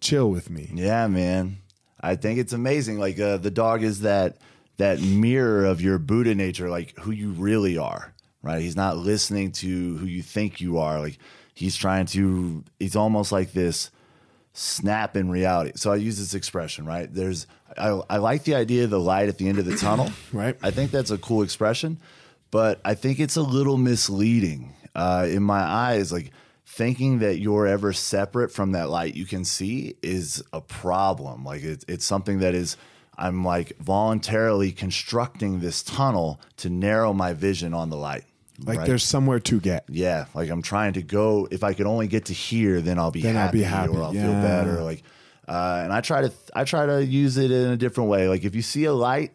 chill 0.00 0.30
with 0.30 0.50
me. 0.50 0.70
Yeah, 0.74 1.06
man. 1.08 1.58
I 2.00 2.16
think 2.16 2.38
it's 2.38 2.52
amazing. 2.52 2.98
Like 2.98 3.18
uh, 3.18 3.38
the 3.38 3.50
dog 3.50 3.82
is 3.82 4.00
that 4.00 4.36
that 4.76 5.00
mirror 5.00 5.64
of 5.64 5.80
your 5.80 5.98
Buddha 5.98 6.34
nature, 6.34 6.68
like 6.70 6.98
who 7.00 7.10
you 7.10 7.30
really 7.32 7.76
are. 7.78 8.13
Right? 8.44 8.60
He's 8.60 8.76
not 8.76 8.98
listening 8.98 9.52
to 9.52 9.96
who 9.96 10.06
you 10.06 10.22
think 10.22 10.60
you 10.60 10.78
are. 10.78 11.00
Like 11.00 11.18
he's 11.54 11.76
trying 11.76 12.06
to. 12.06 12.62
He's 12.78 12.94
almost 12.94 13.32
like 13.32 13.52
this 13.52 13.90
snap 14.52 15.16
in 15.16 15.30
reality. 15.30 15.72
So 15.76 15.90
I 15.90 15.96
use 15.96 16.18
this 16.18 16.34
expression. 16.34 16.84
Right? 16.84 17.12
There's. 17.12 17.46
I, 17.78 18.00
I 18.10 18.18
like 18.18 18.44
the 18.44 18.54
idea 18.54 18.84
of 18.84 18.90
the 18.90 19.00
light 19.00 19.28
at 19.28 19.38
the 19.38 19.48
end 19.48 19.58
of 19.58 19.64
the 19.64 19.76
tunnel. 19.78 20.10
Right. 20.32 20.56
I 20.62 20.70
think 20.70 20.90
that's 20.90 21.10
a 21.10 21.18
cool 21.18 21.42
expression, 21.42 21.98
but 22.50 22.80
I 22.84 22.94
think 22.94 23.18
it's 23.18 23.36
a 23.36 23.42
little 23.42 23.78
misleading 23.78 24.74
uh, 24.94 25.26
in 25.28 25.42
my 25.42 25.60
eyes. 25.60 26.12
Like 26.12 26.30
thinking 26.66 27.20
that 27.20 27.38
you're 27.38 27.66
ever 27.66 27.92
separate 27.92 28.50
from 28.50 28.72
that 28.72 28.90
light 28.90 29.14
you 29.14 29.26
can 29.26 29.44
see 29.44 29.96
is 30.02 30.42
a 30.52 30.60
problem. 30.60 31.44
Like 31.44 31.62
it, 31.62 31.84
it's 31.88 32.04
something 32.04 32.40
that 32.40 32.54
is. 32.54 32.76
I'm 33.16 33.44
like 33.44 33.78
voluntarily 33.78 34.72
constructing 34.72 35.60
this 35.60 35.84
tunnel 35.84 36.40
to 36.56 36.68
narrow 36.68 37.12
my 37.12 37.32
vision 37.32 37.72
on 37.72 37.88
the 37.88 37.96
light. 37.96 38.24
Like 38.62 38.78
right? 38.78 38.86
there's 38.86 39.02
somewhere 39.02 39.40
to 39.40 39.60
get. 39.60 39.84
yeah, 39.88 40.26
like 40.34 40.48
I'm 40.48 40.62
trying 40.62 40.92
to 40.92 41.02
go. 41.02 41.48
If 41.50 41.64
I 41.64 41.74
could 41.74 41.86
only 41.86 42.06
get 42.06 42.26
to 42.26 42.32
here, 42.32 42.80
then 42.80 42.98
I'll 42.98 43.10
be 43.10 43.22
Then 43.22 43.36
I'll 43.36 43.46
happy, 43.46 43.58
be 43.58 43.64
happy, 43.64 43.88
or 43.92 44.02
I'll 44.02 44.12
feel 44.12 44.32
better. 44.32 44.80
Like, 44.82 45.02
uh, 45.48 45.80
and 45.82 45.92
I 45.92 46.00
try 46.00 46.22
to 46.22 46.32
I 46.54 46.64
try 46.64 46.86
to 46.86 47.04
use 47.04 47.36
it 47.36 47.50
in 47.50 47.70
a 47.70 47.76
different 47.76 48.10
way. 48.10 48.28
Like 48.28 48.44
if 48.44 48.54
you 48.54 48.62
see 48.62 48.84
a 48.84 48.92
light 48.92 49.32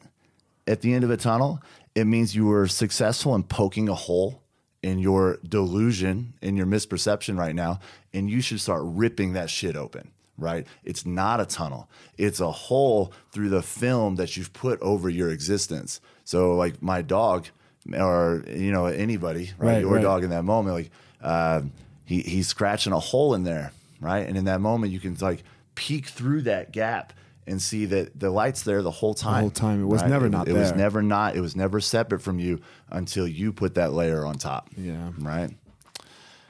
at 0.68 0.82
the 0.82 0.94
end 0.94 1.04
of 1.04 1.12
a 1.12 1.18
tunnel, 1.18 1.62
it 1.96 2.06
means 2.06 2.36
you 2.36 2.46
were 2.46 2.68
successful 2.68 3.36
in 3.36 3.44
poking 3.44 3.90
a 3.90 3.94
hole 3.96 4.42
in 4.82 5.00
your 5.00 5.40
delusion, 5.48 6.34
in 6.42 6.56
your 6.56 6.66
misperception 6.66 7.38
right 7.38 7.56
now, 7.56 7.80
and 8.14 8.30
you 8.30 8.40
should 8.40 8.62
start 8.62 8.82
ripping 8.86 9.34
that 9.34 9.50
shit 9.50 9.76
open. 9.76 10.12
Right? 10.38 10.66
It's 10.86 11.06
not 11.06 11.42
a 11.42 11.46
tunnel. 11.46 11.90
It's 12.18 12.40
a 12.40 12.50
hole 12.50 13.12
through 13.34 13.50
the 13.50 13.62
film 13.62 14.16
that 14.16 14.38
you've 14.38 14.54
put 14.54 14.80
over 14.80 15.10
your 15.10 15.30
existence. 15.32 16.00
So, 16.24 16.56
like 16.56 16.82
my 16.82 17.02
dog, 17.02 17.48
or 17.96 18.44
you 18.48 18.72
know 18.72 18.86
anybody, 18.86 19.52
right? 19.58 19.74
Right, 19.74 19.82
Your 19.82 19.96
right. 19.96 20.02
dog 20.04 20.24
in 20.24 20.30
that 20.32 20.44
moment, 20.44 20.76
like 20.76 20.92
uh, 21.22 21.62
he 22.06 22.22
he's 22.22 22.48
scratching 22.48 22.94
a 22.94 23.00
hole 23.00 23.34
in 23.34 23.44
there, 23.44 23.72
right? 24.00 24.28
And 24.28 24.38
in 24.38 24.46
that 24.46 24.62
moment, 24.62 24.92
you 24.92 25.00
can 25.00 25.16
like 25.22 25.44
peek 25.76 26.08
through 26.08 26.42
that 26.44 26.72
gap 26.72 27.14
and 27.48 27.62
see 27.62 27.86
that 27.86 28.20
the 28.20 28.30
light's 28.30 28.62
there 28.62 28.82
the 28.84 28.92
whole 28.92 29.14
time. 29.16 29.42
whole 29.42 29.50
time. 29.50 29.82
It 29.82 29.88
was 29.88 30.04
never 30.04 30.30
not 30.30 30.48
It 30.48 30.54
was 30.54 30.74
never 30.74 31.02
not. 31.02 31.36
It 31.36 31.42
was 31.42 31.56
never 31.56 31.80
separate 31.80 32.22
from 32.22 32.38
you 32.40 32.62
until 32.92 33.28
you 33.28 33.52
put 33.52 33.74
that 33.76 33.92
layer 33.94 34.26
on 34.26 34.36
top. 34.36 34.70
Yeah. 34.78 35.10
Right. 35.20 35.50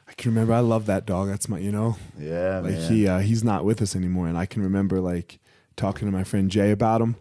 I 0.08 0.14
can 0.18 0.32
remember. 0.32 0.54
I 0.54 0.60
love 0.60 0.88
that 0.88 1.06
dog. 1.06 1.30
That's 1.30 1.48
my, 1.48 1.60
you 1.60 1.72
know, 1.72 1.96
Yeah. 2.20 2.60
like 2.60 2.74
man. 2.74 2.92
he 2.92 3.08
uh, 3.08 3.20
he's 3.20 3.44
not 3.44 3.64
with 3.64 3.82
us 3.82 3.96
anymore, 3.96 4.28
and 4.28 4.38
I 4.38 4.46
can 4.46 4.62
remember 4.64 5.00
like 5.00 5.40
talking 5.78 6.06
to 6.08 6.12
my 6.12 6.24
friend 6.26 6.50
Jay 6.52 6.72
about 6.72 7.00
him, 7.02 7.16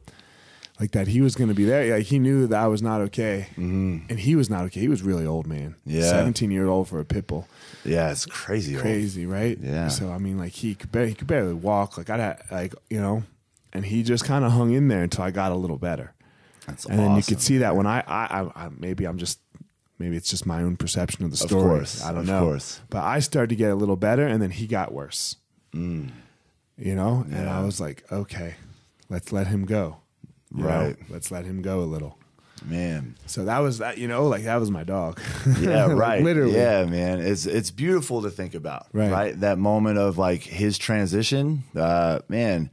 like 0.81 0.93
that 0.93 1.09
he 1.09 1.20
was 1.20 1.35
going 1.35 1.49
to 1.49 1.55
be 1.55 1.64
there. 1.64 1.97
Like 1.97 2.07
he 2.07 2.18
knew 2.18 2.47
that 2.47 2.62
I 2.62 2.66
was 2.68 2.83
not 2.83 3.01
okay, 3.03 3.49
mm-hmm. 3.53 3.99
and 4.09 4.20
he 4.20 4.37
was 4.37 4.49
not 4.49 4.64
okay. 4.66 4.81
He 4.81 4.89
was 4.89 5.03
really 5.03 5.26
old, 5.26 5.47
man. 5.47 5.74
Yeah. 5.85 6.03
seventeen 6.03 6.51
year 6.51 6.68
old 6.68 6.89
for 6.89 7.01
a 7.01 7.05
pit 7.05 7.26
bull. 7.26 7.49
Yeah. 7.85 8.11
It's 8.11 8.26
crazy. 8.26 8.74
old. 8.74 8.83
crazy, 8.83 9.26
right? 9.26 9.59
Yeah. 9.61 9.89
So 9.89 10.11
I 10.11 10.18
mean, 10.18 10.39
like 10.39 10.53
he 10.53 10.74
could 10.74 10.93
barely, 10.93 11.11
he 11.11 11.14
could 11.14 11.26
barely 11.26 11.55
walk. 11.55 11.99
Like 11.99 12.11
I 12.11 12.16
had, 12.16 12.43
like 12.51 12.74
you 12.91 13.01
know, 13.01 13.24
and 13.72 13.85
he 13.85 14.03
just 14.03 14.24
kind 14.24 14.45
of 14.45 14.53
hung 14.53 14.72
in 14.72 14.89
there 14.89 15.03
until 15.03 15.24
I 15.24 15.31
got 15.31 15.53
a 15.53 15.57
little 15.57 15.79
better. 15.79 16.12
That's 16.66 16.85
and 16.85 16.99
then 16.99 17.11
you 17.12 17.18
awesome. 17.18 17.35
could 17.35 17.43
see 17.43 17.59
that 17.59 17.76
when 17.76 17.87
I, 17.87 18.01
I, 18.07 18.43
I, 18.43 18.64
I, 18.66 18.68
maybe 18.76 19.07
I'm 19.07 19.16
just, 19.16 19.41
maybe 19.99 20.16
it's 20.16 20.29
just 20.29 20.45
my 20.45 20.62
own 20.62 20.76
perception 20.76 21.24
of 21.24 21.31
the 21.31 21.39
story. 21.39 21.62
Of 21.62 21.68
course, 21.68 22.05
I 22.05 22.11
don't 22.12 22.20
of 22.20 22.26
know. 22.26 22.41
course. 22.43 22.81
But 22.91 23.05
I 23.05 23.20
started 23.20 23.49
to 23.49 23.57
get 23.57 23.70
a 23.70 23.74
little 23.74 23.97
better, 23.97 24.26
and 24.26 24.43
then 24.43 24.51
he 24.51 24.66
got 24.66 24.93
worse. 24.93 25.37
You 25.72 26.95
know, 26.95 27.24
and 27.31 27.49
I 27.49 27.62
Mm. 27.62 27.66
Was 27.66 27.81
like, 27.81 28.05
okay, 28.12 28.55
let's 29.09 29.33
let 29.33 29.47
him 29.49 29.64
go. 29.64 29.97
You 30.55 30.62
know? 30.62 30.68
Right. 30.68 30.96
let's 31.11 31.30
let 31.30 31.44
him 31.44 31.62
go 31.62 31.80
a 31.80 31.84
little. 31.84 32.18
man. 32.64 33.16
So 33.26 33.44
that 33.44 33.59
was 33.59 33.78
that. 33.78 33.99
You 33.99 34.09
know, 34.09 34.26
like 34.26 34.44
that 34.44 34.57
was 34.57 34.70
my 34.70 34.84
dog. 34.84 35.20
Yeah, 35.61 35.86
Like, 35.86 35.96
right. 35.99 36.22
literally. 36.22 36.55
Yeah, 36.55 36.84
man. 36.86 37.20
It's 37.20 37.46
it's 37.46 37.70
beautiful 37.70 38.22
to 38.22 38.30
think 38.30 38.55
about. 38.55 38.86
Right. 38.92 39.38
That 39.40 39.59
moment 39.59 39.99
of 39.99 40.18
like 40.18 40.42
his 40.42 40.78
transition. 40.78 41.64
Uh, 41.76 42.20
man, 42.28 42.70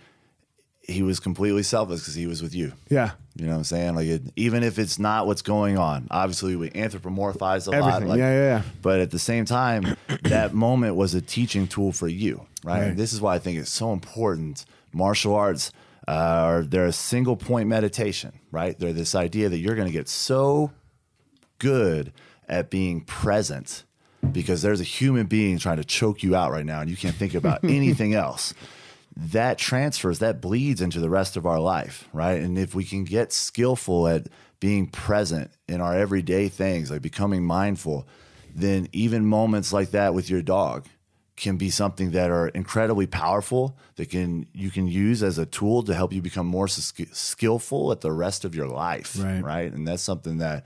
he 0.82 1.02
was 1.04 1.20
completely 1.20 1.64
selfless 1.64 2.02
because 2.02 2.16
he 2.16 2.28
was 2.28 2.42
with 2.42 2.54
you. 2.56 2.74
Yeah. 2.90 3.12
You 3.36 3.46
know 3.48 3.52
what 3.52 3.58
I'm 3.58 3.64
saying? 3.66 3.96
Like, 3.96 4.08
it, 4.08 4.22
even 4.38 4.64
if 4.64 4.80
it's 4.80 4.98
not 5.00 5.28
what's 5.28 5.42
going 5.42 5.78
on, 5.78 6.08
obviously 6.10 6.56
we 6.56 6.70
anthropomorphize 6.70 7.68
a 7.68 7.72
lot. 7.72 7.88
Everything. 7.90 8.08
Like, 8.10 8.20
Yeah, 8.20 8.32
yeah, 8.32 8.44
yeah. 8.58 8.62
But 8.82 9.02
at 9.02 9.12
the 9.12 9.20
same 9.20 9.46
time, 9.46 9.98
that 10.24 10.54
moment 10.54 10.96
was 10.96 11.14
a 11.16 11.22
teaching 11.22 11.68
tool 11.68 11.92
for 11.92 12.08
you, 12.08 12.46
right? 12.64 12.88
Right. 12.88 12.96
This 12.98 13.12
is 13.14 13.20
why 13.20 13.36
I 13.36 13.40
think 13.40 13.58
it's 13.60 13.72
so 13.72 13.92
important. 13.92 14.66
Martial 14.94 15.36
arts 15.36 15.72
uh, 16.08 16.12
are 16.12 16.64
they're 16.64 16.86
a 16.86 16.94
single 16.94 17.36
point 17.36 17.68
meditation, 17.68 18.40
right? 18.52 18.78
They're 18.78 18.94
this 18.94 19.16
idea 19.16 19.50
that 19.50 19.58
you're 19.58 19.76
going 19.76 19.88
to 19.88 19.94
get 19.94 20.08
so 20.08 20.72
good 21.60 22.14
at 22.48 22.70
being 22.70 23.02
present 23.02 23.84
because 24.32 24.62
there's 24.62 24.82
a 24.82 24.86
human 24.86 25.26
being 25.26 25.58
trying 25.58 25.78
to 25.78 25.84
choke 25.84 26.24
you 26.24 26.36
out 26.36 26.52
right 26.52 26.66
now 26.66 26.82
and 26.82 26.90
you 26.90 26.98
can't 26.98 27.16
think 27.16 27.34
about 27.34 27.60
anything 27.64 28.14
else 28.14 28.54
that 29.16 29.58
transfers 29.58 30.20
that 30.20 30.42
bleeds 30.42 30.82
into 30.82 31.00
the 31.00 31.10
rest 31.10 31.38
of 31.38 31.46
our 31.46 31.60
life 31.60 32.10
right 32.12 32.42
and 32.42 32.58
if 32.58 32.76
we 32.76 32.84
can 32.84 33.04
get 33.04 33.32
skillful 33.32 34.08
at 34.08 34.28
being 34.60 34.88
present 34.88 35.52
in 35.68 35.80
our 35.80 35.96
everyday 35.96 36.50
things 36.50 36.92
like 36.92 37.02
becoming 37.02 37.44
mindful 37.44 38.08
then 38.54 38.88
even 38.92 39.26
moments 39.26 39.72
like 39.72 39.92
that 39.92 40.14
with 40.14 40.30
your 40.30 40.42
dog 40.42 40.86
can 41.36 41.58
be 41.58 41.70
something 41.70 42.12
that 42.12 42.30
are 42.32 42.48
incredibly 42.50 43.06
powerful 43.08 43.76
that 43.98 44.10
can 44.10 44.46
you 44.54 44.72
can 44.72 44.88
use 44.88 45.22
as 45.22 45.38
a 45.38 45.46
tool 45.46 45.84
to 45.84 45.94
help 45.94 46.14
you 46.14 46.22
become 46.22 46.48
more 46.48 46.68
sk- 46.68 47.14
skillful 47.14 47.92
at 47.92 48.02
the 48.02 48.12
rest 48.12 48.46
of 48.46 48.56
your 48.56 48.68
life 48.68 49.18
Right. 49.22 49.42
right? 49.44 49.72
And 49.74 49.88
that's 49.88 50.02
something 50.04 50.38
that 50.38 50.66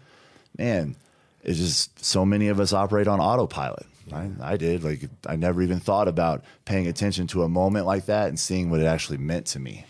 man 0.58 0.96
it's 1.44 1.58
just 1.58 2.04
so 2.04 2.26
many 2.26 2.50
of 2.50 2.60
us 2.60 2.74
operate 2.74 3.08
on 3.08 3.20
autopilot 3.20 3.86
right? 4.12 4.32
I 4.42 4.58
did 4.58 4.84
like 4.84 5.02
i 5.28 5.36
never 5.36 5.62
even 5.62 5.80
thought 5.80 6.08
about 6.08 6.44
paying 6.66 6.88
attention 6.88 7.28
to 7.28 7.44
a 7.44 7.50
moment 7.50 7.86
like 7.86 8.06
that 8.08 8.28
and 8.30 8.40
seeing 8.40 8.70
what 8.70 8.80
it 8.80 8.86
actually 8.86 9.18
meant 9.20 9.46
to 9.48 9.60
me 9.60 9.86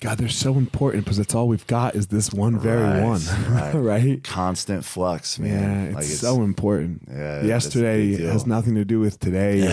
God, 0.00 0.18
they're 0.18 0.28
so 0.28 0.54
important 0.54 1.04
because 1.04 1.18
that's 1.18 1.34
all 1.34 1.48
we've 1.48 1.66
got 1.66 1.94
is 1.94 2.08
this 2.08 2.32
one 2.32 2.58
very 2.58 2.82
Right, 2.82 3.02
one, 3.02 3.20
right. 3.50 3.72
right? 3.74 4.24
constant 4.24 4.84
flux 4.84 5.38
man. 5.38 5.60
Yeah, 5.62 5.84
it's, 5.86 5.94
Like, 5.94 6.04
so 6.04 6.42
important. 6.42 7.02
Yeah, 7.10 7.42
Yesterday 7.42 8.16
has 8.22 8.46
nothing 8.46 8.74
to 8.76 8.84
do 8.84 9.00
with 9.00 9.18
today, 9.20 9.72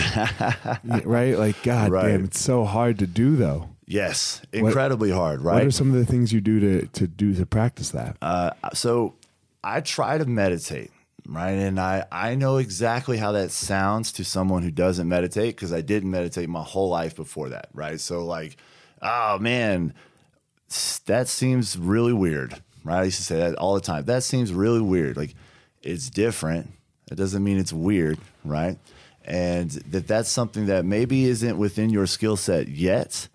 right? 1.04 1.38
Like, 1.38 1.62
God 1.62 1.90
Right. 1.90 2.08
damn, 2.12 2.24
it's 2.24 2.40
so 2.40 2.64
hard 2.64 2.98
to 3.00 3.06
do 3.06 3.36
though. 3.36 3.68
yes 3.86 4.40
incredibly 4.52 5.10
hard 5.10 5.40
right 5.42 5.54
What 5.54 5.64
are 5.64 5.70
some 5.72 5.88
of 5.90 5.96
the 5.96 6.04
things 6.06 6.32
you 6.32 6.40
do 6.40 6.60
to 6.60 6.86
to 6.86 7.06
do 7.08 7.34
to 7.34 7.44
practice 7.46 7.90
that? 7.90 8.16
Uh, 8.22 8.50
so 8.72 9.14
I 9.64 9.80
try 9.80 10.16
to 10.18 10.24
meditate, 10.24 10.90
right? 11.26 11.50
And 11.68 11.78
I, 11.80 12.04
I 12.10 12.34
know 12.34 12.56
exactly 12.58 13.18
how 13.18 13.32
that 13.32 13.50
sounds 13.50 14.12
to 14.12 14.24
someone 14.24 14.62
who 14.62 14.70
doesn't 14.70 15.08
meditate 15.08 15.56
because 15.56 15.72
I 15.72 15.80
didn't 15.82 16.10
meditate 16.10 16.48
my 16.48 16.62
whole 16.62 16.88
life 16.88 17.14
before 17.16 17.48
that, 17.50 17.68
right? 17.74 18.00
So, 18.00 18.24
like, 18.24 18.56
oh 19.02 19.38
man, 19.38 19.92
that 21.06 21.28
seems 21.28 21.76
really 21.76 22.12
weird, 22.12 22.60
right? 22.84 23.00
I 23.00 23.04
used 23.04 23.18
to 23.18 23.24
say 23.24 23.36
that 23.36 23.56
all 23.56 23.74
the 23.74 23.80
time. 23.80 24.04
That 24.04 24.22
seems 24.22 24.52
really 24.52 24.80
weird. 24.80 25.16
Like, 25.16 25.34
it's 25.82 26.10
different. 26.10 26.70
It 27.10 27.16
doesn't 27.16 27.42
mean 27.42 27.58
it's 27.58 27.72
weird, 27.72 28.18
right? 28.44 28.78
And 29.24 29.70
that 29.70 30.06
that's 30.06 30.30
something 30.30 30.66
that 30.66 30.84
maybe 30.84 31.24
isn't 31.24 31.58
within 31.58 31.90
your 31.90 32.06
skill 32.06 32.36
set 32.36 32.68
yet 32.68 33.28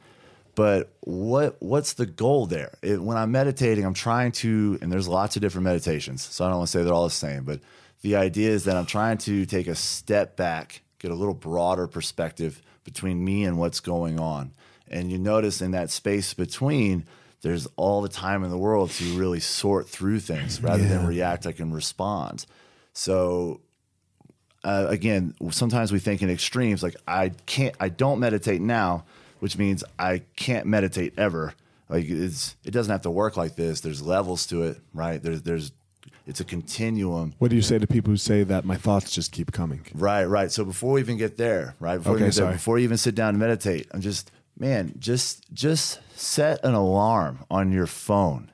but 0.55 0.93
what 1.01 1.57
what's 1.61 1.93
the 1.93 2.05
goal 2.05 2.45
there? 2.45 2.77
It, 2.81 3.01
when 3.01 3.17
I'm 3.17 3.31
meditating, 3.31 3.85
I'm 3.85 3.93
trying 3.93 4.31
to, 4.33 4.79
and 4.81 4.91
there's 4.91 5.07
lots 5.07 5.35
of 5.35 5.41
different 5.41 5.65
meditations, 5.65 6.23
so 6.23 6.45
I 6.45 6.47
don't 6.47 6.57
want 6.57 6.69
to 6.69 6.77
say 6.77 6.83
they're 6.83 6.93
all 6.93 7.03
the 7.03 7.09
same. 7.11 7.43
But 7.43 7.59
the 8.01 8.15
idea 8.15 8.49
is 8.49 8.63
that 8.63 8.77
I'm 8.77 8.85
trying 8.85 9.17
to 9.19 9.45
take 9.45 9.67
a 9.67 9.75
step 9.75 10.37
back, 10.37 10.81
get 10.99 11.11
a 11.11 11.15
little 11.15 11.33
broader 11.33 11.87
perspective 11.87 12.61
between 12.85 13.23
me 13.23 13.43
and 13.43 13.57
what's 13.57 13.81
going 13.81 14.19
on. 14.19 14.53
And 14.87 15.11
you 15.11 15.17
notice 15.17 15.61
in 15.61 15.71
that 15.71 15.89
space 15.89 16.33
between, 16.33 17.05
there's 17.41 17.67
all 17.75 18.01
the 18.01 18.09
time 18.09 18.43
in 18.43 18.49
the 18.49 18.57
world 18.57 18.89
to 18.91 19.17
really 19.17 19.39
sort 19.39 19.87
through 19.87 20.19
things 20.19 20.61
rather 20.63 20.83
than 20.83 21.05
react. 21.05 21.45
I 21.45 21.51
can 21.51 21.71
respond. 21.73 22.45
So 22.93 23.61
uh, 24.63 24.87
again, 24.89 25.35
sometimes 25.51 25.91
we 25.91 25.99
think 25.99 26.21
in 26.21 26.29
extremes. 26.29 26.81
Like 26.81 26.95
I 27.07 27.29
can't, 27.45 27.75
I 27.79 27.89
don't 27.89 28.19
meditate 28.19 28.61
now, 28.61 29.05
which 29.39 29.57
means 29.57 29.83
I 29.99 30.21
can't 30.35 30.65
meditate 30.65 31.13
ever. 31.17 31.53
Like 31.87 32.05
it's, 32.09 32.55
it 32.63 32.71
doesn't 32.71 32.91
have 32.91 33.03
to 33.03 33.11
work 33.11 33.37
like 33.37 33.55
this. 33.55 33.81
There's 33.81 34.01
levels 34.01 34.47
to 34.47 34.63
it, 34.63 34.79
right? 34.93 35.21
There's, 35.21 35.43
there's, 35.43 35.71
it's 36.25 36.39
a 36.39 36.43
continuum. 36.43 37.35
What 37.37 37.49
do 37.51 37.55
you 37.55 37.61
say 37.61 37.77
to 37.77 37.85
people 37.85 38.09
who 38.09 38.17
say 38.17 38.41
that 38.43 38.65
my 38.65 38.75
thoughts 38.75 39.11
just 39.11 39.31
keep 39.31 39.51
coming? 39.51 39.85
Right, 39.93 40.25
right. 40.25 40.51
So 40.51 40.65
before 40.65 40.93
we 40.93 41.01
even 41.01 41.17
get 41.17 41.37
there, 41.37 41.75
right? 41.79 41.97
Before, 41.97 42.13
we 42.13 42.17
Okay, 42.17 42.25
get 42.29 42.35
there, 42.35 42.43
sorry. 42.45 42.53
before 42.53 42.79
you 42.79 42.83
even 42.85 42.97
sit 42.97 43.13
down 43.13 43.29
and 43.29 43.37
meditate, 43.37 43.87
I'm 43.91 44.01
just, 44.01 44.31
man, 44.57 44.93
just, 44.99 45.51
just 45.53 45.99
set 46.17 46.63
an 46.63 46.73
alarm 46.73 47.45
on 47.49 47.71
your 47.71 47.87
phone 47.87 48.51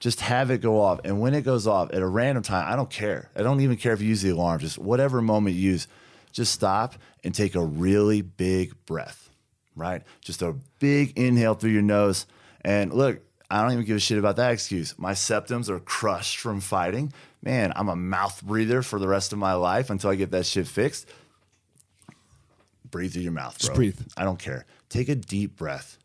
Just 0.00 0.20
have 0.20 0.50
it 0.50 0.58
go 0.58 0.80
off. 0.80 1.00
And 1.04 1.20
when 1.20 1.34
it 1.34 1.42
goes 1.42 1.66
off 1.66 1.92
at 1.92 2.02
a 2.02 2.06
random 2.06 2.42
time, 2.42 2.72
I 2.72 2.74
don't 2.76 2.90
care. 2.90 3.30
I 3.36 3.42
don't 3.42 3.60
even 3.60 3.76
care 3.76 3.92
if 3.92 4.00
you 4.00 4.08
use 4.08 4.22
the 4.22 4.30
alarm, 4.30 4.58
just 4.58 4.78
whatever 4.78 5.20
moment 5.22 5.54
you 5.54 5.70
use, 5.70 5.86
just 6.32 6.52
stop 6.52 6.96
and 7.22 7.34
take 7.34 7.54
a 7.54 7.64
really 7.64 8.20
big 8.22 8.74
breath, 8.86 9.30
right? 9.76 10.02
Just 10.20 10.42
a 10.42 10.56
big 10.80 11.16
inhale 11.16 11.54
through 11.54 11.70
your 11.70 11.82
nose. 11.82 12.26
And 12.62 12.92
look, 12.92 13.20
I 13.50 13.62
don't 13.62 13.72
even 13.72 13.84
give 13.84 13.96
a 13.96 14.00
shit 14.00 14.18
about 14.18 14.36
that 14.36 14.52
excuse. 14.52 14.98
My 14.98 15.12
septums 15.12 15.68
are 15.68 15.78
crushed 15.78 16.38
from 16.38 16.60
fighting. 16.60 17.12
Man, 17.42 17.72
I'm 17.76 17.88
a 17.88 17.96
mouth 17.96 18.42
breather 18.42 18.82
for 18.82 18.98
the 18.98 19.08
rest 19.08 19.32
of 19.32 19.38
my 19.38 19.52
life 19.54 19.90
until 19.90 20.10
I 20.10 20.14
get 20.14 20.30
that 20.30 20.46
shit 20.46 20.66
fixed. 20.66 21.06
Breathe 22.90 23.12
through 23.12 23.22
your 23.22 23.32
mouth, 23.32 23.58
bro. 23.58 23.66
Just 23.68 23.74
breathe. 23.74 24.00
I 24.16 24.24
don't 24.24 24.38
care. 24.38 24.64
Take 24.92 25.08
a 25.08 25.14
deep 25.14 25.56
breath. 25.56 25.96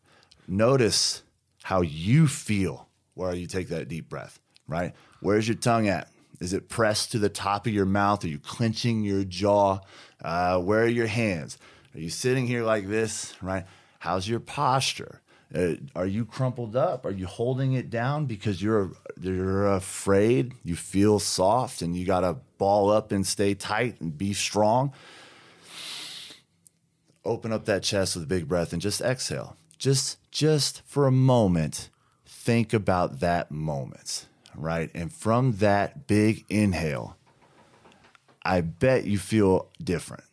Notice 0.48 1.22
how 1.64 1.82
you 1.82 2.26
feel 2.26 2.88
while 3.16 3.36
you 3.36 3.46
take 3.46 3.68
that 3.68 3.90
deep 3.90 4.08
breath, 4.08 4.40
right? 4.66 4.94
Where's 5.20 5.46
your 5.46 5.58
tongue 5.58 5.90
at? 5.90 6.10
Is 6.40 6.54
it 6.54 6.70
pressed 6.70 7.12
to 7.12 7.20
the 7.20 7.28
top 7.28 7.68
of 7.68 7.74
your 7.74 7.86
mouth? 7.86 8.24
Are 8.24 8.30
you 8.30 8.40
clenching 8.40 9.04
your 9.04 9.26
jaw? 9.26 9.80
Uh, 10.24 10.62
where 10.62 10.84
are 10.84 10.88
your 10.88 11.08
hands? 11.08 11.58
Are 11.96 12.00
you 12.00 12.10
sitting 12.10 12.48
here 12.48 12.64
like 12.64 12.88
this, 12.88 13.34
right? 13.42 13.66
How's 14.00 14.26
your 14.26 14.40
posture? 14.40 15.20
Uh, 15.54 15.74
are 15.94 16.08
you 16.08 16.24
crumpled 16.24 16.78
up? 16.78 17.06
Are 17.06 17.12
you 17.12 17.28
holding 17.28 17.74
it 17.74 17.90
down 17.90 18.26
because 18.26 18.62
you're 18.62 18.94
you're 19.20 19.68
afraid? 19.68 20.54
You 20.64 20.78
feel 20.78 21.20
soft 21.20 21.82
and 21.82 21.94
you 21.94 22.06
got 22.06 22.22
to 22.22 22.38
ball 22.58 22.90
up 22.90 23.12
and 23.12 23.28
stay 23.28 23.54
tight 23.54 24.00
and 24.00 24.18
be 24.18 24.32
strong. 24.32 24.94
Open 27.28 27.52
up 27.52 27.66
that 27.66 27.84
chest 27.84 28.16
with 28.16 28.24
a 28.24 28.28
big 28.28 28.48
breath 28.48 28.74
and 28.74 28.82
just 28.82 29.02
exhale. 29.02 29.58
Just 29.78 30.18
just 30.32 30.82
for 30.86 31.06
a 31.06 31.12
moment, 31.12 31.90
think 32.26 32.74
about 32.74 33.20
that 33.20 33.52
moment, 33.52 34.28
right? 34.56 34.90
And 34.96 35.12
from 35.14 35.54
that 35.58 36.08
big 36.08 36.46
inhale, 36.50 37.18
I 38.44 38.62
bet 38.62 39.06
you 39.06 39.20
feel 39.20 39.68
different. 39.84 40.24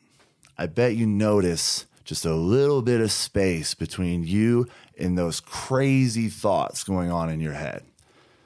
I 0.56 0.66
bet 0.66 0.94
you 0.94 1.06
notice 1.06 1.86
just 2.04 2.24
a 2.24 2.34
little 2.34 2.82
bit 2.82 3.00
of 3.00 3.10
space 3.10 3.74
between 3.74 4.24
you 4.24 4.68
and 4.98 5.18
those 5.18 5.40
crazy 5.40 6.28
thoughts 6.28 6.84
going 6.84 7.10
on 7.10 7.28
in 7.30 7.40
your 7.40 7.54
head. 7.54 7.82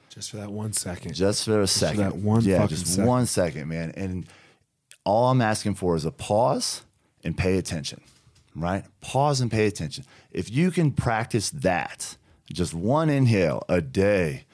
Just 0.09 0.31
for 0.31 0.37
that 0.37 0.51
one 0.51 0.73
second. 0.73 1.13
Just 1.13 1.45
for 1.45 1.61
a 1.61 1.67
second. 1.67 2.01
that 2.01 2.15
one 2.15 2.41
yeah, 2.41 2.57
fucking 2.59 2.77
just 2.77 2.87
second. 2.87 3.05
one 3.05 3.25
second, 3.25 3.67
man. 3.67 3.91
And 3.95 4.25
all 5.03 5.29
I'm 5.29 5.41
asking 5.41 5.75
for 5.75 5.95
is 5.95 6.05
a 6.05 6.11
pause 6.11 6.81
and 7.23 7.37
pay 7.37 7.57
attention, 7.57 8.01
right? 8.59 8.85
Pause 9.01 9.41
and 9.41 9.51
pay 9.51 9.65
attention. 9.65 10.05
If 10.31 10.51
you 10.51 10.71
can 10.71 10.91
practice 10.91 11.49
that, 11.49 12.17
just 12.51 12.73
one 12.73 13.09
inhale 13.09 13.63
a 13.69 13.81
day, 13.81 14.45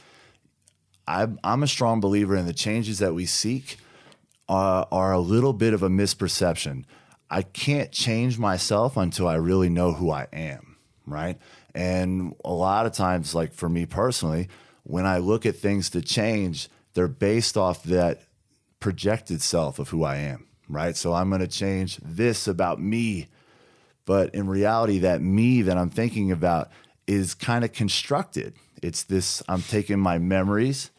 I'm, 1.07 1.39
I'm 1.43 1.63
a 1.63 1.67
strong 1.67 1.99
believer 1.99 2.35
in 2.35 2.45
the 2.45 2.53
changes 2.53 2.99
that 2.99 3.13
we 3.13 3.25
seek 3.25 3.77
uh, 4.49 4.85
are 4.91 5.11
a 5.11 5.19
little 5.19 5.53
bit 5.53 5.73
of 5.73 5.83
a 5.83 5.89
misperception. 5.89 6.85
I 7.29 7.41
can't 7.41 7.91
change 7.91 8.37
myself 8.37 8.97
until 8.97 9.27
I 9.27 9.35
really 9.35 9.69
know 9.69 9.93
who 9.93 10.11
I 10.11 10.27
am, 10.31 10.77
right? 11.05 11.39
And 11.73 12.35
a 12.45 12.53
lot 12.53 12.85
of 12.85 12.93
times, 12.93 13.33
like 13.33 13.53
for 13.53 13.67
me 13.67 13.85
personally, 13.85 14.47
when 14.83 15.05
I 15.05 15.17
look 15.17 15.45
at 15.45 15.55
things 15.55 15.89
to 15.91 16.01
change, 16.01 16.69
they're 16.93 17.07
based 17.07 17.57
off 17.57 17.83
that 17.83 18.21
projected 18.79 19.41
self 19.41 19.79
of 19.79 19.89
who 19.89 20.03
I 20.03 20.17
am, 20.17 20.47
right? 20.69 20.95
So 20.95 21.13
I'm 21.13 21.29
going 21.29 21.41
to 21.41 21.47
change 21.47 21.97
this 21.97 22.47
about 22.47 22.79
me. 22.79 23.27
But 24.05 24.35
in 24.35 24.47
reality, 24.47 24.99
that 24.99 25.21
me 25.21 25.63
that 25.63 25.77
I'm 25.77 25.89
thinking 25.89 26.31
about 26.31 26.69
is 27.07 27.33
kind 27.33 27.65
of 27.65 27.73
constructed. 27.73 28.53
It's 28.81 29.03
this 29.03 29.41
I'm 29.47 29.61
taking 29.61 29.99
my 29.99 30.19
memories, 30.19 30.91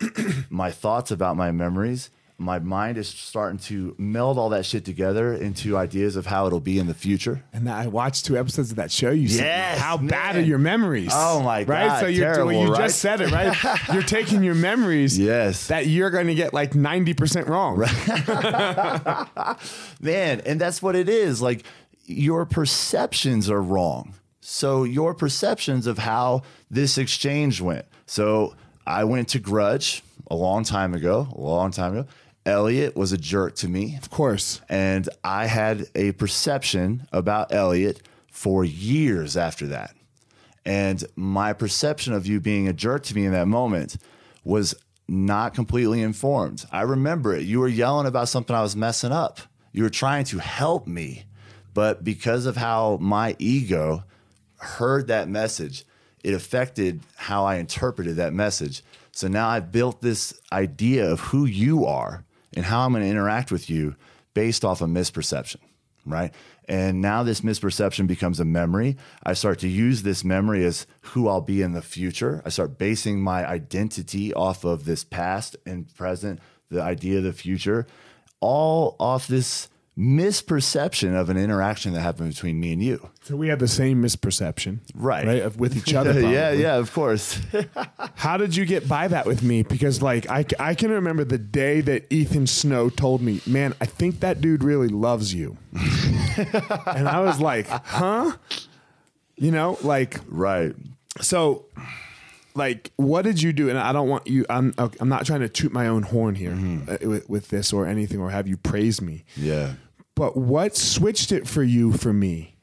my 0.50 0.70
thoughts 0.70 1.10
about 1.10 1.36
my 1.36 1.52
memories. 1.52 2.10
My 2.36 2.58
mind 2.58 2.98
is 2.98 3.06
starting 3.06 3.60
to 3.60 3.94
meld 3.96 4.38
all 4.38 4.48
that 4.48 4.66
shit 4.66 4.84
together 4.84 5.34
into 5.34 5.76
ideas 5.76 6.16
of 6.16 6.26
how 6.26 6.48
it'll 6.48 6.58
be 6.58 6.80
in 6.80 6.88
the 6.88 6.94
future. 6.94 7.44
And 7.52 7.70
I 7.70 7.86
watched 7.86 8.24
two 8.24 8.36
episodes 8.36 8.72
of 8.72 8.76
that 8.76 8.90
show. 8.90 9.12
You 9.12 9.28
said, 9.28 9.44
Yes, 9.44 9.78
how 9.78 9.98
bad 9.98 10.34
are 10.34 10.40
your 10.40 10.58
memories? 10.58 11.10
Oh, 11.12 11.42
my 11.42 11.62
god! 11.62 11.72
Right, 11.72 12.00
so 12.00 12.06
you're 12.06 12.34
terrible, 12.34 12.50
doing. 12.50 12.66
You 12.66 12.72
right? 12.72 12.78
just 12.78 12.98
said 12.98 13.20
it, 13.20 13.30
right? 13.30 13.56
you're 13.92 14.02
taking 14.02 14.42
your 14.42 14.56
memories. 14.56 15.16
Yes. 15.16 15.68
That 15.68 15.86
you're 15.86 16.10
going 16.10 16.26
to 16.26 16.34
get 16.34 16.52
like 16.52 16.74
ninety 16.74 17.14
percent 17.14 17.46
wrong. 17.46 17.78
Man, 20.00 20.40
and 20.40 20.60
that's 20.60 20.82
what 20.82 20.96
it 20.96 21.08
is. 21.08 21.40
Like 21.40 21.64
your 22.06 22.44
perceptions 22.46 23.50
are 23.50 23.62
wrong. 23.62 24.14
So 24.40 24.84
your 24.84 25.14
perceptions 25.14 25.86
of 25.86 25.98
how 25.98 26.42
this 26.70 26.98
exchange 26.98 27.60
went. 27.60 27.86
So 28.06 28.54
I 28.86 29.04
went 29.04 29.28
to 29.28 29.38
Grudge 29.38 30.02
a 30.30 30.36
long 30.36 30.64
time 30.64 30.94
ago, 30.94 31.28
a 31.34 31.40
long 31.40 31.70
time 31.70 31.96
ago. 31.96 32.08
Elliott 32.46 32.94
was 32.94 33.12
a 33.12 33.18
jerk 33.18 33.54
to 33.56 33.68
me. 33.68 33.96
Of 33.96 34.10
course. 34.10 34.60
And 34.68 35.08
I 35.22 35.46
had 35.46 35.86
a 35.94 36.12
perception 36.12 37.06
about 37.10 37.52
Elliott 37.52 38.02
for 38.30 38.64
years 38.64 39.36
after 39.36 39.68
that. 39.68 39.94
And 40.66 41.02
my 41.16 41.52
perception 41.52 42.12
of 42.12 42.26
you 42.26 42.40
being 42.40 42.68
a 42.68 42.72
jerk 42.72 43.04
to 43.04 43.14
me 43.14 43.24
in 43.24 43.32
that 43.32 43.48
moment 43.48 43.96
was 44.44 44.74
not 45.08 45.54
completely 45.54 46.02
informed. 46.02 46.64
I 46.72 46.82
remember 46.82 47.34
it. 47.34 47.44
You 47.44 47.60
were 47.60 47.68
yelling 47.68 48.06
about 48.06 48.28
something 48.28 48.54
I 48.54 48.62
was 48.62 48.76
messing 48.76 49.12
up. 49.12 49.40
You 49.72 49.82
were 49.82 49.90
trying 49.90 50.24
to 50.26 50.38
help 50.38 50.86
me. 50.86 51.24
But 51.74 52.04
because 52.04 52.46
of 52.46 52.56
how 52.56 52.98
my 53.00 53.36
ego 53.38 54.04
heard 54.58 55.08
that 55.08 55.28
message, 55.28 55.84
it 56.22 56.32
affected 56.32 57.00
how 57.16 57.44
I 57.44 57.56
interpreted 57.56 58.16
that 58.16 58.32
message. 58.32 58.82
So 59.12 59.28
now 59.28 59.48
I've 59.48 59.70
built 59.70 60.00
this 60.00 60.40
idea 60.52 61.10
of 61.10 61.20
who 61.20 61.44
you 61.44 61.84
are 61.84 62.24
and 62.56 62.64
how 62.64 62.80
I'm 62.80 62.92
going 62.92 63.04
to 63.04 63.10
interact 63.10 63.52
with 63.52 63.68
you 63.68 63.96
based 64.32 64.64
off 64.64 64.80
a 64.80 64.86
misperception, 64.86 65.58
right? 66.06 66.32
And 66.66 67.00
now 67.02 67.22
this 67.22 67.42
misperception 67.42 68.06
becomes 68.06 68.40
a 68.40 68.44
memory. 68.44 68.96
I 69.22 69.34
start 69.34 69.58
to 69.60 69.68
use 69.68 70.02
this 70.02 70.24
memory 70.24 70.64
as 70.64 70.86
who 71.02 71.28
I'll 71.28 71.40
be 71.40 71.60
in 71.60 71.72
the 71.72 71.82
future. 71.82 72.40
I 72.44 72.48
start 72.48 72.78
basing 72.78 73.20
my 73.20 73.46
identity 73.46 74.32
off 74.32 74.64
of 74.64 74.84
this 74.84 75.04
past 75.04 75.56
and 75.66 75.94
present, 75.94 76.40
the 76.70 76.80
idea 76.80 77.18
of 77.18 77.24
the 77.24 77.32
future, 77.32 77.86
all 78.40 78.96
off 78.98 79.28
this 79.28 79.68
misperception 79.96 81.14
of 81.18 81.30
an 81.30 81.36
interaction 81.36 81.92
that 81.92 82.00
happened 82.00 82.30
between 82.30 82.58
me 82.58 82.72
and 82.72 82.82
you. 82.82 83.08
So 83.22 83.36
we 83.36 83.48
had 83.48 83.58
the 83.60 83.68
same 83.68 84.02
misperception, 84.02 84.80
Right. 84.94 85.26
Right, 85.26 85.42
of, 85.42 85.58
with 85.58 85.76
each 85.76 85.94
other. 86.00 86.12
yeah, 86.14 86.20
probably. 86.50 86.62
yeah, 86.62 86.76
of 86.76 86.92
course. 86.92 87.40
How 88.16 88.36
did 88.36 88.56
you 88.56 88.64
get 88.66 88.88
by 88.88 89.08
that 89.08 89.26
with 89.26 89.42
me? 89.42 89.62
Because 89.62 90.02
like 90.02 90.28
I, 90.30 90.44
I 90.58 90.74
can 90.74 90.90
remember 90.90 91.24
the 91.24 91.38
day 91.38 91.80
that 91.82 92.12
Ethan 92.12 92.46
Snow 92.46 92.88
told 92.90 93.22
me, 93.22 93.40
"Man, 93.46 93.74
I 93.80 93.86
think 93.86 94.20
that 94.20 94.40
dude 94.40 94.64
really 94.64 94.88
loves 94.88 95.32
you," 95.32 95.56
and 96.86 97.08
I 97.08 97.20
was 97.20 97.40
like, 97.40 97.66
"Huh?" 97.68 98.32
You 99.36 99.50
know, 99.50 99.78
like 99.82 100.20
right. 100.28 100.74
so. 101.20 101.66
Like, 102.56 102.92
what 102.94 103.22
did 103.22 103.42
you 103.42 103.52
do? 103.52 103.68
And 103.68 103.76
I 103.76 103.92
don't 103.92 104.08
want 104.08 104.28
you. 104.28 104.46
I'm. 104.48 104.72
I'm 104.78 105.08
not 105.08 105.26
trying 105.26 105.40
to 105.40 105.48
toot 105.48 105.72
my 105.72 105.88
own 105.88 106.04
horn 106.04 106.36
here 106.36 106.52
uh, 106.88 106.98
with, 107.02 107.28
with 107.28 107.48
this 107.48 107.72
or 107.72 107.84
anything, 107.84 108.20
or 108.20 108.30
have 108.30 108.46
you 108.46 108.56
praise 108.56 109.00
me. 109.02 109.24
Yeah. 109.36 109.72
But 110.14 110.36
what 110.36 110.76
switched 110.76 111.32
it 111.32 111.46
for 111.48 111.62
you 111.62 111.92
for 111.92 112.12
me? 112.12 112.56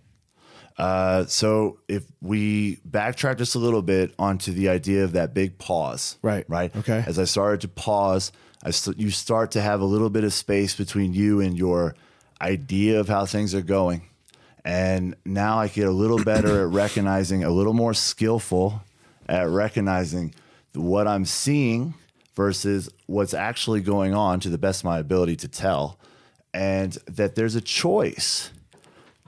Uh, 0.77 1.25
so 1.25 1.79
if 1.87 2.03
we 2.21 2.77
backtrack 2.89 3.37
just 3.37 3.55
a 3.55 3.59
little 3.59 3.81
bit 3.81 4.13
onto 4.17 4.51
the 4.53 4.69
idea 4.69 5.03
of 5.03 5.11
that 5.13 5.33
big 5.33 5.57
pause, 5.57 6.17
Right. 6.21 6.45
Right. 6.47 6.75
Okay. 6.75 7.03
As 7.05 7.19
I 7.19 7.25
started 7.25 7.61
to 7.61 7.67
pause, 7.67 8.31
I 8.63 8.71
st- 8.71 8.97
you 8.99 9.09
start 9.11 9.51
to 9.51 9.61
have 9.61 9.81
a 9.81 9.85
little 9.85 10.09
bit 10.09 10.23
of 10.23 10.33
space 10.33 10.75
between 10.75 11.13
you 11.13 11.41
and 11.41 11.57
your 11.57 11.95
idea 12.41 12.99
of 12.99 13.07
how 13.09 13.25
things 13.25 13.53
are 13.53 13.61
going, 13.61 14.03
and 14.63 15.15
now 15.25 15.59
I 15.59 15.67
get 15.67 15.87
a 15.87 15.91
little 15.91 16.23
better 16.23 16.63
at 16.63 16.73
recognizing, 16.73 17.43
a 17.43 17.49
little 17.51 17.73
more 17.73 17.93
skillful 17.93 18.81
at 19.27 19.47
recognizing 19.49 20.33
what 20.73 21.07
I'm 21.07 21.25
seeing 21.25 21.93
versus 22.35 22.89
what's 23.07 23.33
actually 23.33 23.81
going 23.81 24.13
on 24.13 24.39
to 24.39 24.49
the 24.49 24.57
best 24.57 24.81
of 24.81 24.85
my 24.85 24.99
ability 24.99 25.35
to 25.37 25.47
tell, 25.47 25.99
and 26.53 26.93
that 27.07 27.35
there's 27.35 27.55
a 27.55 27.61
choice 27.61 28.51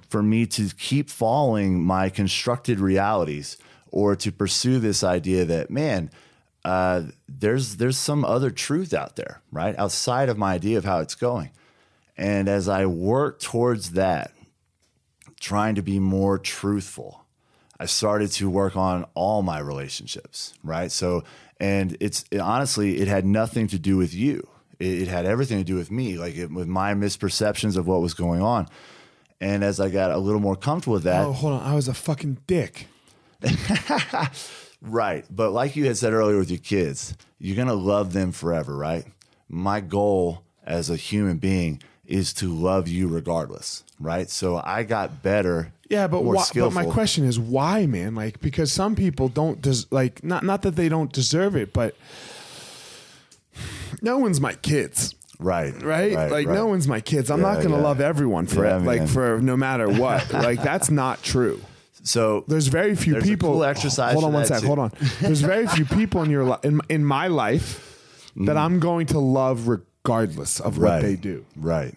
for 0.10 0.22
me 0.22 0.46
to 0.46 0.70
keep 0.78 1.10
following 1.10 1.84
my 1.84 2.10
constructed 2.10 2.80
realities 2.80 3.58
or 3.92 4.16
to 4.16 4.32
pursue 4.32 4.80
this 4.80 5.04
idea 5.04 5.46
that 5.46 5.70
man 5.70 6.10
uh, 6.66 7.04
there's 7.28 7.76
there's 7.76 7.98
some 7.98 8.24
other 8.24 8.50
truth 8.50 8.94
out 8.94 9.16
there 9.16 9.42
right? 9.52 9.78
Outside 9.78 10.30
of 10.30 10.38
my 10.38 10.54
idea 10.54 10.78
of 10.78 10.86
how 10.86 11.00
it's 11.00 11.16
going. 11.16 11.50
And 12.16 12.48
as 12.48 12.70
i 12.70 12.86
work 12.86 13.40
towards 13.40 13.92
that 13.92 14.32
trying 15.40 15.76
to 15.76 15.82
be 15.82 16.00
more 16.00 16.38
truthful 16.38 17.26
i 17.80 17.86
started 17.86 18.32
to 18.32 18.50
work 18.50 18.78
on 18.78 19.06
all 19.16 19.42
my 19.42 19.60
relationships 19.60 20.54
right? 20.64 20.92
So 20.92 21.24
and 21.60 21.98
it's 22.00 22.24
it, 22.30 22.40
honestly 22.40 23.00
it 23.02 23.08
had 23.08 23.26
nothing 23.26 23.68
to 23.68 23.80
do 23.80 23.98
with 23.98 24.14
you 24.14 24.48
it, 24.80 25.04
it 25.04 25.08
had 25.08 25.26
everything 25.26 25.58
to 25.58 25.64
do 25.64 25.76
with 25.76 25.92
me 25.92 26.18
like 26.18 26.36
it, 26.36 26.52
with 26.52 26.68
my 26.68 26.94
misperceptions 26.94 27.78
of 27.78 27.88
what 27.88 28.02
was 28.02 28.14
going 28.14 28.42
on 28.42 28.68
and 29.42 29.64
as 29.64 29.80
I 29.80 29.90
got 29.90 30.12
a 30.12 30.18
little 30.18 30.40
more 30.40 30.56
comfortable 30.56 30.94
with 30.94 31.04
that, 31.04 31.26
Oh, 31.26 31.34
hold 31.34 31.54
on. 31.54 31.62
I 31.62 31.76
was 31.76 31.90
a 31.90 31.94
fucking 31.94 32.38
dick. 32.48 32.88
Right. 34.84 35.26
But 35.30 35.52
like 35.52 35.76
you 35.76 35.86
had 35.86 35.98
said 35.98 36.14
earlier 36.14 36.38
with 36.38 36.52
your 36.52 36.60
kids, 36.60 37.16
you're 37.40 37.56
going 37.56 37.70
to 37.70 37.74
love 37.74 38.14
them 38.14 38.32
forever, 38.32 38.76
right? 38.76 39.06
My 39.48 39.80
goal 39.80 40.44
as 40.66 40.90
a 40.90 40.96
human 40.98 41.38
being 41.38 41.82
is 42.06 42.34
to 42.34 42.54
love 42.54 42.90
you 42.90 43.08
regardless, 43.08 43.84
right? 44.00 44.30
So 44.30 44.62
I 44.64 44.84
got 44.84 45.24
better. 45.24 45.72
Yeah, 45.90 46.08
but 46.08 46.24
more 46.24 46.36
why, 46.36 46.42
but 46.54 46.74
my 46.74 46.82
skillful. 46.82 46.92
question 46.92 47.24
is 47.24 47.40
why, 47.40 47.86
man? 47.86 48.14
Like 48.14 48.42
because 48.42 48.72
some 48.74 48.96
people 48.96 49.30
don't 49.30 49.62
des- 49.62 49.86
like 49.90 50.24
not 50.24 50.44
not 50.44 50.64
that 50.64 50.76
they 50.76 50.90
don't 50.90 51.14
deserve 51.14 51.56
it, 51.56 51.72
but 51.72 51.96
no 54.04 54.20
one's 54.20 54.40
my 54.40 54.54
kids. 54.54 55.16
Right. 55.40 55.74
Right? 55.82 56.14
like 56.30 56.48
no 56.48 56.68
one's 56.68 56.88
my 56.88 57.02
kids. 57.02 57.32
I'm 57.32 57.42
not 57.42 57.56
going 57.56 57.70
to 57.70 57.78
yeah. 57.78 57.82
love 57.82 58.00
everyone 58.00 58.46
for 58.46 58.66
Yeah, 58.66 58.78
it, 58.78 58.84
like 58.84 59.08
for 59.08 59.40
no 59.42 59.58
matter 59.58 59.90
what. 59.90 60.32
like 60.34 60.62
that's 60.62 60.92
not 60.92 61.24
true. 61.24 61.60
So 62.04 62.44
There's 62.48 62.68
very 62.68 62.96
few 62.96 63.14
There's 63.14 63.24
a 63.24 63.28
people. 63.28 63.54
cool 63.54 63.64
exercise 63.64 64.14
Hold 64.14 64.26
on 64.26 64.34
one 64.34 64.46
sec. 64.46 64.62
too. 64.62 64.68
Hold 64.68 64.80
on. 64.80 64.92
There's 65.22 65.42
very 65.42 65.68
few 65.68 65.86
people 65.86 66.22
in 66.22 66.30
your 66.30 66.44
li- 66.44 66.58
in, 66.64 66.82
in 66.90 67.06
my 67.06 67.28
life 67.28 68.32
that 68.36 68.58
I'm 68.58 68.80
going 68.80 69.08
to 69.08 69.20
love 69.20 69.68
regardless 69.68 70.60
of 70.60 70.78
what 70.78 70.84
right. 70.84 71.02
they 71.02 71.16
do. 71.16 71.46
Right. 71.56 71.96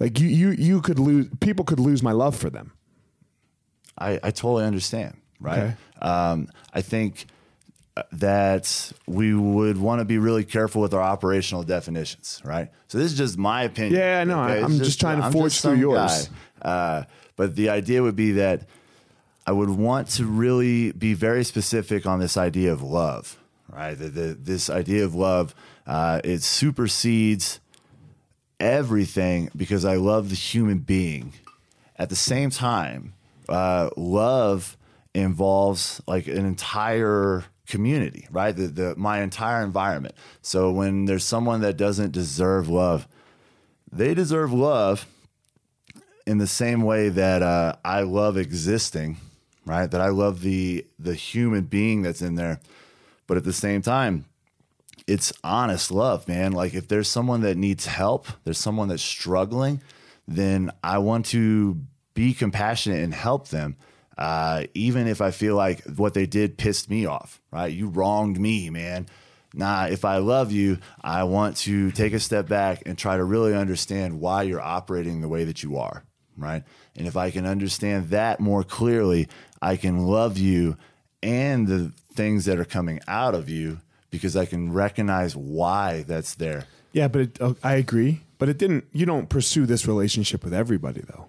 Like 0.00 0.18
you, 0.18 0.28
you, 0.28 0.50
you 0.50 0.80
could 0.80 0.98
lose. 0.98 1.28
People 1.40 1.64
could 1.64 1.80
lose 1.80 2.02
my 2.02 2.12
love 2.12 2.36
for 2.36 2.48
them. 2.48 2.72
I, 3.98 4.12
I 4.22 4.30
totally 4.30 4.64
understand. 4.64 5.16
Right. 5.40 5.58
Okay. 5.58 5.74
Um, 6.00 6.48
I 6.72 6.82
think 6.82 7.26
that 8.12 8.92
we 9.06 9.34
would 9.34 9.78
want 9.78 10.00
to 10.00 10.04
be 10.04 10.18
really 10.18 10.44
careful 10.44 10.82
with 10.82 10.94
our 10.94 11.02
operational 11.02 11.62
definitions. 11.62 12.40
Right. 12.44 12.70
So 12.88 12.98
this 12.98 13.12
is 13.12 13.18
just 13.18 13.38
my 13.38 13.62
opinion. 13.62 14.00
Yeah, 14.00 14.20
I 14.20 14.24
know. 14.24 14.40
I- 14.40 14.54
It's 14.56 14.64
I'm 14.64 14.78
just 14.78 15.00
trying 15.00 15.18
to 15.18 15.24
I'm 15.26 15.32
forge 15.32 15.52
just 15.52 15.62
through 15.62 15.74
yours. 15.76 16.30
Uh, 16.62 17.04
but 17.36 17.54
the 17.56 17.68
idea 17.70 18.02
would 18.02 18.16
be 18.16 18.32
that 18.32 18.66
I 19.46 19.52
would 19.52 19.70
want 19.70 20.08
to 20.10 20.24
really 20.24 20.92
be 20.92 21.14
very 21.14 21.44
specific 21.44 22.04
on 22.06 22.18
this 22.20 22.36
idea 22.36 22.72
of 22.72 22.82
love. 22.82 23.38
Right. 23.70 23.94
The, 23.94 24.08
the, 24.08 24.34
this 24.34 24.68
idea 24.70 25.04
of 25.04 25.14
love, 25.14 25.54
uh, 25.86 26.20
it 26.24 26.42
supersedes 26.42 27.60
everything 28.60 29.50
because 29.56 29.84
I 29.84 29.96
love 29.96 30.30
the 30.30 30.34
human 30.34 30.78
being. 30.78 31.32
At 31.96 32.08
the 32.10 32.16
same 32.16 32.50
time, 32.50 33.14
uh, 33.48 33.90
love 33.96 34.76
involves 35.14 36.00
like 36.06 36.26
an 36.26 36.44
entire 36.46 37.44
community, 37.68 38.26
right? 38.30 38.56
The, 38.56 38.66
the 38.66 38.96
my 38.96 39.22
entire 39.22 39.62
environment. 39.62 40.14
So 40.42 40.70
when 40.70 41.04
there's 41.04 41.24
someone 41.24 41.60
that 41.60 41.76
doesn't 41.76 42.12
deserve 42.12 42.68
love, 42.68 43.06
they 43.92 44.14
deserve 44.14 44.52
love 44.52 45.06
in 46.26 46.38
the 46.38 46.46
same 46.46 46.82
way 46.82 47.08
that 47.08 47.42
uh, 47.42 47.76
I 47.84 48.02
love 48.02 48.36
existing, 48.36 49.18
right? 49.64 49.90
That 49.90 50.00
I 50.00 50.08
love 50.08 50.40
the 50.40 50.86
the 50.98 51.14
human 51.14 51.64
being 51.64 52.02
that's 52.02 52.22
in 52.22 52.34
there, 52.34 52.60
but 53.26 53.36
at 53.36 53.44
the 53.44 53.52
same 53.52 53.82
time, 53.82 54.24
it's 55.06 55.32
honest 55.44 55.90
love, 55.90 56.26
man. 56.28 56.52
Like 56.52 56.74
if 56.74 56.88
there's 56.88 57.08
someone 57.08 57.42
that 57.42 57.56
needs 57.56 57.86
help, 57.86 58.26
there's 58.44 58.58
someone 58.58 58.88
that's 58.88 59.02
struggling, 59.02 59.80
then 60.26 60.70
I 60.82 60.98
want 60.98 61.26
to 61.26 61.80
be 62.14 62.34
compassionate 62.34 63.02
and 63.02 63.14
help 63.14 63.48
them. 63.48 63.76
Uh, 64.18 64.64
even 64.74 65.06
if 65.06 65.20
I 65.20 65.30
feel 65.30 65.54
like 65.54 65.84
what 65.84 66.12
they 66.12 66.26
did 66.26 66.58
pissed 66.58 66.90
me 66.90 67.06
off, 67.06 67.40
right? 67.52 67.72
You 67.72 67.88
wronged 67.88 68.40
me, 68.40 68.68
man. 68.68 69.06
Nah, 69.54 69.86
if 69.86 70.04
I 70.04 70.18
love 70.18 70.50
you, 70.50 70.78
I 71.00 71.22
want 71.22 71.56
to 71.58 71.92
take 71.92 72.12
a 72.12 72.20
step 72.20 72.48
back 72.48 72.82
and 72.84 72.98
try 72.98 73.16
to 73.16 73.24
really 73.24 73.54
understand 73.54 74.20
why 74.20 74.42
you're 74.42 74.60
operating 74.60 75.20
the 75.20 75.28
way 75.28 75.44
that 75.44 75.62
you 75.62 75.78
are, 75.78 76.02
right? 76.36 76.64
And 76.96 77.06
if 77.06 77.16
I 77.16 77.30
can 77.30 77.46
understand 77.46 78.10
that 78.10 78.40
more 78.40 78.64
clearly, 78.64 79.28
I 79.62 79.76
can 79.76 80.06
love 80.06 80.36
you 80.36 80.76
and 81.22 81.66
the 81.66 81.92
things 82.12 82.44
that 82.46 82.58
are 82.58 82.64
coming 82.64 83.00
out 83.06 83.34
of 83.34 83.48
you 83.48 83.78
because 84.10 84.36
I 84.36 84.46
can 84.46 84.72
recognize 84.72 85.36
why 85.36 86.04
that's 86.06 86.34
there. 86.34 86.64
Yeah, 86.92 87.06
but 87.08 87.20
it, 87.20 87.40
uh, 87.40 87.54
I 87.62 87.74
agree. 87.74 88.22
But 88.38 88.48
it 88.48 88.58
didn't. 88.58 88.84
You 88.92 89.06
don't 89.06 89.28
pursue 89.28 89.66
this 89.66 89.86
relationship 89.86 90.42
with 90.44 90.54
everybody 90.54 91.02
though. 91.02 91.27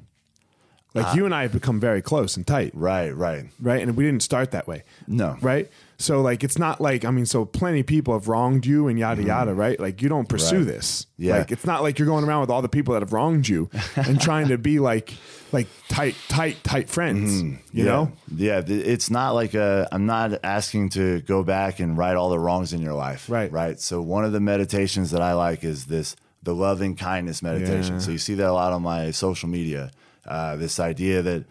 Like 0.94 1.06
ah. 1.08 1.14
you 1.14 1.26
and 1.26 1.36
I 1.36 1.44
have 1.44 1.52
become 1.52 1.80
very 1.80 2.02
close 2.02 2.36
and 2.36 2.48
tight, 2.48 2.72
Right, 2.74 3.12
right. 3.12 3.46
right? 3.62 3.82
And 3.82 3.96
we 3.96 4.04
didn't 4.04 4.24
start 4.24 4.52
that 4.52 4.68
way. 4.68 4.84
No. 5.08 5.38
right? 5.42 5.70
So 6.00 6.22
like 6.22 6.44
it's 6.44 6.58
not 6.58 6.80
like 6.82 7.06
I 7.06 7.12
mean, 7.12 7.26
so 7.26 7.46
plenty 7.46 7.82
of 7.82 7.86
people 7.86 8.14
have 8.14 8.28
wronged 8.28 8.66
you 8.66 8.88
and 8.88 8.98
yada 8.98 9.22
mm-hmm. 9.22 9.28
yada, 9.28 9.54
right? 9.54 9.80
Like 9.80 10.02
you 10.02 10.10
don't 10.10 10.28
pursue 10.28 10.60
Right. 10.60 10.66
this. 10.68 11.06
Yeah. 11.18 11.38
Like 11.40 11.52
it's 11.52 11.66
not 11.66 11.84
like 11.84 12.00
you're 12.00 12.08
going 12.08 12.24
around 12.24 12.42
with 12.42 12.50
all 12.50 12.62
the 12.62 12.70
people 12.70 12.94
that 12.94 13.02
have 13.02 13.14
wronged 13.14 13.48
you 13.48 13.70
and 13.96 14.20
trying 14.30 14.48
to 14.48 14.58
be 14.58 14.80
like 14.80 15.14
like 15.52 15.68
tight, 15.90 16.16
tight, 16.28 16.64
tight 16.64 16.90
friends. 16.90 17.44
Mm-hmm. 17.44 17.78
You 17.78 17.84
yeah. 17.84 17.92
know? 17.92 18.12
Yeah, 18.34 18.62
it's 18.66 19.10
not 19.10 19.32
like 19.32 19.54
a 19.54 19.88
I'm 19.92 20.06
not 20.06 20.40
asking 20.44 20.90
to 20.92 21.22
go 21.22 21.44
back 21.44 21.80
and 21.80 21.98
right 21.98 22.16
all 22.16 22.30
the 22.30 22.40
wrongs 22.40 22.72
in 22.74 22.82
your 22.82 22.94
life. 22.94 23.30
Right. 23.30 23.52
Right. 23.52 23.80
So 23.80 24.02
one 24.02 24.24
of 24.24 24.32
the 24.32 24.40
meditations 24.40 25.12
that 25.12 25.22
I 25.22 25.34
like 25.34 25.64
is 25.64 25.86
this 25.86 26.16
the 26.42 26.56
loving 26.56 26.96
kindness 26.96 27.44
meditation. 27.44 27.96
Yeah. 27.96 28.00
So 28.00 28.12
you 28.12 28.18
see 28.18 28.36
that 28.36 28.48
a 28.48 28.54
lot 28.54 28.72
on 28.72 28.82
my 28.82 29.12
social 29.12 29.50
media. 29.50 29.92
Uh, 30.26 30.56
this 30.56 30.80
idea 30.80 31.22
that 31.22 31.46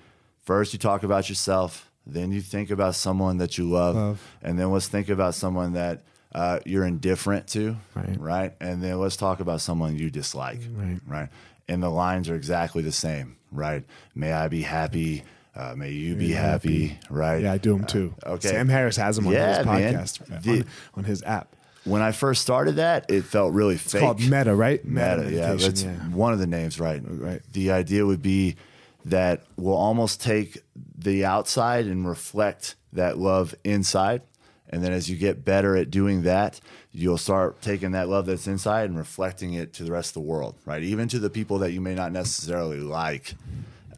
first 0.44 0.72
you 0.72 0.78
talk 0.78 1.02
about 1.02 1.28
yourself, 1.28 1.90
then 2.06 2.32
you 2.32 2.40
think 2.40 2.70
about 2.70 2.94
someone 2.94 3.38
that 3.38 3.58
you 3.58 3.68
love, 3.68 3.96
Love. 3.96 4.36
and 4.42 4.58
then 4.58 4.70
let's 4.70 4.88
think 4.88 5.08
about 5.08 5.34
someone 5.34 5.72
that 5.74 6.02
uh, 6.34 6.60
you're 6.66 6.84
indifferent 6.84 7.46
to, 7.48 7.76
Right. 7.94 8.20
right? 8.20 8.52
And 8.60 8.82
then 8.82 8.98
let's 9.00 9.16
talk 9.16 9.40
about 9.40 9.60
someone 9.60 9.96
you 9.96 10.10
dislike, 10.10 10.60
Right. 10.74 11.00
right? 11.06 11.28
And 11.68 11.82
the 11.82 11.90
lines 11.90 12.28
are 12.28 12.34
exactly 12.34 12.82
the 12.82 12.92
same, 12.92 13.36
right? 13.52 13.84
May 14.14 14.32
I 14.32 14.48
be 14.48 14.62
happy. 14.62 15.22
Uh, 15.56 15.74
may 15.76 15.90
you 15.90 16.14
be 16.14 16.30
happy, 16.32 16.98
right? 17.10 17.42
Yeah, 17.42 17.52
I 17.52 17.58
do 17.58 17.72
them 17.72 17.84
too. 17.84 18.14
okay. 18.24 18.48
Sam 18.48 18.68
Harris 18.68 18.96
has 18.96 19.16
them 19.16 19.26
on 19.26 19.32
Yeah, 19.32 19.56
his 19.58 19.66
man. 19.66 19.94
podcast 19.94 20.48
on, 20.48 20.64
on 20.94 21.04
his 21.04 21.22
app. 21.24 21.54
When 21.88 22.02
I 22.02 22.12
first 22.12 22.42
started 22.42 22.76
that, 22.76 23.10
it 23.10 23.22
felt 23.24 23.52
really 23.52 23.76
fake. 23.76 23.94
It's 23.94 24.02
called 24.02 24.28
Metta, 24.28 24.54
right? 24.54 24.84
Metta, 24.84 25.30
yeah, 25.30 25.48
meditation, 25.48 25.98
that's 25.98 26.14
one 26.14 26.32
of 26.32 26.38
the 26.38 26.46
names, 26.46 26.78
right? 26.78 27.00
Right. 27.04 27.40
The 27.52 27.70
idea 27.70 28.04
would 28.04 28.22
be 28.22 28.56
that 29.04 29.44
we'll 29.56 29.76
almost 29.76 30.20
take 30.20 30.58
the 30.96 31.24
outside 31.24 31.86
and 31.86 32.06
reflect 32.06 32.76
that 32.92 33.18
love 33.18 33.54
inside. 33.64 34.22
And 34.70 34.84
then 34.84 34.92
as 34.92 35.08
you 35.08 35.16
get 35.16 35.44
better 35.44 35.76
at 35.76 35.90
doing 35.90 36.22
that, 36.22 36.60
you'll 36.92 37.16
start 37.16 37.62
taking 37.62 37.92
that 37.92 38.08
love 38.08 38.26
that's 38.26 38.46
inside 38.46 38.90
and 38.90 38.98
reflecting 38.98 39.54
it 39.54 39.72
to 39.74 39.84
the 39.84 39.92
rest 39.92 40.10
of 40.10 40.14
the 40.14 40.28
world, 40.28 40.56
right? 40.66 40.82
Even 40.82 41.08
to 41.08 41.18
the 41.18 41.30
people 41.30 41.58
that 41.60 41.72
you 41.72 41.80
may 41.80 41.94
not 41.94 42.12
necessarily 42.12 42.80
like. 42.80 43.34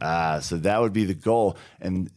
Uh, 0.01 0.38
so 0.41 0.57
that 0.59 0.80
would 0.80 0.93
be 0.93 1.05
the 1.05 1.14
goal. 1.14 1.57
And 1.80 2.11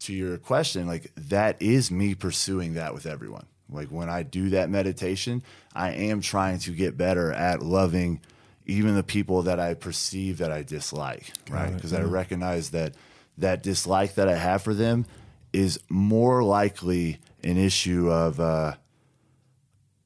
to 0.00 0.14
your 0.14 0.38
question, 0.38 0.86
like 0.86 1.12
that 1.16 1.60
is 1.60 1.90
me 1.90 2.14
pursuing 2.14 2.74
that 2.74 2.94
with 2.94 3.06
everyone. 3.06 3.46
Like 3.72 3.88
when 3.88 4.08
I 4.08 4.22
do 4.22 4.50
that 4.50 4.70
meditation, 4.70 5.42
I 5.74 5.92
am 5.92 6.20
trying 6.20 6.58
to 6.60 6.72
get 6.72 6.96
better 6.96 7.32
at 7.32 7.62
loving 7.62 8.20
even 8.66 8.94
the 8.94 9.02
people 9.02 9.42
that 9.42 9.58
I 9.58 9.74
perceive 9.74 10.38
that 10.38 10.52
I 10.52 10.62
dislike, 10.62 11.32
right? 11.50 11.70
it, 11.70 11.74
Because 11.74 11.92
I 11.92 12.02
recognize 12.02 12.70
that 12.70 12.94
that 13.38 13.62
dislike 13.62 14.14
that 14.14 14.28
I 14.28 14.36
have 14.36 14.62
for 14.62 14.74
them 14.74 15.06
is 15.52 15.80
more 15.88 16.42
likely 16.42 17.18
an 17.42 17.56
issue 17.56 18.10
of 18.10 18.38
uh, 18.38 18.74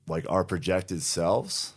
like 0.06 0.24
our 0.30 0.44
projected 0.44 1.02
selves 1.02 1.74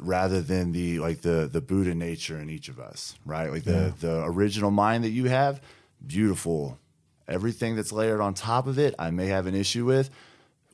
rather 0.00 0.40
than 0.40 0.72
the 0.72 0.98
like 0.98 1.20
the 1.20 1.48
the 1.50 1.60
Buddha 1.60 1.94
nature 1.94 2.38
in 2.38 2.50
each 2.50 2.68
of 2.68 2.80
us, 2.80 3.14
right? 3.24 3.50
Like 3.50 3.64
the 3.64 3.92
the 4.00 4.24
original 4.24 4.70
mind 4.70 5.04
that 5.04 5.10
you 5.10 5.26
have, 5.26 5.60
beautiful. 6.04 6.78
Everything 7.26 7.74
that's 7.74 7.90
layered 7.90 8.20
on 8.20 8.34
top 8.34 8.66
of 8.66 8.78
it, 8.78 8.94
I 8.98 9.10
may 9.10 9.28
have 9.28 9.46
an 9.46 9.54
issue 9.54 9.86
with, 9.86 10.10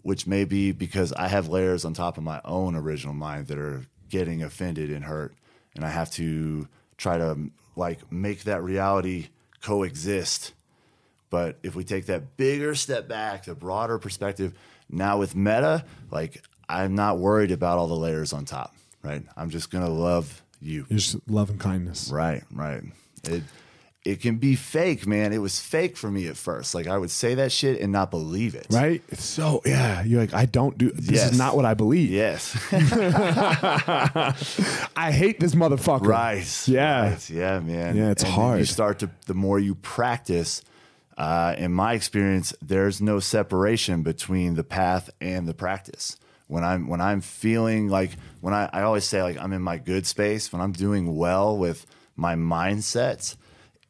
which 0.02 0.26
may 0.26 0.44
be 0.44 0.72
because 0.72 1.12
I 1.12 1.28
have 1.28 1.48
layers 1.48 1.84
on 1.84 1.94
top 1.94 2.18
of 2.18 2.24
my 2.24 2.40
own 2.44 2.74
original 2.76 3.14
mind 3.14 3.48
that 3.48 3.58
are 3.58 3.82
getting 4.08 4.42
offended 4.42 4.90
and 4.90 5.04
hurt, 5.04 5.34
and 5.74 5.84
I 5.84 5.90
have 5.90 6.10
to 6.12 6.68
try 6.96 7.18
to 7.18 7.50
like 7.76 8.10
make 8.12 8.44
that 8.44 8.62
reality 8.62 9.28
coexist. 9.62 10.52
But 11.30 11.58
if 11.62 11.76
we 11.76 11.84
take 11.84 12.06
that 12.06 12.36
bigger 12.36 12.74
step 12.74 13.08
back, 13.08 13.44
the 13.44 13.54
broader 13.54 13.98
perspective, 13.98 14.52
now 14.88 15.18
with 15.18 15.36
metta, 15.36 15.84
like 16.10 16.42
I'm 16.68 16.94
not 16.94 17.18
worried 17.18 17.52
about 17.52 17.78
all 17.78 17.86
the 17.86 17.94
layers 17.94 18.32
on 18.32 18.44
top, 18.44 18.74
right? 19.02 19.22
I'm 19.36 19.50
just 19.50 19.70
gonna 19.70 19.88
love 19.88 20.42
you. 20.60 20.86
Just 20.90 21.16
love 21.28 21.50
and 21.50 21.60
kindness. 21.60 22.10
Right, 22.12 22.42
right. 22.52 22.82
It 23.24 23.42
it 24.04 24.20
can 24.22 24.36
be 24.38 24.54
fake, 24.56 25.06
man. 25.06 25.32
It 25.32 25.38
was 25.38 25.60
fake 25.60 25.96
for 25.96 26.10
me 26.10 26.26
at 26.26 26.36
first. 26.36 26.74
Like 26.74 26.86
I 26.86 26.96
would 26.96 27.10
say 27.10 27.34
that 27.34 27.52
shit 27.52 27.80
and 27.80 27.92
not 27.92 28.10
believe 28.10 28.54
it. 28.54 28.66
Right? 28.70 29.02
It's 29.08 29.24
so 29.24 29.60
yeah. 29.66 30.02
You're 30.02 30.20
like, 30.22 30.32
I 30.32 30.46
don't 30.46 30.78
do 30.78 30.90
this 30.90 31.10
Yes. 31.16 31.32
is 31.32 31.38
not 31.38 31.54
what 31.54 31.64
I 31.66 31.74
believe. 31.74 32.10
Yes. 32.10 32.56
I 34.96 35.12
hate 35.12 35.40
this 35.40 35.54
motherfucker. 35.54 36.06
right. 36.06 36.68
Yeah. 36.68 37.10
Right. 37.10 37.30
Yeah, 37.30 37.60
man. 37.60 37.96
Yeah, 37.96 38.10
it's 38.10 38.24
And 38.24 38.32
then 38.34 38.58
You 38.58 38.64
start 38.64 38.98
to 39.00 39.10
the 39.26 39.34
more 39.34 39.58
you 39.58 39.74
practice. 39.76 40.62
Uh, 41.18 41.54
in 41.58 41.70
my 41.72 41.92
experience, 41.92 42.54
there's 42.62 43.02
no 43.02 43.20
separation 43.20 44.02
between 44.02 44.54
the 44.54 44.64
path 44.64 45.10
and 45.20 45.46
the 45.46 45.52
practice. 45.52 46.16
When 46.46 46.64
I'm 46.64 46.88
when 46.88 47.00
I'm 47.02 47.20
feeling 47.20 47.88
like 47.88 48.12
when 48.40 48.54
I, 48.54 48.70
I 48.72 48.82
always 48.82 49.04
say 49.04 49.22
like 49.22 49.36
I'm 49.38 49.52
in 49.52 49.60
my 49.62 49.76
good 49.76 50.06
space, 50.06 50.50
when 50.52 50.62
I'm 50.62 50.72
doing 50.72 51.14
well 51.16 51.56
with 51.58 51.86
my 52.16 52.34
mindset, 52.34 53.36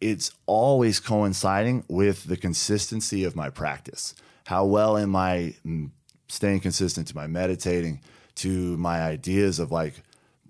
it's 0.01 0.32
always 0.47 0.98
coinciding 1.01 1.85
with 1.89 2.24
the 2.24 2.36
consistency 2.36 3.24
of 3.24 3.36
my 3.36 3.51
practice. 3.51 4.14
How 4.47 4.64
well 4.64 4.97
am 4.97 5.14
I 5.14 5.55
mm, 5.64 5.90
staying 6.28 6.60
consistent 6.60 7.09
to 7.09 7.16
my 7.16 7.27
meditating, 7.27 8.01
to 8.36 8.77
my 8.78 9.02
ideas 9.02 9.59
of 9.59 9.70
like 9.70 10.02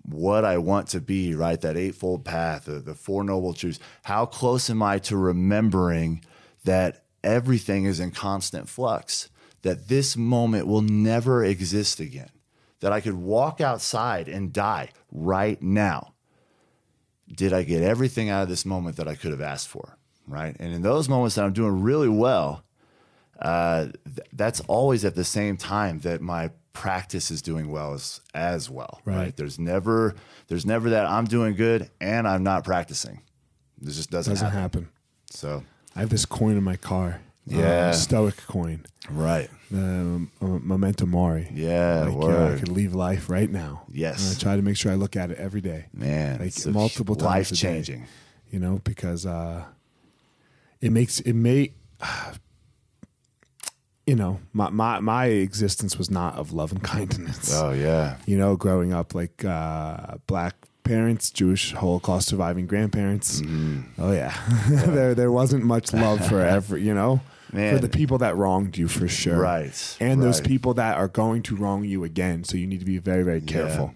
what 0.03 0.45
I 0.45 0.57
want 0.57 0.87
to 0.89 1.01
be, 1.01 1.35
right? 1.35 1.59
That 1.59 1.77
eightfold 1.77 2.25
path, 2.25 2.65
the, 2.65 2.79
the 2.79 2.95
four 2.95 3.23
noble 3.23 3.53
truths. 3.53 3.79
How 4.03 4.25
close 4.25 4.69
am 4.69 4.81
I 4.81 4.99
to 4.99 5.17
remembering 5.17 6.23
that 6.63 7.03
everything 7.23 7.85
is 7.85 7.99
in 7.99 8.11
constant 8.11 8.69
flux, 8.69 9.29
that 9.61 9.87
this 9.89 10.17
moment 10.17 10.67
will 10.67 10.81
never 10.81 11.43
exist 11.43 11.99
again, 11.99 12.31
that 12.79 12.91
I 12.91 13.01
could 13.01 13.15
walk 13.15 13.61
outside 13.61 14.27
and 14.27 14.53
die 14.53 14.89
right 15.11 15.61
now? 15.61 16.10
Did 17.35 17.53
I 17.53 17.63
get 17.63 17.81
everything 17.81 18.29
out 18.29 18.43
of 18.43 18.49
this 18.49 18.65
moment 18.65 18.97
that 18.97 19.07
I 19.07 19.15
could 19.15 19.31
have 19.31 19.41
asked 19.41 19.67
for? 19.67 19.97
Right. 20.27 20.55
And 20.59 20.73
in 20.73 20.81
those 20.81 21.09
moments 21.09 21.35
that 21.35 21.45
I'm 21.45 21.53
doing 21.53 21.81
really 21.81 22.09
well, 22.09 22.63
uh, 23.41 23.87
th- 24.05 24.27
that's 24.33 24.59
always 24.61 25.03
at 25.05 25.15
the 25.15 25.23
same 25.23 25.57
time 25.57 25.99
that 25.99 26.21
my 26.21 26.51
practice 26.73 27.31
is 27.31 27.41
doing 27.41 27.69
well 27.69 27.93
as, 27.93 28.21
as 28.33 28.69
well. 28.69 29.01
Right. 29.03 29.35
There's 29.35 29.59
never 29.59 30.15
there's 30.47 30.65
never 30.65 30.89
that 30.91 31.05
I'm 31.05 31.25
doing 31.25 31.55
good 31.55 31.89
and 31.99 32.27
I'm 32.27 32.43
not 32.43 32.63
practicing. 32.63 33.21
This 33.79 33.95
just 33.97 34.11
doesn't, 34.11 34.33
Doesn't 34.33 34.47
happen. 34.51 34.83
happen. 34.83 34.89
So 35.31 35.63
I 35.95 35.99
have 36.01 36.09
this 36.09 36.25
coin 36.25 36.55
in 36.55 36.63
my 36.63 36.75
car. 36.75 37.21
Uh, 37.49 37.55
Yeah. 37.57 37.91
stoic 37.91 38.37
coin. 38.47 38.85
right. 39.09 39.49
Um, 39.73 40.31
uh, 40.41 40.45
memento 40.47 41.05
mori. 41.05 41.47
Yeah. 41.53 42.03
Like, 42.09 42.23
yeah, 42.29 42.53
I 42.55 42.59
could 42.59 42.67
leave 42.69 42.93
life 42.93 43.29
right 43.29 43.49
now. 43.49 43.83
Yes. 43.89 44.27
And 44.27 44.37
I 44.37 44.39
try 44.41 44.55
to 44.57 44.61
make 44.61 44.75
sure 44.75 44.91
I 44.91 44.95
look 44.95 45.15
at 45.15 45.31
it 45.31 45.37
every 45.37 45.61
day. 45.61 45.85
Man, 45.93 46.39
like 46.39 46.47
it's 46.47 46.65
multiple 46.65 47.15
times 47.15 47.51
a 47.51 47.53
life 47.53 47.59
changing. 47.59 48.05
You 48.49 48.59
know, 48.59 48.81
because 48.83 49.25
uh, 49.25 49.63
it 50.81 50.91
makes 50.91 51.19
it 51.21 51.33
may. 51.33 51.71
You 54.07 54.15
know, 54.15 54.39
my, 54.51 54.69
my 54.71 54.99
my 54.99 55.25
existence 55.27 55.97
was 55.97 56.09
not 56.09 56.35
of 56.35 56.51
love 56.51 56.71
and 56.71 56.83
kindness. 56.95 57.53
Oh 57.53 57.71
yeah. 57.71 58.17
You 58.25 58.35
know, 58.37 58.55
growing 58.57 58.91
up 58.93 59.13
like 59.13 59.45
uh, 59.45 60.15
black 60.27 60.55
parents, 60.83 61.29
Jewish 61.29 61.71
Holocaust 61.73 62.27
surviving 62.27 62.65
grandparents. 62.65 63.41
Mm-hmm. 63.41 64.01
Oh 64.01 64.11
yeah, 64.11 64.35
there 64.87 65.13
there 65.13 65.31
wasn't 65.31 65.63
much 65.63 65.93
love 65.93 66.25
for 66.27 66.41
every 66.57 66.81
you 66.81 66.95
know 66.95 67.21
for 67.51 67.79
the 67.79 67.89
people 67.89 68.17
that 68.19 68.35
wronged 68.35 68.77
you 68.77 68.87
for 68.87 69.07
sure. 69.07 69.39
Right. 69.39 69.97
and 69.99 70.21
those 70.21 70.41
people 70.41 70.73
that 70.75 70.97
are 70.97 71.07
going 71.07 71.43
to 71.43 71.55
wrong 71.55 71.83
you 71.83 72.03
again. 72.03 72.43
So 72.43 72.57
you 72.57 72.67
need 72.67 72.79
to 72.79 72.85
be 72.85 72.97
very 72.97 73.23
very 73.23 73.41
careful. 73.41 73.93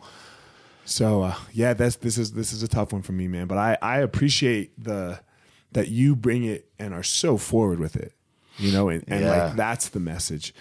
So 0.86 1.24
uh, 1.24 1.36
yeah, 1.52 1.74
that's 1.74 1.96
this 1.98 2.18
is 2.18 2.34
this 2.34 2.54
is 2.54 2.62
a 2.62 2.68
tough 2.68 2.94
one 2.94 3.02
for 3.02 3.12
me, 3.12 3.28
man. 3.28 3.48
But 3.48 3.58
I 3.58 3.78
I 3.82 4.00
appreciate 4.00 4.72
the 4.82 5.20
that 5.72 5.90
you 5.90 6.16
bring 6.16 6.44
it 6.46 6.70
and 6.80 6.94
are 6.94 7.04
so 7.04 7.38
forward 7.38 7.80
with 7.80 7.96
it, 7.96 8.14
you 8.58 8.72
know, 8.72 8.90
and, 8.90 9.04
and 9.08 9.22
Yeah. 9.22 9.46
like 9.46 9.56
that's 9.56 9.90
the 9.90 10.00
message. 10.00 10.54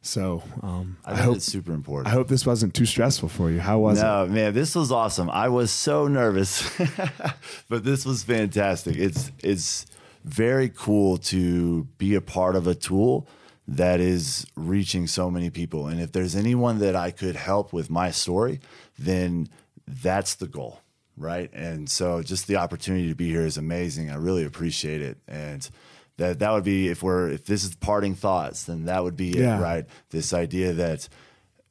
So 0.00 0.42
um, 0.62 0.96
I, 1.04 1.12
I, 1.12 1.16
hope 1.16 1.36
it's 1.36 1.44
super 1.44 1.72
important. 1.72 2.06
I 2.08 2.10
hope 2.10 2.28
this 2.28 2.46
wasn't 2.46 2.72
too 2.72 2.86
stressful 2.86 3.28
for 3.28 3.50
you. 3.50 3.60
How 3.60 3.78
was 3.78 3.98
it? 3.98 4.02
no, 4.02 4.26
man, 4.26 4.54
this 4.54 4.74
was 4.74 4.90
awesome. 4.92 5.28
I 5.28 5.48
was 5.48 5.70
so 5.70 6.06
nervous, 6.08 6.68
but 7.68 7.84
this 7.84 8.06
was 8.06 8.22
fantastic. 8.22 8.96
It's 8.96 9.32
it's 9.42 9.86
very 10.24 10.68
cool 10.68 11.16
to 11.18 11.84
be 11.98 12.14
a 12.14 12.20
part 12.20 12.56
of 12.56 12.66
a 12.66 12.74
tool 12.74 13.28
that 13.66 14.00
is 14.00 14.46
reaching 14.56 15.06
so 15.06 15.30
many 15.30 15.50
people. 15.50 15.86
And 15.88 16.00
if 16.00 16.12
there's 16.12 16.34
anyone 16.34 16.78
that 16.78 16.96
I 16.96 17.10
could 17.10 17.36
help 17.36 17.72
with 17.72 17.90
my 17.90 18.10
story, 18.10 18.60
then 18.98 19.48
that's 19.86 20.34
the 20.36 20.46
goal, 20.46 20.80
right? 21.16 21.50
And 21.52 21.88
so 21.88 22.22
just 22.22 22.46
the 22.46 22.56
opportunity 22.56 23.08
to 23.08 23.14
be 23.14 23.28
here 23.28 23.44
is 23.44 23.58
amazing. 23.58 24.10
I 24.10 24.16
really 24.16 24.44
appreciate 24.44 25.02
it. 25.02 25.18
And 25.28 25.68
that 26.16 26.38
that 26.40 26.52
would 26.52 26.64
be 26.64 26.88
if 26.88 27.02
we're 27.02 27.28
if 27.30 27.44
this 27.44 27.62
is 27.62 27.74
parting 27.76 28.14
thoughts, 28.14 28.64
then 28.64 28.86
that 28.86 29.04
would 29.04 29.16
be 29.16 29.28
Yeah. 29.28 29.58
it, 29.58 29.62
right? 29.62 29.86
This 30.10 30.32
idea 30.32 30.72
that 30.72 31.08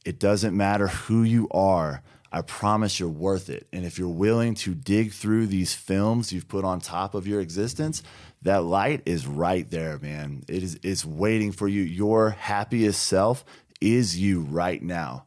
it 0.05 0.19
doesn't 0.19 0.55
matter 0.55 0.87
who 0.87 1.23
you 1.23 1.47
are. 1.49 2.01
I 2.31 2.41
promise 2.41 2.99
you're 2.99 3.09
worth 3.09 3.49
it. 3.49 3.67
And 3.73 3.85
if 3.85 3.97
you're 3.97 4.07
willing 4.07 4.53
to 4.55 4.75
dig 4.75 5.11
through 5.13 5.47
these 5.47 5.73
films 5.73 6.31
you've 6.31 6.47
put 6.47 6.63
on 6.65 6.79
top 6.79 7.15
of 7.15 7.25
your 7.27 7.39
existence, 7.41 8.03
that 8.43 8.63
light 8.63 9.01
is 9.05 9.25
right 9.27 9.69
there, 9.69 9.97
man. 9.99 10.43
It 10.47 10.63
is 10.63 10.79
it's 10.83 11.03
waiting 11.05 11.51
for 11.51 11.67
you. 11.67 11.81
Your 11.81 12.29
happiest 12.31 13.03
self 13.03 13.43
is 13.81 14.17
you 14.19 14.41
right 14.41 14.81
now. 14.81 15.25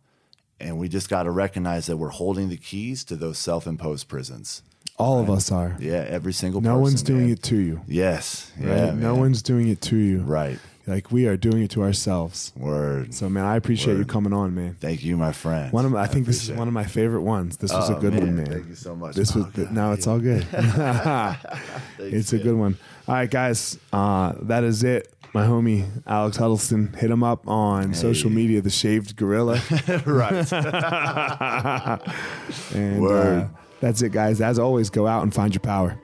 And 0.58 0.78
we 0.78 0.88
just 0.88 1.08
got 1.08 1.22
to 1.22 1.30
recognize 1.30 1.86
that 1.86 1.96
we're 1.96 2.10
holding 2.10 2.48
the 2.50 2.56
keys 2.58 3.02
to 3.04 3.16
those 3.16 3.38
self-imposed 3.38 4.08
prisons. 4.08 4.62
All 4.98 5.18
of 5.18 5.30
us 5.30 5.50
are. 5.50 5.74
Yeah, 5.80 6.04
every 6.06 6.34
single 6.34 6.60
No 6.60 6.70
person. 6.72 6.82
one's 6.82 7.02
doing 7.02 7.22
man. 7.24 7.30
it 7.32 7.42
to 7.44 7.56
you. 7.56 7.80
Yes. 7.88 8.52
Right? 8.58 8.68
Yeah. 8.68 8.86
no 8.90 9.12
man. 9.12 9.20
one's 9.20 9.40
doing 9.42 9.68
it 9.68 9.80
to 9.82 9.96
you. 9.96 10.20
right. 10.20 10.58
Like 10.86 11.12
we 11.12 11.26
are 11.28 11.36
doing 11.36 11.62
it 11.62 11.70
to 11.72 11.82
ourselves. 11.82 12.52
Word. 12.56 13.14
So 13.14 13.28
man, 13.28 13.44
I 13.44 13.56
appreciate 13.56 13.96
you 13.96 14.04
coming 14.04 14.32
on, 14.32 14.54
man. 14.54 14.76
Thank 14.80 15.04
you, 15.04 15.16
my 15.16 15.30
friend. 15.30 15.72
One 15.72 15.84
of 15.86 15.92
my, 15.92 16.02
I 16.02 16.06
think 16.08 16.26
this 16.26 16.42
is 16.42 16.50
one 16.50 16.66
of 16.68 16.74
my 16.74 16.84
favorite 16.84 17.22
ones. 17.22 17.56
This 17.58 17.72
was 17.72 17.88
Oh, 17.90 17.96
a 17.96 18.00
good 18.00 18.14
one, 18.14 18.34
man. 18.36 18.46
Thank 18.46 18.68
you 18.68 18.74
so 18.74 18.96
much. 18.96 19.14
This 19.14 19.34
was 19.34 19.44
Oh, 19.46 19.50
the, 19.54 19.64
God. 19.66 19.72
no, 19.72 19.92
it's 19.92 20.06
all 20.08 20.18
good. 20.18 20.44
it's 21.98 22.32
a 22.32 22.38
good 22.38 22.56
one. 22.56 22.76
All 23.10 23.16
right, 23.16 23.28
guys, 23.28 23.76
uh, 23.92 24.34
that 24.42 24.62
is 24.62 24.84
it. 24.84 25.12
My 25.34 25.44
homie 25.44 25.84
Alex 26.06 26.36
Huddleston, 26.36 26.92
hit 26.92 27.10
him 27.10 27.24
up 27.24 27.48
on 27.48 27.92
social 27.92 28.30
media, 28.30 28.60
the 28.60 28.70
Shaved 28.70 29.16
Gorilla, 29.16 29.54
right. 30.06 30.52
and 32.72 33.04
uh, 33.04 33.48
that's 33.80 34.00
it, 34.02 34.12
guys. 34.12 34.40
As 34.40 34.60
always, 34.60 34.90
go 34.90 35.08
out 35.08 35.24
and 35.24 35.34
find 35.34 35.52
your 35.52 35.60
power. 35.60 36.00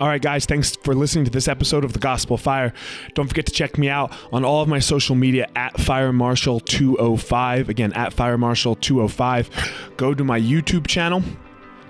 All 0.00 0.08
right, 0.08 0.20
guys, 0.20 0.46
thanks 0.46 0.74
for 0.74 0.96
listening 0.96 1.26
to 1.26 1.30
this 1.30 1.46
episode 1.46 1.84
of 1.84 1.92
The 1.92 2.00
Gospel 2.00 2.34
of 2.34 2.40
Fire. 2.40 2.72
Don't 3.14 3.28
forget 3.28 3.46
to 3.46 3.52
check 3.52 3.78
me 3.78 3.88
out 3.88 4.12
on 4.32 4.44
all 4.44 4.62
of 4.62 4.68
my 4.68 4.80
social 4.80 5.14
media 5.14 5.48
at 5.54 5.78
Fire 5.78 6.12
Marshal 6.12 6.58
205. 6.58 7.68
Again, 7.68 7.92
at 7.92 8.12
Fire 8.12 8.36
Marshal 8.36 8.74
205. 8.74 9.92
Go 9.96 10.12
to 10.12 10.24
my 10.24 10.40
YouTube 10.40 10.88
channel. 10.88 11.22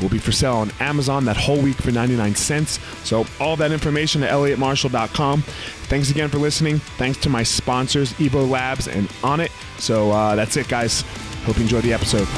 Will 0.00 0.08
be 0.08 0.18
for 0.18 0.32
sale 0.32 0.56
on 0.56 0.70
Amazon 0.80 1.24
that 1.26 1.36
whole 1.36 1.60
week 1.60 1.76
for 1.76 1.90
99 1.90 2.34
cents. 2.34 2.78
So, 3.04 3.26
all 3.40 3.56
that 3.56 3.72
information 3.72 4.22
at 4.22 4.30
elliottmarshall.com. 4.30 5.42
Thanks 5.42 6.10
again 6.10 6.28
for 6.28 6.38
listening. 6.38 6.78
Thanks 6.98 7.18
to 7.18 7.28
my 7.28 7.42
sponsors, 7.42 8.12
Evo 8.14 8.48
Labs 8.48 8.88
and 8.88 9.08
Onnit. 9.22 9.50
So, 9.80 10.10
uh, 10.10 10.34
that's 10.36 10.56
it, 10.56 10.68
guys. 10.68 11.02
Hope 11.44 11.56
you 11.56 11.62
enjoyed 11.62 11.84
the 11.84 11.92
episode. 11.92 12.28